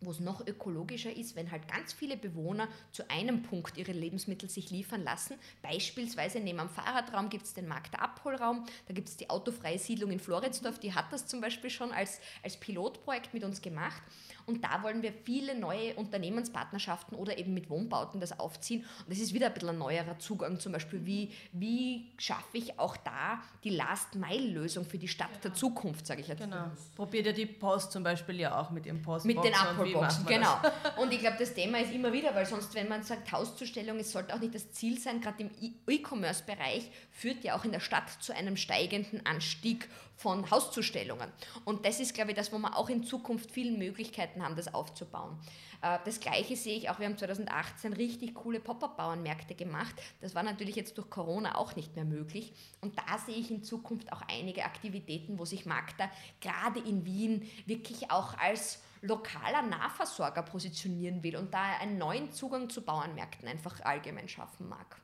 wo 0.00 0.10
es 0.10 0.20
noch 0.20 0.46
ökologischer 0.46 1.14
ist, 1.14 1.36
wenn 1.36 1.50
halt 1.50 1.68
ganz 1.68 1.92
viele 1.92 2.16
Bewohner 2.16 2.68
zu 2.92 3.08
einem 3.10 3.42
Punkt 3.42 3.76
ihre 3.76 3.92
Lebensmittel 3.92 4.48
sich 4.48 4.70
liefern 4.70 5.02
lassen. 5.02 5.36
Beispielsweise 5.62 6.40
neben 6.40 6.60
am 6.60 6.70
Fahrradraum 6.70 7.28
gibt 7.28 7.44
es 7.44 7.54
den 7.54 7.68
Markt 7.68 7.94
der 7.94 8.02
Abholraum, 8.02 8.64
da 8.86 8.94
gibt 8.94 9.08
es 9.08 9.16
die 9.16 9.30
autofreie 9.30 9.78
Siedlung 9.78 10.10
in 10.10 10.20
Floridsdorf, 10.20 10.78
die 10.78 10.94
hat 10.94 11.12
das 11.12 11.26
zum 11.26 11.40
Beispiel 11.40 11.70
schon 11.70 11.92
als, 11.92 12.20
als 12.42 12.56
Pilotprojekt 12.56 13.34
mit 13.34 13.44
uns 13.44 13.60
gemacht. 13.62 14.02
Und 14.50 14.64
da 14.64 14.82
wollen 14.82 15.02
wir 15.02 15.12
viele 15.12 15.56
neue 15.56 15.94
Unternehmenspartnerschaften 15.94 17.16
oder 17.16 17.38
eben 17.38 17.54
mit 17.54 17.70
Wohnbauten 17.70 18.20
das 18.20 18.38
aufziehen. 18.38 18.84
Und 19.04 19.10
das 19.10 19.18
ist 19.18 19.32
wieder 19.32 19.46
ein 19.46 19.54
bisschen 19.54 19.68
ein 19.68 19.78
neuerer 19.78 20.18
Zugang, 20.18 20.58
zum 20.58 20.72
Beispiel, 20.72 21.06
wie, 21.06 21.30
wie 21.52 22.10
schaffe 22.18 22.58
ich 22.58 22.78
auch 22.80 22.96
da 22.96 23.40
die 23.62 23.70
Last-Mile-Lösung 23.70 24.84
für 24.84 24.98
die 24.98 25.06
Stadt 25.06 25.28
genau. 25.28 25.42
der 25.42 25.54
Zukunft, 25.54 26.06
sage 26.06 26.22
ich 26.22 26.28
jetzt. 26.28 26.40
Genau. 26.40 26.64
Probiert 26.96 27.26
ja 27.26 27.32
die 27.32 27.46
Post 27.46 27.92
zum 27.92 28.02
Beispiel 28.02 28.40
ja 28.40 28.60
auch 28.60 28.70
mit 28.70 28.86
ihrem 28.86 29.00
Postbox. 29.02 29.24
Mit 29.24 29.44
den 29.44 29.54
Abholboxen, 29.54 30.26
genau. 30.26 30.56
Und 31.00 31.12
ich 31.12 31.20
glaube, 31.20 31.36
das 31.38 31.54
Thema 31.54 31.78
ist 31.78 31.92
immer 31.92 32.12
wieder, 32.12 32.34
weil 32.34 32.46
sonst, 32.46 32.74
wenn 32.74 32.88
man 32.88 33.04
sagt 33.04 33.30
Hauszustellung, 33.30 33.98
es 33.98 34.10
sollte 34.10 34.34
auch 34.34 34.40
nicht 34.40 34.54
das 34.54 34.72
Ziel 34.72 34.98
sein, 34.98 35.20
gerade 35.20 35.44
im 35.44 35.50
E-Commerce-Bereich 35.86 36.90
führt 37.12 37.44
ja 37.44 37.56
auch 37.56 37.64
in 37.64 37.70
der 37.70 37.80
Stadt 37.80 38.10
zu 38.20 38.34
einem 38.34 38.56
steigenden 38.56 39.24
Anstieg 39.26 39.88
von 40.20 40.50
Hauszustellungen. 40.50 41.32
Und 41.64 41.86
das 41.86 41.98
ist, 41.98 42.14
glaube 42.14 42.32
ich, 42.32 42.36
das, 42.36 42.52
wo 42.52 42.58
wir 42.58 42.76
auch 42.76 42.90
in 42.90 43.04
Zukunft 43.04 43.50
viele 43.50 43.76
Möglichkeiten 43.76 44.39
haben, 44.42 44.56
das 44.56 44.72
aufzubauen. 44.72 45.38
Äh, 45.82 45.98
das 46.04 46.20
Gleiche 46.20 46.56
sehe 46.56 46.76
ich 46.76 46.90
auch, 46.90 46.98
wir 46.98 47.06
haben 47.06 47.18
2018 47.18 47.92
richtig 47.92 48.34
coole 48.34 48.60
Pop-up-Bauernmärkte 48.60 49.54
gemacht. 49.54 49.94
Das 50.20 50.34
war 50.34 50.42
natürlich 50.42 50.76
jetzt 50.76 50.98
durch 50.98 51.10
Corona 51.10 51.56
auch 51.56 51.76
nicht 51.76 51.96
mehr 51.96 52.04
möglich. 52.04 52.52
Und 52.80 52.98
da 52.98 53.18
sehe 53.18 53.36
ich 53.36 53.50
in 53.50 53.62
Zukunft 53.62 54.12
auch 54.12 54.22
einige 54.28 54.64
Aktivitäten, 54.64 55.38
wo 55.38 55.44
sich 55.44 55.66
Magda 55.66 56.10
gerade 56.40 56.80
in 56.80 57.04
Wien 57.04 57.48
wirklich 57.66 58.10
auch 58.10 58.36
als 58.38 58.82
lokaler 59.02 59.62
Nahversorger 59.62 60.42
positionieren 60.42 61.22
will 61.22 61.36
und 61.36 61.54
da 61.54 61.78
einen 61.80 61.98
neuen 61.98 62.32
Zugang 62.32 62.68
zu 62.68 62.82
Bauernmärkten 62.82 63.48
einfach 63.48 63.80
allgemein 63.80 64.28
schaffen 64.28 64.68
mag. 64.68 65.00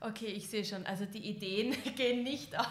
Okay, 0.00 0.26
ich 0.26 0.48
sehe 0.48 0.64
schon. 0.64 0.84
Also 0.86 1.06
die 1.06 1.26
Ideen 1.30 1.74
gehen 1.96 2.22
nicht 2.22 2.58
auf. 2.58 2.66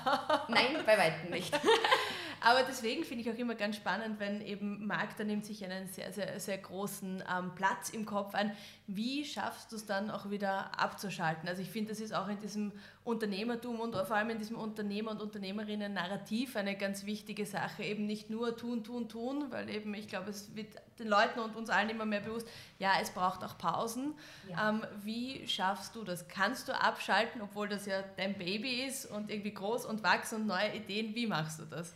Nein, 0.48 0.78
bei 0.86 0.98
weitem 0.98 1.32
nicht. 1.32 1.58
Aber 2.42 2.64
deswegen 2.64 3.04
finde 3.04 3.24
ich 3.24 3.32
auch 3.32 3.38
immer 3.38 3.56
ganz 3.56 3.76
spannend, 3.76 4.20
wenn 4.20 4.42
eben 4.42 4.86
Marc, 4.86 5.18
da 5.18 5.24
nimmt 5.24 5.46
sich 5.46 5.64
einen 5.64 5.88
sehr, 5.88 6.12
sehr, 6.14 6.40
sehr 6.40 6.58
großen 6.58 7.24
ähm, 7.32 7.52
Platz 7.56 7.90
im 7.90 8.06
Kopf 8.06 8.36
ein. 8.36 8.56
Wie 8.88 9.26
schaffst 9.26 9.72
du 9.72 9.78
es 9.78 9.86
dann 9.86 10.12
auch 10.12 10.30
wieder 10.30 10.80
abzuschalten? 10.80 11.50
Also 11.50 11.62
ich 11.62 11.70
finde, 11.70 11.90
das 11.90 12.00
ist 12.00 12.14
auch 12.14 12.28
in 12.28 12.40
diesem 12.40 12.72
Unternehmertum 13.04 13.80
und 13.80 13.96
vor 13.96 14.16
allem 14.16 14.32
in 14.32 14.38
diesem 14.38 14.58
Unternehmer- 14.58 15.12
und 15.12 15.22
Unternehmerinnen-Narrativ 15.22 16.56
eine 16.56 16.76
ganz 16.76 17.06
wichtige 17.06 17.46
Sache. 17.46 17.84
Eben 17.84 18.06
nicht 18.06 18.30
nur 18.30 18.56
tun, 18.56 18.84
tun, 18.84 19.10
tun, 19.10 19.46
weil 19.52 19.70
eben 19.70 19.94
ich 19.94 20.08
glaube, 20.08 20.30
es 20.30 20.56
wird 20.56 20.68
den 21.00 21.08
Leuten 21.08 21.40
und 21.40 21.56
uns 21.56 21.70
allen 21.70 21.90
immer 21.90 22.06
mehr 22.06 22.22
bewusst, 22.22 22.48
ja, 22.80 22.94
es 23.02 23.12
braucht 23.12 23.44
auch 23.44 23.58
Pausen. 23.58 24.14
Ja. 24.50 24.70
Ähm, 24.70 24.84
wie 25.04 25.48
schaffst 25.48 25.96
du 25.96 26.04
das? 26.04 26.28
Kannst 26.28 26.68
du 26.68 26.80
abschalten, 26.80 27.42
obwohl 27.42 27.68
das 27.68 27.86
ja 27.86 28.04
dein 28.18 28.38
Baby 28.38 28.86
ist 28.86 29.06
und 29.06 29.30
irgendwie 29.30 29.54
groß 29.54 29.86
und 29.86 30.04
wachsen 30.04 30.42
und 30.42 30.48
neue 30.48 30.76
Ideen? 30.76 31.16
Wie 31.16 31.28
machst 31.28 31.60
du 31.60 31.66
das? 31.66 31.94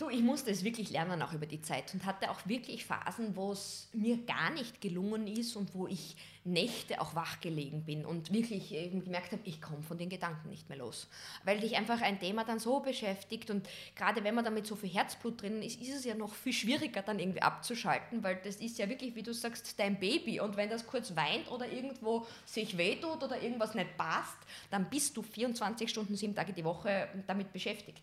Du, 0.00 0.08
ich 0.08 0.22
musste 0.22 0.50
es 0.50 0.64
wirklich 0.64 0.88
lernen 0.88 1.20
auch 1.20 1.34
über 1.34 1.44
die 1.44 1.60
Zeit 1.60 1.92
und 1.92 2.06
hatte 2.06 2.30
auch 2.30 2.40
wirklich 2.46 2.86
Phasen, 2.86 3.36
wo 3.36 3.52
es 3.52 3.90
mir 3.92 4.16
gar 4.16 4.48
nicht 4.48 4.80
gelungen 4.80 5.26
ist 5.26 5.56
und 5.56 5.74
wo 5.74 5.86
ich 5.86 6.16
Nächte 6.42 7.02
auch 7.02 7.14
wach 7.14 7.38
gelegen 7.42 7.84
bin 7.84 8.06
und 8.06 8.32
wirklich 8.32 8.70
gemerkt 8.70 9.32
habe, 9.32 9.42
ich 9.44 9.60
komme 9.60 9.82
von 9.82 9.98
den 9.98 10.08
Gedanken 10.08 10.48
nicht 10.48 10.70
mehr 10.70 10.78
los. 10.78 11.06
Weil 11.44 11.60
dich 11.60 11.76
einfach 11.76 12.00
ein 12.00 12.18
Thema 12.18 12.44
dann 12.44 12.58
so 12.58 12.80
beschäftigt 12.80 13.50
und 13.50 13.68
gerade 13.94 14.24
wenn 14.24 14.34
man 14.34 14.42
damit 14.42 14.66
so 14.66 14.74
viel 14.74 14.88
Herzblut 14.88 15.42
drin 15.42 15.60
ist, 15.60 15.78
ist 15.82 15.94
es 15.94 16.06
ja 16.06 16.14
noch 16.14 16.32
viel 16.32 16.54
schwieriger 16.54 17.02
dann 17.02 17.18
irgendwie 17.18 17.42
abzuschalten, 17.42 18.22
weil 18.22 18.36
das 18.42 18.56
ist 18.56 18.78
ja 18.78 18.88
wirklich, 18.88 19.14
wie 19.16 19.22
du 19.22 19.34
sagst, 19.34 19.78
dein 19.78 20.00
Baby 20.00 20.40
und 20.40 20.56
wenn 20.56 20.70
das 20.70 20.86
kurz 20.86 21.14
weint 21.14 21.50
oder 21.50 21.70
irgendwo 21.70 22.26
sich 22.46 22.78
wehtut 22.78 23.22
oder 23.22 23.42
irgendwas 23.42 23.74
nicht 23.74 23.98
passt, 23.98 24.38
dann 24.70 24.88
bist 24.88 25.14
du 25.14 25.22
24 25.22 25.90
Stunden, 25.90 26.16
sieben 26.16 26.34
Tage 26.34 26.54
die 26.54 26.64
Woche 26.64 27.06
damit 27.26 27.52
beschäftigt. 27.52 28.00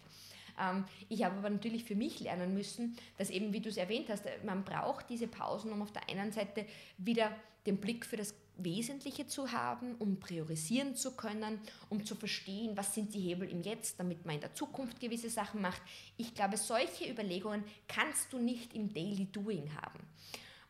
Ähm, 0.60 0.86
ich 1.10 1.24
habe 1.24 1.38
aber 1.38 1.49
natürlich 1.49 1.84
für 1.84 1.95
mich 1.95 2.20
lernen 2.20 2.53
müssen, 2.53 2.95
dass 3.18 3.30
eben, 3.30 3.53
wie 3.53 3.62
du 3.62 3.70
es 3.70 3.78
erwähnt 3.78 4.10
hast, 4.10 4.24
man 4.45 4.64
braucht 4.64 5.10
diese 5.10 5.28
Pausen, 5.28 5.72
um 5.72 5.82
auf 5.82 5.91
der 5.91 6.10
einen 6.10 6.32
Seite 6.32 6.66
wieder 6.97 7.32
den 7.66 7.78
Blick 7.78 8.05
für 8.05 8.18
das 8.18 8.34
Wesentliche 8.58 9.28
zu 9.28 9.51
haben, 9.51 9.95
um 9.95 10.20
priorisieren 10.20 10.95
zu 10.95 11.16
können, 11.16 11.60
um 11.89 12.03
zu 12.05 12.16
verstehen, 12.16 12.76
was 12.76 12.95
sind 12.95 13.14
die 13.14 13.20
Hebel 13.20 13.49
im 13.49 13.62
Jetzt, 13.62 13.99
damit 13.99 14.26
man 14.26 14.36
in 14.36 14.41
der 14.41 14.55
Zukunft 14.55 14.99
gewisse 14.99 15.30
Sachen 15.30 15.62
macht. 15.62 15.82
Ich 16.18 16.34
glaube, 16.34 16.58
solche 16.58 17.10
Überlegungen 17.10 17.64
kannst 17.88 18.34
du 18.34 18.39
nicht 18.39 18.74
im 18.74 18.93
Daily 18.93 19.26
Doing 19.26 19.70
haben. 19.76 19.99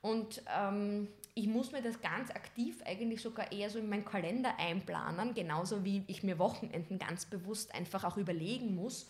Und 0.01 0.41
ähm, 0.57 1.07
ich 1.33 1.47
muss 1.47 1.71
mir 1.71 1.81
das 1.81 2.01
ganz 2.01 2.29
aktiv 2.31 2.81
eigentlich 2.85 3.21
sogar 3.21 3.51
eher 3.51 3.69
so 3.69 3.79
in 3.79 3.89
meinen 3.89 4.05
Kalender 4.05 4.57
einplanen, 4.57 5.33
genauso 5.33 5.83
wie 5.83 6.03
ich 6.07 6.23
mir 6.23 6.39
Wochenenden 6.39 6.99
ganz 6.99 7.25
bewusst 7.25 7.73
einfach 7.73 8.03
auch 8.03 8.17
überlegen 8.17 8.75
muss, 8.75 9.07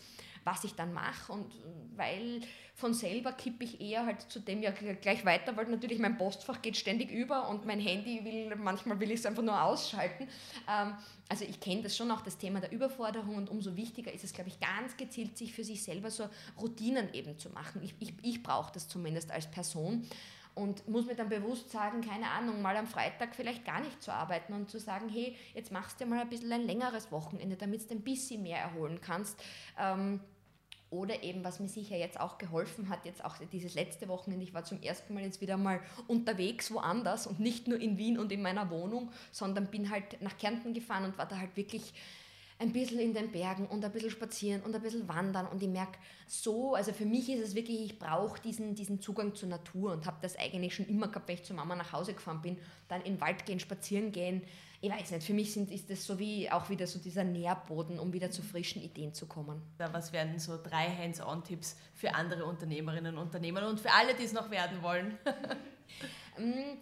was 0.48 0.64
ich 0.64 0.74
dann 0.74 0.92
mache. 0.94 1.32
Und 1.32 1.52
weil 1.94 2.40
von 2.74 2.94
selber 2.94 3.32
kippe 3.32 3.64
ich 3.64 3.80
eher 3.80 4.06
halt 4.06 4.22
zu 4.22 4.40
dem 4.40 4.62
ja 4.62 4.70
gleich 4.70 5.24
weiter, 5.24 5.56
weil 5.56 5.66
natürlich 5.66 5.98
mein 5.98 6.16
Postfach 6.16 6.62
geht 6.62 6.76
ständig 6.76 7.10
über 7.10 7.48
und 7.48 7.66
mein 7.66 7.80
Handy 7.80 8.24
will, 8.24 8.56
manchmal 8.56 8.98
will 9.00 9.10
ich 9.10 9.20
es 9.20 9.26
einfach 9.26 9.42
nur 9.42 9.62
ausschalten. 9.62 10.28
Ähm, 10.68 10.94
also 11.28 11.44
ich 11.44 11.60
kenne 11.60 11.82
das 11.82 11.96
schon 11.96 12.10
auch, 12.10 12.22
das 12.22 12.38
Thema 12.38 12.60
der 12.60 12.72
Überforderung 12.72 13.36
und 13.36 13.50
umso 13.50 13.76
wichtiger 13.76 14.12
ist 14.12 14.24
es, 14.24 14.32
glaube 14.32 14.48
ich, 14.48 14.58
ganz 14.58 14.96
gezielt, 14.96 15.36
sich 15.36 15.52
für 15.52 15.64
sich 15.64 15.82
selber 15.82 16.10
so 16.10 16.28
Routinen 16.58 17.12
eben 17.12 17.38
zu 17.38 17.50
machen. 17.50 17.82
Ich, 17.82 17.94
ich, 17.98 18.14
ich 18.22 18.42
brauche 18.42 18.72
das 18.72 18.88
zumindest 18.88 19.30
als 19.30 19.50
Person 19.50 20.08
und 20.54 20.88
muss 20.88 21.06
mir 21.06 21.14
dann 21.14 21.28
bewusst 21.28 21.70
sagen, 21.70 22.00
keine 22.00 22.30
Ahnung, 22.30 22.62
mal 22.62 22.76
am 22.76 22.86
Freitag 22.86 23.34
vielleicht 23.34 23.64
gar 23.64 23.80
nicht 23.80 24.02
zu 24.02 24.12
arbeiten 24.12 24.52
und 24.52 24.68
zu 24.68 24.80
sagen, 24.80 25.08
hey, 25.08 25.36
jetzt 25.54 25.70
machst 25.70 26.00
du 26.00 26.06
mal 26.06 26.20
ein 26.20 26.28
bisschen 26.28 26.52
ein 26.52 26.66
längeres 26.66 27.12
Wochenende, 27.12 27.56
damit 27.56 27.88
du 27.88 27.94
ein 27.94 28.02
bisschen 28.02 28.42
mehr 28.42 28.58
erholen 28.58 29.00
kannst. 29.00 29.40
Ähm, 29.78 30.20
oder 30.90 31.22
eben, 31.22 31.44
was 31.44 31.60
mir 31.60 31.68
sicher 31.68 31.96
jetzt 31.96 32.18
auch 32.18 32.38
geholfen 32.38 32.88
hat, 32.88 33.04
jetzt 33.04 33.24
auch 33.24 33.36
dieses 33.52 33.74
letzte 33.74 34.08
Wochenende, 34.08 34.44
ich 34.44 34.54
war 34.54 34.64
zum 34.64 34.80
ersten 34.82 35.14
Mal 35.14 35.22
jetzt 35.22 35.40
wieder 35.40 35.56
mal 35.56 35.80
unterwegs 36.06 36.70
woanders 36.70 37.26
und 37.26 37.40
nicht 37.40 37.68
nur 37.68 37.80
in 37.80 37.98
Wien 37.98 38.18
und 38.18 38.32
in 38.32 38.42
meiner 38.42 38.70
Wohnung, 38.70 39.10
sondern 39.30 39.66
bin 39.66 39.90
halt 39.90 40.20
nach 40.22 40.38
Kärnten 40.38 40.72
gefahren 40.72 41.04
und 41.04 41.18
war 41.18 41.26
da 41.26 41.38
halt 41.38 41.56
wirklich 41.56 41.92
ein 42.60 42.72
bisschen 42.72 42.98
in 42.98 43.14
den 43.14 43.30
Bergen 43.30 43.66
und 43.66 43.84
ein 43.84 43.92
bisschen 43.92 44.10
spazieren 44.10 44.62
und 44.62 44.74
ein 44.74 44.82
bisschen 44.82 45.06
wandern. 45.06 45.46
Und 45.46 45.62
ich 45.62 45.68
merke 45.68 45.98
so, 46.26 46.74
also 46.74 46.92
für 46.92 47.06
mich 47.06 47.28
ist 47.28 47.40
es 47.40 47.54
wirklich, 47.54 47.80
ich 47.82 47.98
brauche 47.98 48.40
diesen, 48.40 48.74
diesen 48.74 49.00
Zugang 49.00 49.34
zur 49.34 49.48
Natur 49.48 49.92
und 49.92 50.06
habe 50.06 50.16
das 50.22 50.36
eigentlich 50.36 50.74
schon 50.74 50.86
immer 50.86 51.08
gehabt, 51.08 51.28
wenn 51.28 51.36
ich 51.36 51.44
zur 51.44 51.54
Mama 51.54 51.76
nach 51.76 51.92
Hause 51.92 52.14
gefahren 52.14 52.42
bin, 52.42 52.58
dann 52.88 53.02
in 53.02 53.14
den 53.14 53.20
Wald 53.20 53.46
gehen, 53.46 53.60
spazieren 53.60 54.10
gehen, 54.10 54.42
ich 54.80 54.90
weiß 54.90 55.10
nicht, 55.10 55.26
für 55.26 55.34
mich 55.34 55.52
sind, 55.52 55.70
ist 55.72 55.90
das 55.90 56.04
so 56.04 56.18
wie 56.18 56.50
auch 56.50 56.70
wieder 56.70 56.86
so 56.86 56.98
dieser 56.98 57.24
Nährboden, 57.24 57.98
um 57.98 58.12
wieder 58.12 58.30
zu 58.30 58.42
frischen 58.42 58.80
Ideen 58.80 59.12
zu 59.12 59.26
kommen. 59.26 59.60
Was 59.76 60.12
wären 60.12 60.38
so 60.38 60.56
drei 60.62 60.88
Hands-on-Tipps 60.88 61.76
für 61.94 62.14
andere 62.14 62.44
Unternehmerinnen 62.44 63.16
und 63.16 63.24
Unternehmer 63.24 63.66
und 63.68 63.80
für 63.80 63.92
alle, 63.92 64.14
die 64.14 64.24
es 64.24 64.32
noch 64.32 64.50
werden 64.50 64.82
wollen? 64.82 65.18
Mm, 66.38 66.76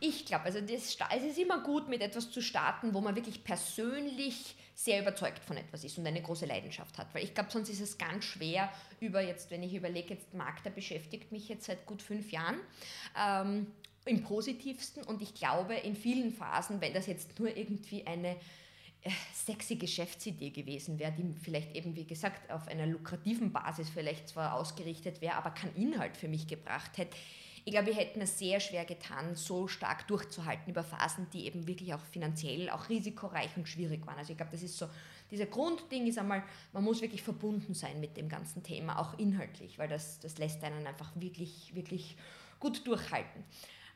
ich 0.00 0.24
glaube, 0.24 0.44
also 0.44 0.60
das, 0.60 0.96
es 1.14 1.22
ist 1.22 1.38
immer 1.38 1.62
gut, 1.62 1.86
mit 1.86 2.00
etwas 2.00 2.30
zu 2.30 2.40
starten, 2.40 2.94
wo 2.94 3.02
man 3.02 3.14
wirklich 3.14 3.44
persönlich 3.44 4.56
sehr 4.74 5.00
überzeugt 5.00 5.44
von 5.44 5.56
etwas 5.56 5.84
ist 5.84 5.98
und 5.98 6.06
eine 6.06 6.22
große 6.22 6.46
Leidenschaft 6.46 6.98
hat. 6.98 7.14
Weil 7.14 7.24
ich 7.24 7.34
glaube, 7.34 7.50
sonst 7.50 7.68
ist 7.68 7.80
es 7.80 7.98
ganz 7.98 8.24
schwer, 8.24 8.72
über 9.00 9.20
jetzt, 9.20 9.50
wenn 9.50 9.62
ich 9.62 9.74
überlege, 9.74 10.14
jetzt 10.14 10.32
Marc, 10.34 10.62
der 10.62 10.70
beschäftigt 10.70 11.30
mich 11.30 11.48
jetzt 11.48 11.66
seit 11.66 11.84
gut 11.86 12.00
fünf 12.00 12.32
Jahren. 12.32 12.60
Ähm, 13.18 13.66
im 14.04 14.22
positivsten 14.22 15.04
und 15.04 15.22
ich 15.22 15.34
glaube 15.34 15.74
in 15.74 15.94
vielen 15.94 16.32
Phasen, 16.32 16.80
wenn 16.80 16.92
das 16.92 17.06
jetzt 17.06 17.38
nur 17.38 17.56
irgendwie 17.56 18.06
eine 18.06 18.36
äh, 19.02 19.10
sexy 19.34 19.76
Geschäftsidee 19.76 20.50
gewesen 20.50 20.98
wäre, 20.98 21.12
die 21.12 21.34
vielleicht 21.40 21.74
eben, 21.74 21.96
wie 21.96 22.04
gesagt, 22.04 22.50
auf 22.50 22.68
einer 22.68 22.86
lukrativen 22.86 23.52
Basis 23.52 23.90
vielleicht 23.90 24.28
zwar 24.28 24.54
ausgerichtet 24.54 25.20
wäre, 25.20 25.34
aber 25.34 25.50
keinen 25.50 25.74
Inhalt 25.76 26.16
für 26.16 26.28
mich 26.28 26.46
gebracht 26.46 26.98
hätte. 26.98 27.16
Ich 27.64 27.72
glaube, 27.72 27.88
wir 27.88 27.94
hätten 27.94 28.20
es 28.20 28.38
sehr 28.38 28.58
schwer 28.58 28.84
getan, 28.84 29.36
so 29.36 29.68
stark 29.68 30.08
durchzuhalten 30.08 30.68
über 30.68 30.82
Phasen, 30.82 31.28
die 31.32 31.46
eben 31.46 31.68
wirklich 31.68 31.94
auch 31.94 32.04
finanziell 32.06 32.70
auch 32.70 32.88
risikoreich 32.88 33.56
und 33.56 33.68
schwierig 33.68 34.04
waren. 34.04 34.18
Also 34.18 34.32
ich 34.32 34.36
glaube, 34.36 34.50
das 34.50 34.62
ist 34.62 34.76
so, 34.76 34.88
dieser 35.30 35.46
Grundding 35.46 36.06
ist 36.08 36.18
einmal, 36.18 36.42
man 36.72 36.82
muss 36.82 37.00
wirklich 37.00 37.22
verbunden 37.22 37.74
sein 37.74 38.00
mit 38.00 38.16
dem 38.16 38.28
ganzen 38.28 38.64
Thema, 38.64 38.98
auch 38.98 39.16
inhaltlich, 39.18 39.78
weil 39.78 39.88
das, 39.88 40.18
das 40.18 40.38
lässt 40.38 40.62
einen 40.64 40.86
einfach 40.86 41.10
wirklich, 41.14 41.72
wirklich 41.74 42.16
gut 42.58 42.86
durchhalten. 42.86 43.44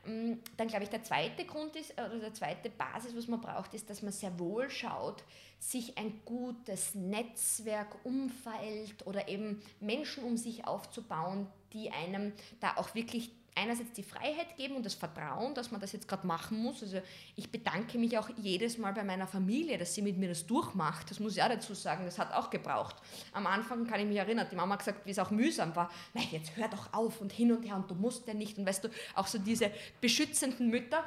Mm, 0.05 0.33
dann 0.55 0.67
glaube 0.67 0.83
ich, 0.83 0.89
der 0.89 1.03
zweite 1.03 1.45
Grund 1.45 1.75
ist, 1.75 1.93
oder 1.93 2.19
der 2.19 2.33
zweite 2.33 2.69
Basis, 2.69 3.15
was 3.15 3.27
man 3.27 3.41
braucht, 3.41 3.73
ist, 3.73 3.89
dass 3.89 4.01
man 4.01 4.11
sehr 4.11 4.37
wohl 4.39 4.69
schaut, 4.69 5.23
sich 5.59 5.97
ein 5.97 6.21
gutes 6.23 6.95
Netzwerk, 6.95 8.05
Umfeld 8.05 9.05
oder 9.05 9.27
eben 9.27 9.61
Menschen 9.79 10.23
um 10.23 10.37
sich 10.37 10.67
aufzubauen, 10.67 11.47
die 11.73 11.91
einem 11.91 12.33
da 12.59 12.77
auch 12.77 12.95
wirklich 12.95 13.31
einerseits 13.57 13.91
die 13.93 14.03
Freiheit 14.03 14.55
geben 14.55 14.75
und 14.75 14.85
das 14.85 14.93
Vertrauen, 14.93 15.53
dass 15.55 15.71
man 15.71 15.81
das 15.81 15.91
jetzt 15.91 16.07
gerade 16.07 16.25
machen 16.27 16.61
muss. 16.61 16.83
Also 16.83 17.01
ich 17.35 17.51
bedanke 17.51 17.97
mich 17.97 18.17
auch 18.17 18.29
jedes 18.37 18.77
Mal 18.77 18.93
bei 18.93 19.03
meiner 19.03 19.27
Familie, 19.27 19.77
dass 19.77 19.95
sie 19.95 20.01
mit 20.01 20.17
mir 20.17 20.29
das 20.29 20.45
durchmacht. 20.45 21.09
Das 21.09 21.19
muss 21.19 21.35
ich 21.35 21.43
auch 21.43 21.49
dazu 21.49 21.73
sagen, 21.73 22.05
das 22.05 22.19
hat 22.19 22.31
auch 22.33 22.49
gebraucht. 22.49 22.95
Am 23.33 23.47
Anfang 23.47 23.87
kann 23.87 23.99
ich 23.99 24.05
mich 24.05 24.17
erinnern, 24.17 24.47
die 24.49 24.55
Mama 24.55 24.73
hat 24.73 24.79
gesagt, 24.79 25.05
wie 25.05 25.11
es 25.11 25.19
auch 25.19 25.31
mühsam 25.31 25.75
war. 25.75 25.89
Nein, 26.13 26.27
jetzt 26.31 26.55
hör 26.55 26.67
doch 26.67 26.93
auf 26.93 27.19
und 27.19 27.31
hin 27.31 27.51
und 27.51 27.63
her 27.63 27.75
und 27.75 27.89
du 27.89 27.95
musst 27.95 28.27
ja 28.27 28.33
nicht. 28.33 28.57
Und 28.57 28.65
weißt 28.65 28.83
du, 28.83 28.89
auch 29.15 29.27
so 29.27 29.39
diese 29.39 29.71
beschützenden 29.99 30.69
Mütter. 30.69 31.03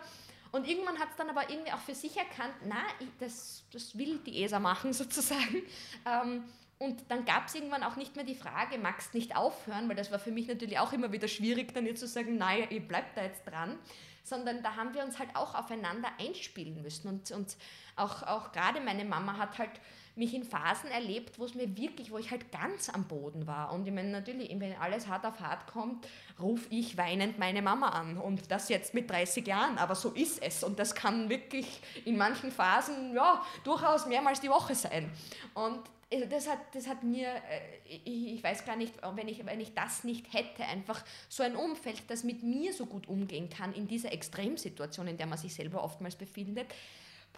Und 0.52 0.66
irgendwann 0.66 0.98
hat 0.98 1.10
es 1.10 1.16
dann 1.16 1.30
aber 1.30 1.48
irgendwie 1.48 1.72
auch 1.72 1.78
für 1.78 1.94
sich 1.94 2.16
erkannt, 2.16 2.54
na, 2.66 2.82
das, 3.20 3.62
das 3.72 3.96
will 3.96 4.18
die 4.26 4.42
ESA 4.42 4.58
machen 4.58 4.92
sozusagen. 4.92 5.62
Ähm, 6.04 6.44
und 6.80 7.10
dann 7.10 7.26
gab 7.26 7.46
es 7.46 7.54
irgendwann 7.54 7.82
auch 7.82 7.96
nicht 7.96 8.16
mehr 8.16 8.24
die 8.24 8.34
Frage, 8.34 8.78
magst 8.78 9.12
nicht 9.12 9.36
aufhören, 9.36 9.86
weil 9.90 9.96
das 9.96 10.10
war 10.10 10.18
für 10.18 10.30
mich 10.30 10.48
natürlich 10.48 10.78
auch 10.78 10.94
immer 10.94 11.12
wieder 11.12 11.28
schwierig, 11.28 11.74
dann 11.74 11.84
jetzt 11.84 12.00
zu 12.00 12.06
sagen, 12.06 12.38
naja, 12.38 12.64
ihr 12.70 12.80
bleibt 12.80 13.18
da 13.18 13.22
jetzt 13.22 13.44
dran, 13.44 13.78
sondern 14.24 14.62
da 14.62 14.76
haben 14.76 14.94
wir 14.94 15.04
uns 15.04 15.18
halt 15.18 15.28
auch 15.36 15.54
aufeinander 15.54 16.08
einspielen 16.18 16.80
müssen. 16.80 17.08
Und, 17.08 17.32
und 17.32 17.54
auch, 17.96 18.22
auch 18.22 18.52
gerade 18.52 18.80
meine 18.80 19.04
Mama 19.04 19.36
hat 19.36 19.58
halt 19.58 19.72
mich 20.16 20.34
in 20.34 20.44
Phasen 20.44 20.90
erlebt, 20.90 21.38
wo 21.38 21.44
es 21.44 21.54
mir 21.54 21.76
wirklich, 21.76 22.10
wo 22.10 22.18
ich 22.18 22.30
halt 22.30 22.50
ganz 22.52 22.88
am 22.88 23.04
Boden 23.04 23.46
war. 23.46 23.72
Und 23.72 23.86
ich 23.86 23.92
meine, 23.92 24.10
natürlich, 24.10 24.50
wenn 24.58 24.76
alles 24.76 25.08
hart 25.08 25.24
auf 25.24 25.40
hart 25.40 25.66
kommt, 25.66 26.06
rufe 26.40 26.66
ich 26.70 26.96
weinend 26.96 27.38
meine 27.38 27.62
Mama 27.62 27.90
an. 27.90 28.18
Und 28.18 28.50
das 28.50 28.68
jetzt 28.68 28.94
mit 28.94 29.10
30 29.10 29.46
Jahren, 29.46 29.78
aber 29.78 29.94
so 29.94 30.10
ist 30.10 30.42
es. 30.42 30.64
Und 30.64 30.78
das 30.78 30.94
kann 30.94 31.28
wirklich 31.28 31.80
in 32.04 32.16
manchen 32.16 32.50
Phasen, 32.50 33.14
ja, 33.14 33.42
durchaus 33.64 34.06
mehrmals 34.06 34.40
die 34.40 34.50
Woche 34.50 34.74
sein. 34.74 35.10
Und 35.54 35.80
also 36.12 36.26
das 36.26 36.48
hat, 36.48 36.58
das 36.74 36.88
hat 36.88 37.04
mir, 37.04 37.28
äh, 37.28 38.00
ich, 38.04 38.42
weiß 38.42 38.64
gar 38.64 38.76
nicht, 38.76 38.94
wenn 39.14 39.28
ich, 39.28 39.46
wenn 39.46 39.60
ich 39.60 39.74
das 39.74 40.02
nicht 40.02 40.32
hätte, 40.32 40.64
einfach 40.64 41.04
so 41.28 41.42
ein 41.42 41.54
Umfeld, 41.54 42.02
das 42.08 42.24
mit 42.24 42.42
mir 42.42 42.72
so 42.72 42.86
gut 42.86 43.08
umgehen 43.08 43.48
kann 43.48 43.72
in 43.72 43.86
dieser 43.86 44.12
Extremsituation, 44.12 45.06
in 45.06 45.16
der 45.16 45.26
man 45.26 45.38
sich 45.38 45.54
selber 45.54 45.84
oftmals 45.84 46.16
befindet, 46.16 46.66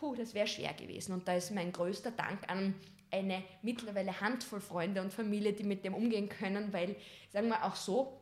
puh, 0.03 0.17
das 0.17 0.35
wäre 0.35 0.49
schwer 0.49 0.75
gewesen. 0.75 1.13
Und 1.13 1.29
da 1.29 1.35
ist 1.35 1.53
mein 1.53 1.71
größter 1.71 2.11
Dank 2.11 2.51
an 2.51 2.75
eine 3.13 3.45
mittlerweile 3.63 4.21
Handvoll 4.21 4.61
Freunde 4.61 5.01
und 5.01 5.13
Familie, 5.13 5.53
die 5.53 5.63
mit 5.63 5.85
dem 5.85 5.95
umgehen 5.95 6.29
können, 6.29 6.73
weil, 6.73 6.97
sagen 7.33 7.47
wir 7.47 7.65
auch 7.65 7.77
so, 7.77 8.19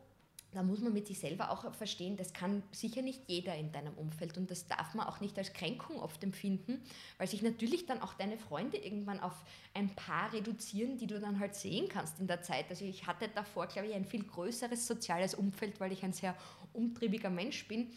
da 0.52 0.62
muss 0.62 0.80
man 0.80 0.92
mit 0.92 1.06
sich 1.06 1.18
selber 1.18 1.50
auch 1.50 1.72
verstehen, 1.72 2.18
das 2.18 2.34
kann 2.34 2.62
sicher 2.72 3.00
nicht 3.00 3.22
jeder 3.28 3.54
in 3.54 3.72
deinem 3.72 3.94
Umfeld 3.94 4.36
und 4.36 4.50
das 4.50 4.66
darf 4.66 4.94
man 4.94 5.06
auch 5.06 5.20
nicht 5.20 5.38
als 5.38 5.54
Kränkung 5.54 6.00
oft 6.00 6.22
empfinden, 6.22 6.82
weil 7.16 7.28
sich 7.28 7.40
natürlich 7.40 7.86
dann 7.86 8.02
auch 8.02 8.12
deine 8.12 8.36
Freunde 8.36 8.76
irgendwann 8.76 9.20
auf 9.20 9.44
ein 9.72 9.88
paar 9.94 10.32
reduzieren, 10.34 10.98
die 10.98 11.06
du 11.06 11.18
dann 11.18 11.40
halt 11.40 11.54
sehen 11.54 11.88
kannst 11.88 12.20
in 12.20 12.26
der 12.26 12.42
Zeit. 12.42 12.66
Also 12.68 12.84
ich 12.84 13.06
hatte 13.06 13.28
davor, 13.28 13.68
glaube 13.68 13.88
ich, 13.88 13.94
ein 13.94 14.04
viel 14.04 14.24
größeres 14.24 14.86
soziales 14.86 15.34
Umfeld, 15.34 15.80
weil 15.80 15.92
ich 15.92 16.02
ein 16.02 16.12
sehr 16.12 16.36
umtriebiger 16.74 17.30
Mensch 17.30 17.66
bin 17.68 17.90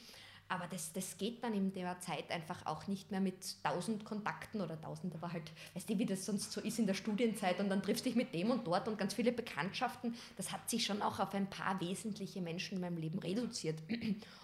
aber 0.54 0.68
das, 0.68 0.93
das 0.93 1.18
geht 1.18 1.43
dann 1.43 1.56
in 1.56 1.74
der 1.74 1.99
Zeit 1.99 2.30
einfach 2.30 2.68
auch 2.68 2.86
nicht 2.86 3.10
mehr 3.10 3.22
mit 3.22 3.64
tausend 3.64 4.06
Kontakten 4.06 4.62
oder 4.62 4.80
tausend, 4.80 5.16
aber 5.16 5.34
halt, 5.34 5.51
weißt 5.74 5.89
du, 5.89 5.97
wie 5.97 6.06
das 6.06 6.28
sonst 6.28 6.51
so 6.51 6.62
ist 6.62 6.78
in 6.78 6.86
der 6.86 6.93
Studienzeit 6.93 7.60
und 7.60 7.70
dann 7.70 7.82
triffst 7.82 8.06
du 8.06 8.10
dich 8.10 8.16
mit 8.16 8.36
dem 8.36 8.51
und 8.51 8.68
dort 8.68 8.88
und 8.88 8.99
ganz 8.99 9.16
viele 9.16 9.32
Bekanntschaften. 9.32 10.14
Das 10.38 10.51
hat 10.51 10.70
sich 10.70 10.86
schon 10.86 11.01
auch 11.01 11.20
auf 11.20 11.34
ein 11.34 11.49
paar 11.49 11.82
wesentliche 11.82 12.39
Menschen 12.39 12.76
in 12.76 12.82
meinem 12.82 12.97
Leben 12.97 13.18
reduziert. 13.18 13.80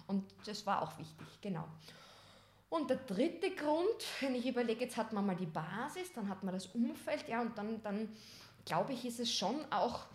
Und 0.08 0.24
das 0.46 0.66
war 0.66 0.82
auch 0.82 0.98
wichtig, 0.98 1.28
genau. 1.40 1.68
Und 2.70 2.90
der 2.90 2.96
dritte 2.96 3.54
Grund, 3.54 4.04
wenn 4.18 4.34
ich 4.34 4.48
überlege, 4.48 4.80
jetzt 4.80 4.96
hat 4.96 5.12
man 5.12 5.24
mal 5.24 5.36
die 5.36 5.46
Basis, 5.46 6.12
dann 6.12 6.28
hat 6.28 6.42
man 6.42 6.52
das 6.52 6.66
Umfeld, 6.66 7.28
ja, 7.28 7.40
und 7.40 7.56
dann, 7.56 7.80
dann 7.82 8.08
glaube 8.64 8.94
ich, 8.94 9.04
ist 9.04 9.20
es 9.20 9.32
schon 9.32 9.64
auch 9.70 10.06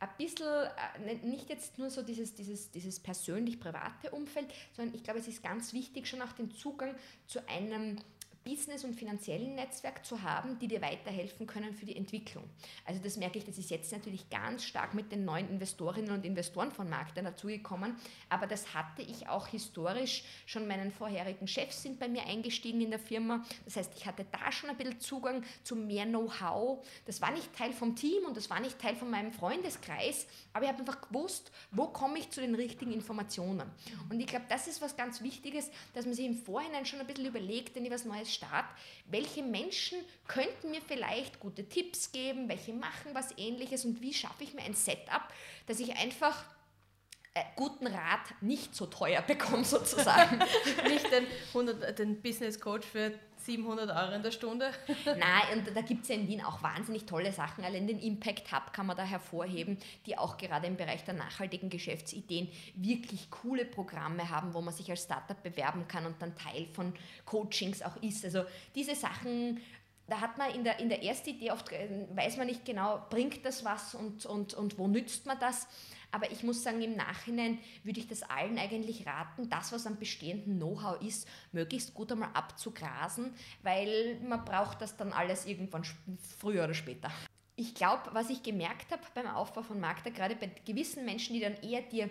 ein 0.00 0.08
bisschen, 0.18 0.46
äh, 0.46 1.14
nicht 1.22 1.48
jetzt 1.48 1.78
nur 1.78 1.90
so 1.90 2.02
dieses, 2.02 2.34
dieses, 2.34 2.70
dieses 2.70 3.00
persönlich-private 3.00 4.10
Umfeld, 4.10 4.46
sondern 4.72 4.94
ich 4.94 5.02
glaube, 5.02 5.20
es 5.20 5.28
ist 5.28 5.42
ganz 5.42 5.72
wichtig, 5.72 6.06
schon 6.06 6.22
auch 6.22 6.32
den 6.32 6.50
Zugang 6.50 6.94
zu 7.26 7.46
einem 7.48 7.96
Business- 8.44 8.84
und 8.84 8.94
finanziellen 8.94 9.54
Netzwerk 9.54 10.04
zu 10.04 10.22
haben, 10.22 10.58
die 10.58 10.68
dir 10.68 10.82
weiterhelfen 10.82 11.46
können 11.46 11.74
für 11.74 11.86
die 11.86 11.96
Entwicklung. 11.96 12.44
Also 12.84 13.00
das 13.02 13.16
merke 13.16 13.38
ich, 13.38 13.44
das 13.44 13.58
ist 13.58 13.70
jetzt 13.70 13.90
natürlich 13.92 14.28
ganz 14.28 14.64
stark 14.64 14.94
mit 14.94 15.10
den 15.10 15.24
neuen 15.24 15.48
Investorinnen 15.48 16.10
und 16.10 16.24
Investoren 16.24 16.70
von 16.70 16.88
Markt 16.88 17.16
dazugekommen, 17.16 17.96
aber 18.28 18.46
das 18.46 18.74
hatte 18.74 19.02
ich 19.02 19.28
auch 19.28 19.46
historisch 19.46 20.24
schon 20.46 20.68
meinen 20.68 20.92
vorherigen 20.92 21.46
Chefs 21.46 21.82
sind 21.82 21.98
bei 21.98 22.08
mir 22.08 22.24
eingestiegen 22.26 22.80
in 22.80 22.90
der 22.90 22.98
Firma. 22.98 23.44
Das 23.64 23.76
heißt, 23.76 23.92
ich 23.96 24.06
hatte 24.06 24.26
da 24.30 24.52
schon 24.52 24.70
ein 24.70 24.76
bisschen 24.76 25.00
Zugang 25.00 25.42
zu 25.62 25.76
mehr 25.76 26.04
Know-how. 26.04 26.84
Das 27.06 27.20
war 27.20 27.30
nicht 27.30 27.54
Teil 27.56 27.72
vom 27.72 27.96
Team 27.96 28.24
und 28.26 28.36
das 28.36 28.50
war 28.50 28.60
nicht 28.60 28.78
Teil 28.78 28.96
von 28.96 29.10
meinem 29.10 29.32
Freundeskreis, 29.32 30.26
aber 30.52 30.64
ich 30.64 30.70
habe 30.70 30.80
einfach 30.80 31.00
gewusst, 31.00 31.50
wo 31.70 31.86
komme 31.86 32.18
ich 32.18 32.30
zu 32.30 32.40
den 32.40 32.54
richtigen 32.54 32.92
Informationen. 32.92 33.70
Und 34.10 34.20
ich 34.20 34.26
glaube, 34.26 34.46
das 34.48 34.66
ist 34.66 34.82
was 34.82 34.96
ganz 34.96 35.22
Wichtiges, 35.22 35.70
dass 35.94 36.04
man 36.04 36.14
sich 36.14 36.26
im 36.26 36.36
Vorhinein 36.36 36.86
schon 36.86 37.00
ein 37.00 37.06
bisschen 37.06 37.26
überlegt, 37.26 37.74
wenn 37.74 37.84
ich 37.84 37.90
was 37.90 38.04
Neues 38.04 38.33
Staat, 38.34 38.66
welche 39.06 39.42
Menschen 39.42 39.98
könnten 40.26 40.70
mir 40.70 40.80
vielleicht 40.80 41.40
gute 41.40 41.68
Tipps 41.68 42.12
geben, 42.12 42.48
welche 42.48 42.72
machen 42.72 43.12
was 43.14 43.36
ähnliches 43.38 43.84
und 43.84 44.00
wie 44.00 44.12
schaffe 44.12 44.44
ich 44.44 44.54
mir 44.54 44.62
ein 44.62 44.74
Setup, 44.74 45.22
dass 45.66 45.80
ich 45.80 45.96
einfach 45.96 46.44
äh, 47.34 47.42
guten 47.56 47.86
Rat 47.86 48.20
nicht 48.40 48.74
so 48.74 48.86
teuer 48.86 49.22
bekomme 49.26 49.64
sozusagen. 49.64 50.38
nicht 50.88 51.10
den, 51.10 51.26
100, 51.48 51.98
den 51.98 52.22
Business 52.22 52.60
Coach 52.60 52.86
für 52.86 53.12
700 53.44 53.90
Euro 53.90 54.14
in 54.14 54.22
der 54.22 54.30
Stunde. 54.30 54.70
Nein, 55.04 55.58
und 55.58 55.76
da 55.76 55.80
gibt 55.82 56.02
es 56.02 56.08
ja 56.08 56.14
in 56.14 56.28
Wien 56.28 56.42
auch 56.42 56.62
wahnsinnig 56.62 57.06
tolle 57.06 57.32
Sachen. 57.32 57.64
Allein 57.64 57.86
den 57.86 57.98
Impact 57.98 58.52
Hub 58.52 58.72
kann 58.72 58.86
man 58.86 58.96
da 58.96 59.04
hervorheben, 59.04 59.78
die 60.06 60.16
auch 60.18 60.36
gerade 60.36 60.66
im 60.66 60.76
Bereich 60.76 61.04
der 61.04 61.14
nachhaltigen 61.14 61.70
Geschäftsideen 61.70 62.48
wirklich 62.74 63.30
coole 63.30 63.64
Programme 63.64 64.30
haben, 64.30 64.54
wo 64.54 64.60
man 64.60 64.74
sich 64.74 64.90
als 64.90 65.04
Startup 65.04 65.40
bewerben 65.42 65.86
kann 65.88 66.06
und 66.06 66.20
dann 66.20 66.34
Teil 66.36 66.66
von 66.72 66.92
Coachings 67.24 67.82
auch 67.82 67.96
ist. 68.02 68.24
Also 68.24 68.44
diese 68.74 68.94
Sachen 68.94 69.60
da 70.06 70.20
hat 70.20 70.36
man 70.36 70.50
in 70.54 70.64
der, 70.64 70.78
in 70.80 70.88
der 70.88 71.02
ersten 71.02 71.30
Idee 71.30 71.50
oft, 71.50 71.72
äh, 71.72 71.88
weiß 72.14 72.36
man 72.36 72.46
nicht 72.46 72.64
genau, 72.64 73.02
bringt 73.08 73.44
das 73.46 73.64
was 73.64 73.94
und, 73.94 74.26
und, 74.26 74.54
und 74.54 74.78
wo 74.78 74.86
nützt 74.86 75.24
man 75.26 75.38
das. 75.38 75.66
Aber 76.14 76.30
ich 76.30 76.44
muss 76.44 76.62
sagen, 76.62 76.80
im 76.80 76.94
Nachhinein 76.94 77.58
würde 77.82 77.98
ich 77.98 78.06
das 78.06 78.22
allen 78.22 78.56
eigentlich 78.56 79.04
raten, 79.04 79.50
das, 79.50 79.72
was 79.72 79.84
am 79.84 79.98
bestehenden 79.98 80.58
Know-how 80.58 81.02
ist, 81.02 81.26
möglichst 81.50 81.92
gut 81.92 82.12
einmal 82.12 82.28
abzugrasen, 82.34 83.34
weil 83.64 84.20
man 84.20 84.44
braucht 84.44 84.80
das 84.80 84.96
dann 84.96 85.12
alles 85.12 85.44
irgendwann 85.44 85.82
früher 86.38 86.62
oder 86.62 86.74
später. 86.74 87.10
Ich 87.56 87.74
glaube, 87.74 88.10
was 88.12 88.30
ich 88.30 88.44
gemerkt 88.44 88.92
habe 88.92 89.02
beim 89.12 89.26
Aufbau 89.26 89.62
von 89.62 89.80
Magda, 89.80 90.10
gerade 90.10 90.36
bei 90.36 90.52
gewissen 90.64 91.04
Menschen, 91.04 91.34
die 91.34 91.40
dann 91.40 91.56
eher 91.62 91.82
dir 91.82 92.08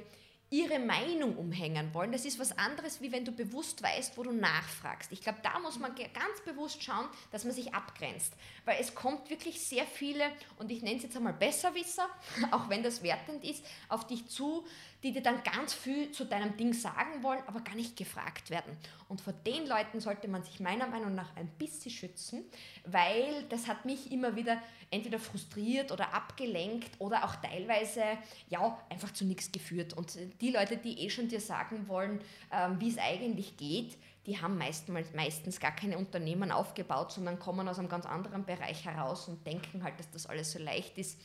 ihre 0.54 0.78
Meinung 0.78 1.36
umhängen 1.36 1.96
wollen. 1.96 2.12
Das 2.12 2.26
ist 2.26 2.38
was 2.38 2.56
anderes, 2.60 3.02
wie 3.02 3.12
wenn 3.12 3.26
du 3.26 3.32
bewusst 3.32 3.82
weißt, 3.82 4.16
wo 4.20 4.24
du 4.24 4.32
nachfragst. 4.32 5.12
Ich 5.12 5.22
glaube, 5.22 5.40
da 5.42 5.58
muss 5.58 5.80
man 5.80 5.96
ganz 5.96 6.42
bewusst 6.46 6.84
schauen, 6.84 7.08
dass 7.32 7.44
man 7.44 7.54
sich 7.54 7.74
abgrenzt. 7.74 8.34
Weil 8.64 8.78
es 8.80 8.94
kommt 8.94 9.32
wirklich 9.32 9.66
sehr 9.66 9.88
viele, 9.88 10.26
und 10.60 10.72
ich 10.72 10.84
nenne 10.84 10.98
es 10.98 11.04
jetzt 11.04 11.18
einmal 11.18 11.34
Besserwisser, 11.34 12.08
auch 12.52 12.70
wenn 12.70 12.84
das 12.84 13.02
wertend 13.02 13.44
ist, 13.44 13.66
auf 13.90 14.06
dich 14.06 14.28
zu, 14.28 14.64
die 15.04 15.12
dir 15.12 15.22
dann 15.22 15.44
ganz 15.44 15.74
viel 15.74 16.12
zu 16.12 16.26
deinem 16.26 16.56
Ding 16.56 16.74
sagen 16.74 17.24
wollen, 17.24 17.42
aber 17.46 17.60
gar 17.60 17.76
nicht 17.76 17.98
gefragt 17.98 18.50
werden. 18.50 18.78
Und 19.10 19.20
vor 19.20 19.34
den 19.34 19.68
Leuten 19.68 20.00
sollte 20.00 20.30
man 20.30 20.44
sich 20.44 20.62
meiner 20.62 20.88
Meinung 20.88 21.14
nach 21.14 21.36
ein 21.36 21.48
bisschen 21.60 21.92
schützen, 21.92 22.46
weil 22.86 23.44
das 23.50 23.68
hat 23.68 23.84
mich 23.84 24.12
immer 24.12 24.36
wieder 24.38 24.62
entweder 24.92 25.20
frustriert 25.20 25.92
oder 25.92 26.14
abgelenkt 26.14 26.92
oder 27.00 27.26
auch 27.26 27.36
teilweise 27.36 28.04
ja 28.48 28.80
einfach 28.90 29.12
zu 29.12 29.26
nichts 29.26 29.52
geführt. 29.52 29.94
Und 29.94 30.18
die 30.40 30.52
Leute, 30.52 30.78
die 30.78 31.00
eh 31.00 31.10
schon 31.10 31.28
dir 31.28 31.42
sagen 31.42 31.88
wollen, 31.90 32.22
ähm, 32.52 32.80
wie 32.80 32.90
es 32.90 32.98
eigentlich 32.98 33.58
geht, 33.58 33.98
die 34.26 34.42
haben 34.42 34.58
meistens, 34.58 35.14
meistens 35.14 35.60
gar 35.60 35.76
keine 35.76 35.98
Unternehmen 35.98 36.50
aufgebaut, 36.50 37.12
sondern 37.12 37.40
kommen 37.40 37.68
aus 37.68 37.78
einem 37.78 37.90
ganz 37.90 38.06
anderen 38.06 38.46
Bereich 38.46 38.86
heraus 38.86 39.28
und 39.28 39.46
denken 39.46 39.84
halt, 39.84 40.00
dass 40.00 40.10
das 40.12 40.28
alles 40.28 40.54
so 40.54 40.60
leicht 40.60 40.98
ist 40.98 41.20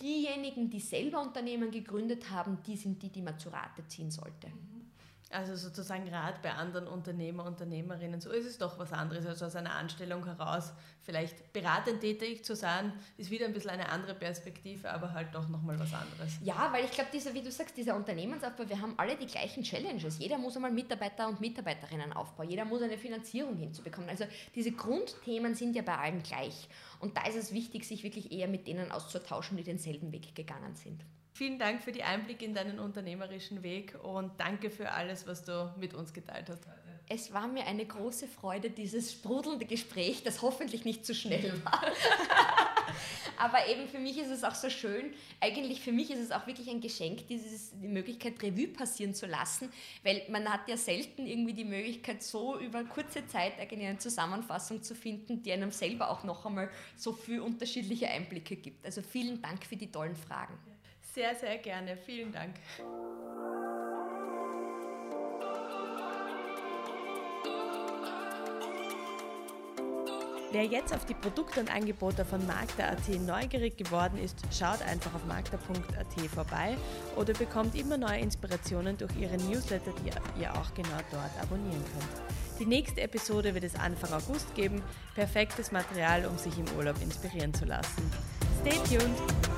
diejenigen, 0.00 0.70
die 0.70 0.80
selber 0.80 1.20
Unternehmen 1.20 1.70
gegründet 1.70 2.30
haben, 2.30 2.58
die 2.66 2.76
sind 2.76 3.02
die, 3.02 3.10
die 3.10 3.22
man 3.22 3.38
zu 3.38 3.48
Rate 3.48 3.86
ziehen 3.88 4.10
sollte. 4.10 4.50
Also 5.34 5.56
sozusagen 5.56 6.08
Rat 6.08 6.42
bei 6.42 6.52
anderen 6.52 6.86
Unternehmer, 6.86 7.44
Unternehmerinnen, 7.44 8.20
so 8.20 8.30
ist 8.30 8.46
es 8.46 8.56
doch 8.56 8.78
was 8.78 8.92
anderes 8.92 9.26
als 9.26 9.42
aus 9.42 9.56
einer 9.56 9.74
Anstellung 9.74 10.24
heraus. 10.24 10.72
Vielleicht 11.00 11.52
beratend 11.52 12.00
tätig 12.00 12.44
zu 12.44 12.54
sein, 12.54 12.92
ist 13.16 13.30
wieder 13.30 13.46
ein 13.46 13.52
bisschen 13.52 13.70
eine 13.70 13.88
andere 13.88 14.14
Perspektive, 14.14 14.92
aber 14.92 15.12
halt 15.12 15.34
doch 15.34 15.48
nochmal 15.48 15.76
was 15.80 15.92
anderes. 15.92 16.38
Ja, 16.40 16.72
weil 16.72 16.84
ich 16.84 16.92
glaube, 16.92 17.10
dieser, 17.12 17.34
wie 17.34 17.42
du 17.42 17.50
sagst, 17.50 17.76
dieser 17.76 17.96
Unternehmensaufbau, 17.96 18.68
wir 18.68 18.80
haben 18.80 18.94
alle 18.96 19.16
die 19.16 19.26
gleichen 19.26 19.64
Challenges. 19.64 20.20
Jeder 20.20 20.38
muss 20.38 20.54
einmal 20.54 20.70
Mitarbeiter 20.70 21.26
und 21.26 21.40
Mitarbeiterinnen 21.40 22.12
aufbauen. 22.12 22.48
Jeder 22.48 22.64
muss 22.64 22.82
eine 22.82 22.96
Finanzierung 22.96 23.56
hinzubekommen. 23.56 24.08
Also 24.08 24.26
diese 24.54 24.70
Grundthemen 24.70 25.56
sind 25.56 25.74
ja 25.74 25.82
bei 25.82 25.98
allen 25.98 26.22
gleich. 26.22 26.68
Und 27.00 27.16
da 27.16 27.26
ist 27.26 27.36
es 27.36 27.52
wichtig, 27.52 27.88
sich 27.88 28.04
wirklich 28.04 28.30
eher 28.30 28.46
mit 28.46 28.68
denen 28.68 28.92
auszutauschen, 28.92 29.56
die 29.56 29.64
denselben 29.64 30.12
Weg 30.12 30.36
gegangen 30.36 30.76
sind. 30.76 31.04
Vielen 31.36 31.58
Dank 31.58 31.82
für 31.82 31.90
die 31.90 32.04
Einblicke 32.04 32.44
in 32.44 32.54
deinen 32.54 32.78
unternehmerischen 32.78 33.64
Weg 33.64 33.98
und 34.04 34.30
danke 34.38 34.70
für 34.70 34.92
alles, 34.92 35.26
was 35.26 35.42
du 35.42 35.74
mit 35.80 35.92
uns 35.92 36.12
geteilt 36.12 36.48
hast. 36.48 36.62
Es 37.08 37.32
war 37.32 37.48
mir 37.48 37.66
eine 37.66 37.84
große 37.84 38.28
Freude, 38.28 38.70
dieses 38.70 39.10
sprudelnde 39.10 39.66
Gespräch, 39.66 40.22
das 40.22 40.42
hoffentlich 40.42 40.84
nicht 40.84 41.04
zu 41.04 41.12
schnell 41.12 41.52
war. 41.64 41.82
Aber 43.36 43.66
eben 43.66 43.88
für 43.88 43.98
mich 43.98 44.16
ist 44.16 44.30
es 44.30 44.44
auch 44.44 44.54
so 44.54 44.70
schön, 44.70 45.12
eigentlich 45.40 45.80
für 45.80 45.90
mich 45.90 46.12
ist 46.12 46.20
es 46.20 46.30
auch 46.30 46.46
wirklich 46.46 46.70
ein 46.70 46.80
Geschenk, 46.80 47.26
dieses, 47.26 47.72
die 47.80 47.88
Möglichkeit 47.88 48.40
Revue 48.40 48.68
passieren 48.68 49.12
zu 49.12 49.26
lassen, 49.26 49.72
weil 50.04 50.22
man 50.30 50.48
hat 50.48 50.68
ja 50.68 50.76
selten 50.76 51.26
irgendwie 51.26 51.52
die 51.52 51.64
Möglichkeit, 51.64 52.22
so 52.22 52.60
über 52.60 52.84
kurze 52.84 53.26
Zeit 53.26 53.58
eigentlich 53.58 53.88
eine 53.88 53.98
Zusammenfassung 53.98 54.84
zu 54.84 54.94
finden, 54.94 55.42
die 55.42 55.50
einem 55.50 55.72
selber 55.72 56.10
auch 56.10 56.22
noch 56.22 56.46
einmal 56.46 56.70
so 56.96 57.12
viel 57.12 57.40
unterschiedliche 57.40 58.08
Einblicke 58.08 58.54
gibt. 58.54 58.86
Also 58.86 59.02
vielen 59.02 59.42
Dank 59.42 59.66
für 59.66 59.76
die 59.76 59.90
tollen 59.90 60.14
Fragen. 60.14 60.56
Sehr, 61.14 61.32
sehr 61.36 61.58
gerne. 61.58 61.96
Vielen 61.96 62.32
Dank. 62.32 62.56
Wer 70.50 70.64
jetzt 70.64 70.92
auf 70.92 71.04
die 71.04 71.14
Produkte 71.14 71.60
und 71.60 71.72
Angebote 71.72 72.24
von 72.24 72.44
Magda.at 72.46 73.08
neugierig 73.20 73.76
geworden 73.76 74.18
ist, 74.18 74.38
schaut 74.56 74.82
einfach 74.82 75.14
auf 75.14 75.24
magda.at 75.26 76.30
vorbei 76.30 76.76
oder 77.16 77.32
bekommt 77.32 77.76
immer 77.76 77.96
neue 77.96 78.18
Inspirationen 78.18 78.96
durch 78.96 79.14
ihre 79.16 79.36
Newsletter, 79.36 79.92
die 80.02 80.40
ihr 80.40 80.52
auch 80.52 80.74
genau 80.74 80.98
dort 81.12 81.40
abonnieren 81.40 81.84
könnt. 81.92 82.58
Die 82.58 82.66
nächste 82.66 83.00
Episode 83.02 83.54
wird 83.54 83.64
es 83.64 83.76
Anfang 83.76 84.12
August 84.12 84.52
geben. 84.56 84.82
Perfektes 85.14 85.70
Material, 85.70 86.26
um 86.26 86.36
sich 86.38 86.56
im 86.58 86.66
Urlaub 86.76 87.00
inspirieren 87.02 87.54
zu 87.54 87.64
lassen. 87.64 88.10
Stay 88.62 88.98
tuned! 88.98 89.53